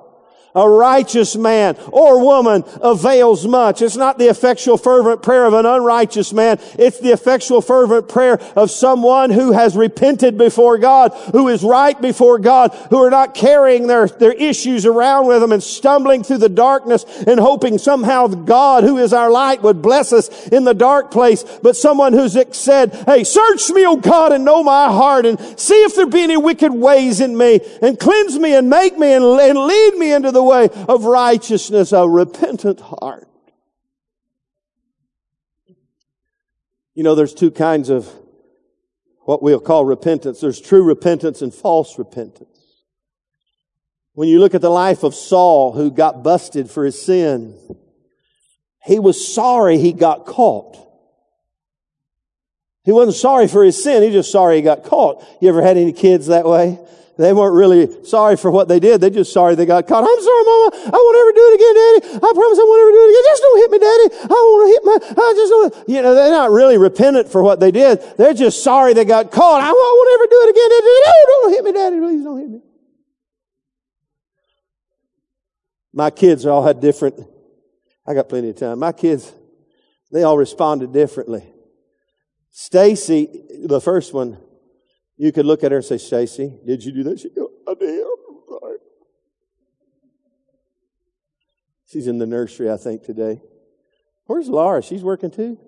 A 0.55 0.68
righteous 0.68 1.36
man 1.36 1.76
or 1.90 2.22
woman 2.22 2.64
avails 2.80 3.46
much. 3.46 3.82
It's 3.82 3.96
not 3.96 4.18
the 4.18 4.28
effectual 4.28 4.76
fervent 4.76 5.22
prayer 5.22 5.46
of 5.46 5.55
an 5.55 5.66
unrighteous 5.66 6.32
man. 6.32 6.59
It's 6.78 7.00
the 7.00 7.12
effectual 7.12 7.61
fervent 7.61 8.09
prayer 8.09 8.40
of 8.55 8.70
someone 8.70 9.30
who 9.30 9.52
has 9.52 9.76
repented 9.76 10.38
before 10.38 10.78
God, 10.78 11.12
who 11.32 11.48
is 11.48 11.64
right 11.64 12.00
before 12.00 12.38
God, 12.38 12.72
who 12.90 12.98
are 12.98 13.11
not 13.11 13.34
carrying 13.34 13.88
their, 13.88 14.07
their 14.07 14.32
issues 14.32 14.86
around 14.86 15.26
with 15.26 15.40
them 15.40 15.50
and 15.50 15.62
stumbling 15.62 16.22
through 16.22 16.38
the 16.38 16.48
darkness 16.48 17.05
and 17.26 17.40
hoping 17.40 17.78
somehow 17.78 18.28
God, 18.28 18.84
who 18.84 18.98
is 18.98 19.12
our 19.12 19.30
light, 19.30 19.62
would 19.62 19.82
bless 19.82 20.12
us 20.12 20.48
in 20.48 20.64
the 20.64 20.74
dark 20.74 21.11
place. 21.11 21.42
But 21.62 21.76
someone 21.76 22.12
who's 22.12 22.34
said, 22.57 22.94
Hey, 23.07 23.24
search 23.24 23.70
me, 23.70 23.86
O 23.86 23.96
God, 23.96 24.32
and 24.32 24.44
know 24.44 24.62
my 24.62 24.86
heart 24.86 25.26
and 25.26 25.38
see 25.59 25.82
if 25.82 25.96
there 25.96 26.07
be 26.07 26.22
any 26.22 26.36
wicked 26.36 26.72
ways 26.72 27.20
in 27.20 27.36
me 27.36 27.61
and 27.82 27.98
cleanse 27.98 28.38
me 28.38 28.55
and 28.55 28.70
make 28.70 28.96
me 28.96 29.12
and, 29.12 29.24
and 29.24 29.59
lead 29.59 29.94
me 29.96 30.12
into 30.12 30.30
the 30.30 30.43
way 30.45 30.68
of 30.88 31.05
righteousness, 31.05 31.92
a 31.92 32.09
repentant 32.09 32.80
heart. 32.80 33.28
You 36.95 37.03
know, 37.03 37.14
there's 37.14 37.34
two 37.34 37.51
kinds 37.51 37.90
of 37.90 38.09
what 39.24 39.42
we'll 39.42 39.61
call 39.61 39.84
repentance. 39.84 40.40
There's 40.40 40.61
true 40.61 40.82
repentance 40.82 41.42
and 41.42 41.53
false 41.53 41.99
repentance. 41.99 42.49
When 44.12 44.28
you 44.28 44.38
look 44.38 44.55
at 44.55 44.61
the 44.61 44.70
life 44.70 45.03
of 45.03 45.14
Saul, 45.14 45.72
who 45.72 45.90
got 45.90 46.22
busted 46.22 46.70
for 46.70 46.84
his 46.84 47.01
sin, 47.01 47.59
he 48.84 49.01
was 49.01 49.34
sorry 49.34 49.78
he 49.78 49.92
got 49.92 50.24
caught. 50.24 50.78
He 52.84 52.92
wasn't 52.92 53.16
sorry 53.16 53.49
for 53.49 53.64
his 53.64 53.82
sin, 53.82 54.03
he 54.03 54.11
just 54.11 54.30
sorry 54.30 54.57
he 54.57 54.62
got 54.62 54.84
caught. 54.84 55.24
You 55.40 55.49
ever 55.49 55.62
had 55.62 55.76
any 55.78 55.92
kids 55.92 56.26
that 56.26 56.45
way? 56.45 56.78
They 57.16 57.32
weren't 57.32 57.54
really 57.54 58.04
sorry 58.04 58.36
for 58.36 58.50
what 58.50 58.66
they 58.66 58.80
did. 58.80 59.00
They 59.00 59.08
just 59.08 59.32
sorry 59.32 59.54
they 59.54 59.66
got 59.66 59.86
caught. 59.86 60.02
I'm 60.02 60.22
sorry, 60.22 60.44
Mama. 60.44 60.68
I 60.86 60.98
won't 60.98 61.18
ever 61.22 61.32
do 61.32 61.44
it 61.46 61.54
again, 61.54 61.74
Daddy. 61.74 62.00
I 62.16 62.30
promise 62.34 62.58
I 62.58 62.64
won't 62.66 62.82
ever 62.82 62.90
do 62.90 63.02
it 63.02 63.10
again. 63.10 63.24
Just 63.24 63.42
don't 63.42 63.58
hit 63.62 63.70
me, 63.70 63.78
Daddy. 63.78 64.06
I 64.24 64.40
won't 64.42 64.68
hit 64.68 64.82
my, 64.84 65.22
I 65.22 65.32
just 65.36 65.50
don't. 65.50 65.88
You 65.88 66.02
know, 66.02 66.14
they're 66.14 66.30
not 66.30 66.50
really 66.50 66.76
repentant 66.76 67.30
for 67.30 67.42
what 67.42 67.60
they 67.60 67.70
did. 67.70 68.02
They're 68.16 68.34
just 68.34 68.64
sorry 68.64 68.94
they 68.94 69.04
got 69.04 69.30
caught. 69.30 69.62
I 69.62 69.70
won't, 69.70 69.78
I 69.78 69.92
won't 69.94 70.14
ever 70.14 70.26
do 70.26 70.38
it 70.42 70.50
again, 70.50 70.70
Daddy. 70.74 70.90
No, 71.06 71.12
don't 71.28 71.50
hit 71.52 71.64
me, 71.64 71.72
Daddy. 71.72 72.00
Please 72.00 72.24
don't 72.24 72.38
hit 72.38 72.50
me. 72.50 72.60
My 75.92 76.10
kids 76.10 76.44
all 76.44 76.66
had 76.66 76.80
different, 76.80 77.20
I 78.04 78.14
got 78.14 78.28
plenty 78.28 78.50
of 78.50 78.56
time. 78.56 78.80
My 78.80 78.90
kids, 78.90 79.32
they 80.10 80.24
all 80.24 80.36
responded 80.36 80.92
differently. 80.92 81.44
Stacy, 82.50 83.44
the 83.64 83.80
first 83.80 84.12
one, 84.12 84.38
you 85.16 85.32
could 85.32 85.46
look 85.46 85.62
at 85.64 85.70
her 85.70 85.78
and 85.78 85.84
say, 85.84 85.98
Stacy, 85.98 86.58
did 86.66 86.84
you 86.84 86.92
do 86.92 87.04
that? 87.04 87.20
She'd 87.20 87.34
go, 87.34 87.50
I 87.68 87.74
did. 87.74 88.04
I'm 88.04 88.40
sorry. 88.48 88.78
She's 91.86 92.06
in 92.06 92.18
the 92.18 92.26
nursery, 92.26 92.70
I 92.70 92.76
think, 92.76 93.04
today. 93.04 93.40
Where's 94.26 94.48
Laura? 94.48 94.82
She's 94.82 95.02
working 95.02 95.30
too? 95.30 95.58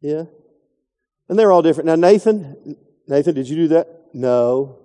Yeah. 0.00 0.24
And 1.28 1.38
they're 1.38 1.52
all 1.52 1.62
different. 1.62 1.86
Now, 1.86 1.96
Nathan, 1.96 2.76
Nathan, 3.06 3.34
did 3.34 3.48
you 3.48 3.56
do 3.56 3.68
that? 3.68 3.88
No. 4.14 4.78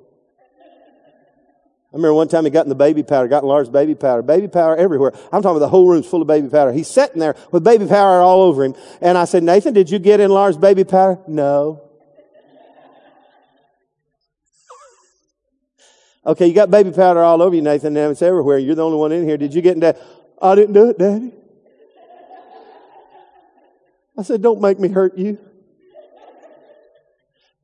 I 1.93 1.95
remember 1.95 2.16
one 2.16 2.28
time 2.28 2.43
he 2.43 2.49
got 2.49 2.66
in 2.66 2.70
the 2.70 2.76
baby 2.76 3.03
powder, 3.03 3.28
got 3.28 3.43
in 3.43 3.49
Laura's 3.49 3.70
baby 3.70 3.93
powder, 3.93 4.24
baby 4.24 4.47
powder 4.47 4.76
everywhere. 4.76 5.11
I'm 5.32 5.43
talking 5.43 5.57
about 5.57 5.59
the 5.59 5.70
whole 5.70 5.88
room's 5.88 6.07
full 6.07 6.24
of 6.24 6.28
baby 6.28 6.49
powder. 6.49 6.74
He's 6.74 6.88
sitting 6.88 7.20
there 7.20 7.36
with 7.51 7.64
baby 7.64 7.86
powder 7.86 8.20
all 8.20 8.41
over 8.41 8.64
him. 8.64 8.74
And 8.99 9.16
I 9.16 9.26
said, 9.26 9.43
Nathan, 9.43 9.76
did 9.76 9.91
you 9.91 9.99
get 9.99 10.20
in 10.20 10.32
Laura's 10.32 10.57
baby 10.57 10.84
powder? 10.84 11.20
No. 11.28 11.83
Okay, 16.26 16.48
you 16.48 16.54
got 16.54 16.72
baby 16.72 16.92
powder 16.92 17.22
all 17.22 17.42
over 17.42 17.56
you, 17.56 17.62
Nathan. 17.62 17.94
Now 17.94 18.10
it's 18.10 18.22
everywhere. 18.22 18.58
You're 18.58 18.76
the 18.76 18.84
only 18.84 18.98
one 18.98 19.12
in 19.12 19.26
here. 19.26 19.38
Did 19.38 19.54
you 19.54 19.62
get 19.62 19.74
in 19.74 19.82
that? 19.82 20.02
I 20.42 20.56
didn't 20.56 20.74
do 20.74 20.90
it, 20.90 20.98
Daddy. 20.98 21.34
I 24.18 24.22
said, 24.22 24.42
don't 24.42 24.62
make 24.62 24.80
me 24.80 24.90
hurt 24.90 25.18
you. 25.18 25.38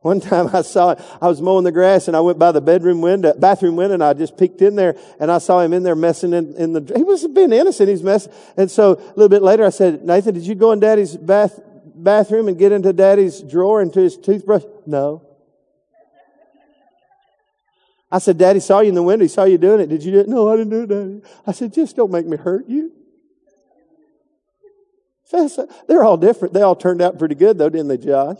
One 0.01 0.21
time 0.21 0.49
I 0.53 0.61
saw 0.61 0.91
it. 0.91 1.01
I 1.21 1.27
was 1.27 1.41
mowing 1.41 1.65
the 1.65 1.73
grass 1.73 2.07
and 2.07 2.15
I 2.15 2.21
went 2.21 2.39
by 2.39 2.53
the 2.53 2.61
bedroom 2.61 3.01
window, 3.01 3.33
bathroom 3.33 3.75
window 3.75 3.95
and 3.95 4.03
I 4.03 4.13
just 4.13 4.37
peeked 4.37 4.61
in 4.61 4.75
there 4.75 4.95
and 5.19 5.29
I 5.29 5.39
saw 5.39 5.59
him 5.59 5.73
in 5.73 5.83
there 5.83 5.95
messing 5.95 6.33
in, 6.33 6.55
in 6.55 6.71
the, 6.71 6.93
he 6.95 7.03
was 7.03 7.27
being 7.27 7.51
innocent. 7.51 7.89
He's 7.89 8.01
messing. 8.01 8.31
And 8.55 8.71
so 8.71 8.93
a 8.93 9.13
little 9.15 9.27
bit 9.27 9.41
later 9.41 9.65
I 9.65 9.69
said, 9.69 10.05
Nathan, 10.05 10.33
did 10.33 10.43
you 10.43 10.55
go 10.55 10.71
in 10.71 10.79
daddy's 10.79 11.17
bath, 11.17 11.59
bathroom 11.95 12.47
and 12.47 12.57
get 12.57 12.71
into 12.71 12.93
daddy's 12.93 13.41
drawer 13.41 13.81
into 13.81 13.99
his 13.99 14.15
toothbrush? 14.15 14.63
No. 14.85 15.28
I 18.11 18.19
said, 18.19 18.37
Daddy 18.37 18.59
saw 18.59 18.79
you 18.79 18.89
in 18.89 18.95
the 18.95 19.03
window. 19.03 19.23
He 19.23 19.29
saw 19.29 19.43
you 19.43 19.57
doing 19.57 19.79
it. 19.81 19.87
Did 19.87 20.03
you 20.03 20.11
do 20.11 20.19
it? 20.19 20.27
No, 20.27 20.49
I 20.49 20.57
didn't 20.57 20.71
do 20.71 20.83
it, 20.83 20.87
Daddy. 20.87 21.21
I 21.45 21.51
said, 21.51 21.73
just 21.73 21.95
don't 21.95 22.11
make 22.11 22.25
me 22.25 22.37
hurt 22.37 22.67
you. 22.67 22.91
They're 25.87 26.03
all 26.03 26.17
different. 26.17 26.53
They 26.53 26.61
all 26.63 26.75
turned 26.75 27.01
out 27.01 27.19
pretty 27.19 27.35
good 27.35 27.57
though, 27.57 27.69
didn't 27.69 27.87
they, 27.87 27.97
Josh? 27.97 28.39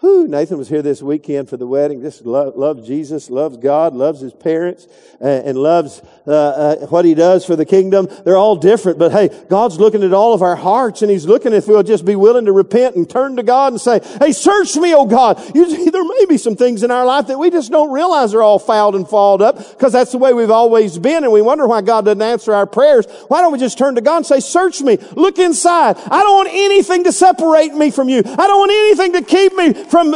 Whew, 0.00 0.28
Nathan 0.28 0.58
was 0.58 0.68
here 0.68 0.82
this 0.82 1.00
weekend 1.00 1.48
for 1.48 1.56
the 1.56 1.66
wedding. 1.66 2.02
Just 2.02 2.26
love, 2.26 2.54
loves 2.54 2.86
Jesus, 2.86 3.30
loves 3.30 3.56
God, 3.56 3.94
loves 3.94 4.20
his 4.20 4.34
parents, 4.34 4.86
uh, 5.22 5.24
and 5.26 5.56
loves 5.56 6.02
uh, 6.26 6.32
uh, 6.32 6.86
what 6.88 7.06
he 7.06 7.14
does 7.14 7.46
for 7.46 7.56
the 7.56 7.64
kingdom. 7.64 8.06
They're 8.22 8.36
all 8.36 8.56
different, 8.56 8.98
but 8.98 9.12
hey, 9.12 9.30
God's 9.48 9.80
looking 9.80 10.02
at 10.02 10.12
all 10.12 10.34
of 10.34 10.42
our 10.42 10.54
hearts, 10.54 11.00
and 11.00 11.10
He's 11.10 11.24
looking 11.24 11.54
if 11.54 11.66
we'll 11.66 11.82
just 11.82 12.04
be 12.04 12.14
willing 12.14 12.44
to 12.44 12.52
repent 12.52 12.96
and 12.96 13.08
turn 13.08 13.36
to 13.36 13.42
God 13.42 13.72
and 13.72 13.80
say, 13.80 14.00
"Hey, 14.20 14.32
search 14.32 14.76
me, 14.76 14.94
oh 14.94 15.06
God." 15.06 15.42
You, 15.54 15.90
there 15.90 16.04
may 16.04 16.26
be 16.28 16.36
some 16.36 16.56
things 16.56 16.82
in 16.82 16.90
our 16.90 17.06
life 17.06 17.28
that 17.28 17.38
we 17.38 17.48
just 17.48 17.70
don't 17.70 17.90
realize 17.90 18.34
are 18.34 18.42
all 18.42 18.58
fouled 18.58 18.96
and 18.96 19.08
fouled 19.08 19.40
up 19.40 19.56
because 19.56 19.94
that's 19.94 20.12
the 20.12 20.18
way 20.18 20.34
we've 20.34 20.50
always 20.50 20.98
been, 20.98 21.24
and 21.24 21.32
we 21.32 21.40
wonder 21.40 21.66
why 21.66 21.80
God 21.80 22.04
doesn't 22.04 22.20
answer 22.20 22.52
our 22.52 22.66
prayers. 22.66 23.06
Why 23.28 23.40
don't 23.40 23.52
we 23.52 23.58
just 23.58 23.78
turn 23.78 23.94
to 23.94 24.02
God 24.02 24.18
and 24.18 24.26
say, 24.26 24.40
"Search 24.40 24.82
me, 24.82 24.98
look 25.14 25.38
inside. 25.38 25.96
I 26.10 26.22
don't 26.22 26.36
want 26.36 26.50
anything 26.52 27.04
to 27.04 27.12
separate 27.12 27.74
me 27.74 27.90
from 27.90 28.10
you. 28.10 28.18
I 28.18 28.46
don't 28.46 28.58
want 28.58 28.72
anything 28.72 29.12
to 29.14 29.22
keep 29.22 29.54
me." 29.54 29.85
From 29.90 30.12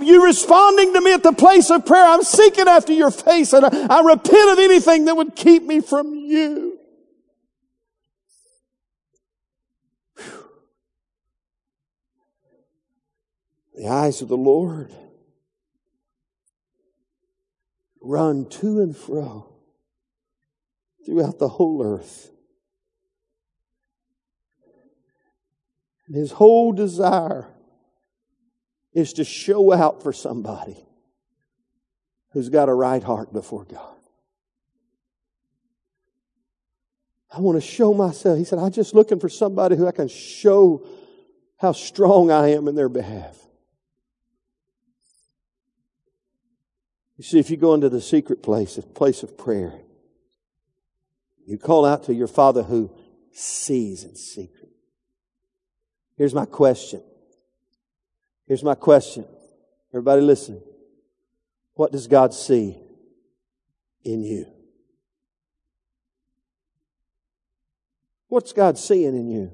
you 0.00 0.24
responding 0.24 0.92
to 0.94 1.00
me 1.00 1.12
at 1.12 1.22
the 1.22 1.32
place 1.32 1.70
of 1.70 1.84
prayer. 1.86 2.06
I'm 2.06 2.22
seeking 2.22 2.68
after 2.68 2.92
your 2.92 3.10
face 3.10 3.52
and 3.52 3.66
I, 3.66 3.98
I 3.98 4.00
repent 4.00 4.50
of 4.50 4.58
anything 4.58 5.06
that 5.06 5.16
would 5.16 5.36
keep 5.36 5.62
me 5.62 5.80
from 5.80 6.14
you. 6.14 6.78
The 13.74 13.88
eyes 13.88 14.22
of 14.22 14.28
the 14.28 14.36
Lord 14.36 14.92
run 18.02 18.48
to 18.48 18.80
and 18.80 18.96
fro 18.96 19.52
throughout 21.06 21.38
the 21.38 21.48
whole 21.48 21.84
earth. 21.84 22.30
And 26.08 26.16
his 26.16 26.32
whole 26.32 26.72
desire 26.72 27.54
is 28.98 29.12
to 29.12 29.24
show 29.24 29.72
out 29.72 30.02
for 30.02 30.12
somebody 30.12 30.76
who's 32.32 32.48
got 32.48 32.68
a 32.68 32.74
right 32.74 33.02
heart 33.02 33.32
before 33.32 33.64
God. 33.64 33.94
I 37.30 37.40
want 37.40 37.62
to 37.62 37.66
show 37.66 37.94
myself. 37.94 38.38
He 38.38 38.44
said, 38.44 38.58
I'm 38.58 38.72
just 38.72 38.94
looking 38.94 39.20
for 39.20 39.28
somebody 39.28 39.76
who 39.76 39.86
I 39.86 39.92
can 39.92 40.08
show 40.08 40.84
how 41.58 41.72
strong 41.72 42.32
I 42.32 42.48
am 42.48 42.66
in 42.66 42.74
their 42.74 42.88
behalf. 42.88 43.38
You 47.16 47.24
see, 47.24 47.38
if 47.38 47.50
you 47.50 47.56
go 47.56 47.74
into 47.74 47.88
the 47.88 48.00
secret 48.00 48.42
place, 48.42 48.78
a 48.78 48.82
place 48.82 49.22
of 49.22 49.38
prayer, 49.38 49.74
you 51.46 51.56
call 51.56 51.84
out 51.84 52.04
to 52.04 52.14
your 52.14 52.28
Father 52.28 52.64
who 52.64 52.90
sees 53.30 54.02
in 54.02 54.16
secret. 54.16 54.70
Here's 56.16 56.34
my 56.34 56.46
question 56.46 57.02
Here's 58.48 58.64
my 58.64 58.74
question. 58.74 59.26
Everybody 59.92 60.22
listen. 60.22 60.62
What 61.74 61.92
does 61.92 62.06
God 62.06 62.32
see 62.32 62.78
in 64.02 64.24
you? 64.24 64.46
What's 68.28 68.54
God 68.54 68.78
seeing 68.78 69.14
in 69.14 69.28
you? 69.28 69.52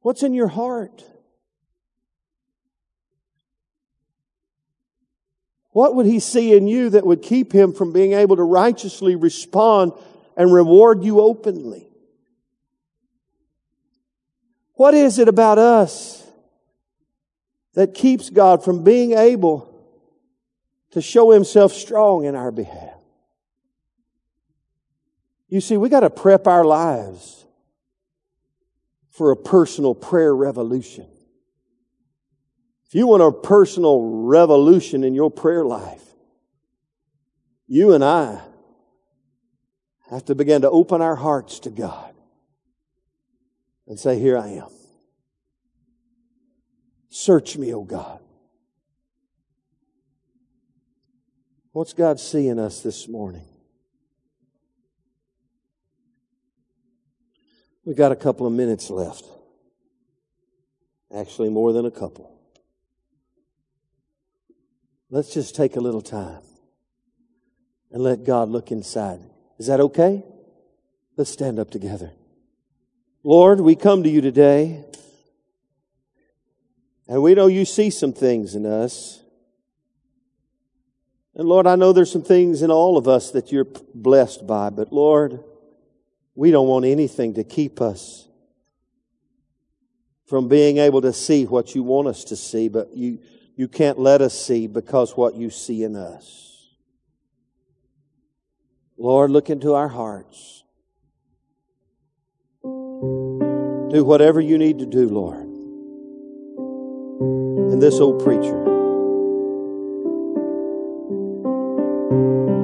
What's 0.00 0.24
in 0.24 0.34
your 0.34 0.48
heart? 0.48 1.04
What 5.70 5.94
would 5.94 6.06
he 6.06 6.18
see 6.18 6.56
in 6.56 6.66
you 6.66 6.90
that 6.90 7.06
would 7.06 7.22
keep 7.22 7.52
him 7.52 7.72
from 7.72 7.92
being 7.92 8.12
able 8.12 8.34
to 8.36 8.42
righteously 8.42 9.14
respond 9.14 9.92
and 10.36 10.52
reward 10.52 11.04
you 11.04 11.20
openly? 11.20 11.86
What 14.74 14.94
is 14.94 15.20
it 15.20 15.28
about 15.28 15.58
us 15.58 16.26
that 17.74 17.94
keeps 17.94 18.30
God 18.30 18.64
from 18.64 18.84
being 18.84 19.12
able 19.12 19.66
to 20.90 21.00
show 21.00 21.30
himself 21.30 21.72
strong 21.72 22.24
in 22.24 22.34
our 22.34 22.50
behalf? 22.50 22.98
You 25.48 25.60
see, 25.60 25.76
we 25.76 25.88
got 25.88 26.00
to 26.00 26.10
prep 26.10 26.46
our 26.46 26.64
lives 26.64 27.44
for 29.10 29.32
a 29.32 29.36
personal 29.36 29.94
prayer 29.94 30.34
revolution. 30.34 31.06
If 32.86 32.94
you 32.94 33.06
want 33.06 33.22
a 33.22 33.30
personal 33.30 34.00
revolution 34.24 35.04
in 35.04 35.14
your 35.14 35.30
prayer 35.30 35.64
life, 35.64 36.02
you 37.66 37.92
and 37.92 38.02
I 38.02 38.40
have 40.10 40.24
to 40.24 40.34
begin 40.34 40.62
to 40.62 40.70
open 40.70 41.00
our 41.00 41.14
hearts 41.14 41.60
to 41.60 41.70
God 41.70 42.14
and 43.86 43.98
say, 43.98 44.18
Here 44.18 44.36
I 44.36 44.48
am. 44.48 44.79
Search 47.10 47.58
me, 47.58 47.74
O 47.74 47.82
God. 47.82 48.20
What's 51.72 51.92
God 51.92 52.18
seeing 52.18 52.58
us 52.58 52.82
this 52.82 53.08
morning? 53.08 53.44
We've 57.84 57.96
got 57.96 58.12
a 58.12 58.16
couple 58.16 58.46
of 58.46 58.52
minutes 58.52 58.90
left. 58.90 59.24
Actually, 61.14 61.48
more 61.48 61.72
than 61.72 61.86
a 61.86 61.90
couple. 61.90 62.38
Let's 65.10 65.34
just 65.34 65.56
take 65.56 65.74
a 65.74 65.80
little 65.80 66.02
time 66.02 66.42
and 67.90 68.02
let 68.02 68.24
God 68.24 68.48
look 68.48 68.70
inside. 68.70 69.18
Is 69.58 69.66
that 69.66 69.80
okay? 69.80 70.22
Let's 71.16 71.30
stand 71.30 71.58
up 71.58 71.70
together. 71.70 72.12
Lord, 73.24 73.60
we 73.60 73.74
come 73.74 74.04
to 74.04 74.08
you 74.08 74.20
today, 74.20 74.84
and 77.10 77.22
we 77.24 77.34
know 77.34 77.48
you 77.48 77.64
see 77.64 77.90
some 77.90 78.12
things 78.12 78.54
in 78.54 78.64
us. 78.64 79.20
And 81.34 81.48
Lord, 81.48 81.66
I 81.66 81.74
know 81.74 81.92
there's 81.92 82.12
some 82.12 82.22
things 82.22 82.62
in 82.62 82.70
all 82.70 82.96
of 82.96 83.08
us 83.08 83.32
that 83.32 83.50
you're 83.50 83.66
blessed 83.92 84.46
by, 84.46 84.70
but 84.70 84.92
Lord, 84.92 85.42
we 86.36 86.52
don't 86.52 86.68
want 86.68 86.84
anything 86.84 87.34
to 87.34 87.42
keep 87.42 87.80
us 87.80 88.28
from 90.28 90.46
being 90.46 90.78
able 90.78 91.00
to 91.00 91.12
see 91.12 91.46
what 91.46 91.74
you 91.74 91.82
want 91.82 92.06
us 92.06 92.22
to 92.26 92.36
see, 92.36 92.68
but 92.68 92.96
you, 92.96 93.18
you 93.56 93.66
can't 93.66 93.98
let 93.98 94.22
us 94.22 94.40
see 94.40 94.68
because 94.68 95.16
what 95.16 95.34
you 95.34 95.50
see 95.50 95.82
in 95.82 95.96
us. 95.96 96.68
Lord, 98.96 99.32
look 99.32 99.50
into 99.50 99.74
our 99.74 99.88
hearts. 99.88 100.62
Do 102.62 104.04
whatever 104.04 104.40
you 104.40 104.58
need 104.58 104.78
to 104.78 104.86
do, 104.86 105.08
Lord. 105.08 105.49
And 107.70 107.80
this 107.80 108.00
old 108.00 108.22
preacher, 108.24 108.56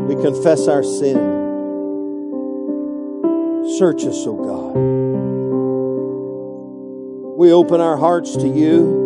we 0.07 0.15
confess 0.23 0.67
our 0.67 0.83
sin. 0.83 1.17
Search 3.79 4.05
us, 4.05 4.27
O 4.27 4.31
oh 4.31 4.45
God. 4.45 4.77
We 7.39 7.53
open 7.53 7.81
our 7.81 7.97
hearts 7.97 8.37
to 8.37 8.49
you. 8.49 9.05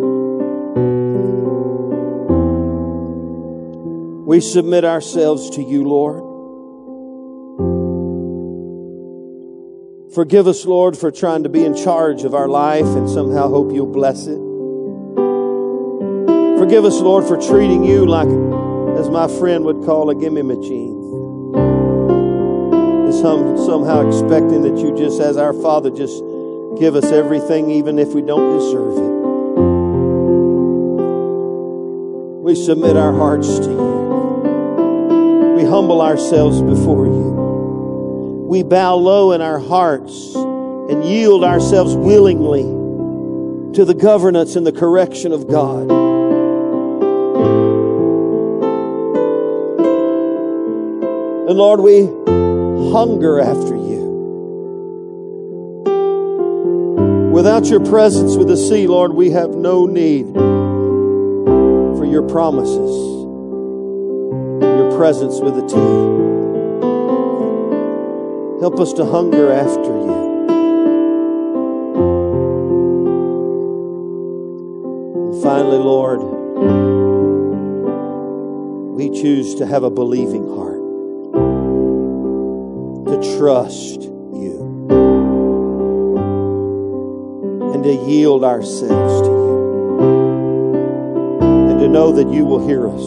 We 4.25 4.39
submit 4.39 4.85
ourselves 4.85 5.49
to 5.51 5.61
you, 5.61 5.83
Lord. 5.83 6.23
Forgive 10.13 10.47
us, 10.47 10.65
Lord, 10.65 10.97
for 10.97 11.11
trying 11.11 11.43
to 11.43 11.49
be 11.49 11.63
in 11.63 11.75
charge 11.75 12.23
of 12.23 12.33
our 12.33 12.47
life 12.47 12.85
and 12.85 13.09
somehow 13.09 13.49
hope 13.49 13.71
you'll 13.73 13.85
bless 13.85 14.27
it. 14.27 14.50
Forgive 16.71 16.85
us, 16.85 17.01
Lord, 17.01 17.25
for 17.25 17.35
treating 17.35 17.83
you 17.83 18.05
like, 18.05 18.29
as 18.97 19.09
my 19.09 19.27
friend 19.27 19.65
would 19.65 19.83
call 19.83 20.09
a 20.09 20.15
gimme 20.15 20.41
machine. 20.41 21.01
Some, 23.11 23.57
somehow 23.57 24.07
expecting 24.07 24.61
that 24.61 24.77
you 24.77 24.95
just, 24.95 25.19
as 25.19 25.35
our 25.35 25.51
Father, 25.51 25.89
just 25.89 26.23
give 26.79 26.95
us 26.95 27.11
everything 27.11 27.71
even 27.71 27.99
if 27.99 28.13
we 28.13 28.21
don't 28.21 28.57
deserve 28.57 28.93
it. 28.95 29.11
We 32.41 32.55
submit 32.55 32.95
our 32.95 33.11
hearts 33.11 33.59
to 33.59 33.69
you 33.69 33.91
we 35.57 35.65
humble 35.65 36.01
ourselves 36.01 36.61
before 36.61 37.05
you. 37.05 38.47
We 38.47 38.63
bow 38.63 38.95
low 38.95 39.33
in 39.33 39.41
our 39.41 39.59
hearts 39.59 40.35
and 40.35 41.03
yield 41.03 41.43
ourselves 41.43 41.97
willingly 41.97 42.63
to 43.73 43.83
the 43.83 43.93
governance 43.93 44.55
and 44.55 44.65
the 44.65 44.71
correction 44.71 45.33
of 45.33 45.49
God. 45.49 46.10
And 51.51 51.57
Lord, 51.59 51.81
we 51.81 52.05
hunger 52.93 53.37
after 53.41 53.75
you. 53.75 53.99
Without 57.33 57.65
your 57.65 57.81
presence 57.81 58.37
with 58.37 58.47
the 58.47 58.55
C, 58.55 58.87
Lord, 58.87 59.11
we 59.11 59.31
have 59.31 59.49
no 59.49 59.85
need 59.85 60.33
for 61.97 62.05
your 62.05 62.25
promises 62.25 63.11
your 64.61 64.97
presence 64.97 65.41
with 65.41 65.57
a 65.57 65.67
T. 65.67 65.75
Help 68.61 68.79
us 68.79 68.93
to 68.93 69.03
hunger 69.05 69.51
after 69.51 69.89
you. 69.89 70.47
And 75.33 75.43
finally, 75.43 75.79
Lord, 75.79 76.21
we 78.95 79.09
choose 79.09 79.55
to 79.55 79.65
have 79.65 79.83
a 79.83 79.89
believing 79.89 80.47
heart, 80.47 80.80
trust 83.41 84.03
you, 84.03 84.87
and 87.73 87.83
to 87.83 87.91
yield 88.07 88.43
ourselves 88.43 89.21
to 89.27 89.29
you, 89.29 90.59
and 91.41 91.79
to 91.79 91.87
know 91.87 92.11
that 92.11 92.31
you 92.31 92.45
will 92.45 92.63
hear 92.67 92.87
us 92.87 93.01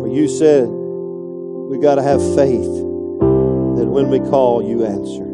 For 0.00 0.08
you 0.08 0.26
said 0.26 0.68
we 0.68 1.76
got 1.76 1.96
to 1.96 2.02
have 2.02 2.22
faith 2.34 2.72
that 3.76 3.86
when 3.86 4.08
we 4.08 4.20
call, 4.20 4.62
you 4.62 4.86
answer. 4.86 5.28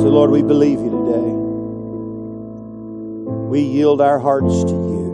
So, 0.00 0.08
Lord, 0.08 0.30
we 0.30 0.42
believe 0.42 0.80
you 0.80 0.90
today. 0.90 1.30
We 3.50 3.60
yield 3.60 4.00
our 4.00 4.18
hearts 4.18 4.64
to 4.64 4.70
you. 4.70 5.08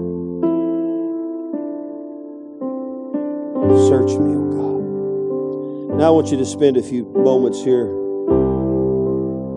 Search 3.88 4.12
me. 4.20 4.33
Now 6.04 6.08
I 6.08 6.12
want 6.16 6.30
you 6.30 6.36
to 6.36 6.44
spend 6.44 6.76
a 6.76 6.82
few 6.82 7.02
moments 7.02 7.64
here, 7.64 7.86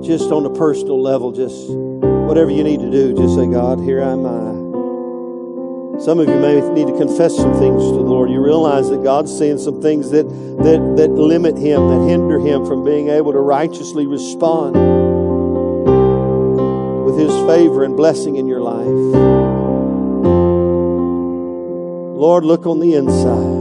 just 0.01 0.31
on 0.31 0.45
a 0.45 0.49
personal 0.49 1.01
level, 1.01 1.33
just 1.33 1.69
whatever 1.69 2.49
you 2.49 2.63
need 2.63 2.79
to 2.79 2.89
do, 2.89 3.13
just 3.13 3.35
say, 3.35 3.47
God, 3.47 3.81
here 3.81 4.01
I 4.01 4.11
am 4.11 4.25
I. 4.25 5.99
Some 5.99 6.19
of 6.21 6.29
you 6.29 6.39
may 6.39 6.61
need 6.71 6.87
to 6.87 6.97
confess 6.97 7.35
some 7.35 7.51
things 7.55 7.83
to 7.83 7.91
the 7.91 7.99
Lord. 7.99 8.29
You 8.31 8.41
realize 8.41 8.89
that 8.91 9.03
God's 9.03 9.37
saying 9.37 9.57
some 9.57 9.81
things 9.81 10.11
that, 10.11 10.23
that, 10.63 10.95
that 10.95 11.11
limit 11.11 11.57
Him, 11.57 11.89
that 11.89 12.07
hinder 12.07 12.39
Him 12.39 12.65
from 12.65 12.85
being 12.85 13.09
able 13.09 13.33
to 13.33 13.39
righteously 13.39 14.07
respond 14.07 14.73
with 17.03 17.19
His 17.19 17.33
favor 17.45 17.83
and 17.83 17.97
blessing 17.97 18.37
in 18.37 18.47
your 18.47 18.61
life. 18.61 18.87
Lord, 22.17 22.45
look 22.45 22.65
on 22.65 22.79
the 22.79 22.93
inside. 22.93 23.56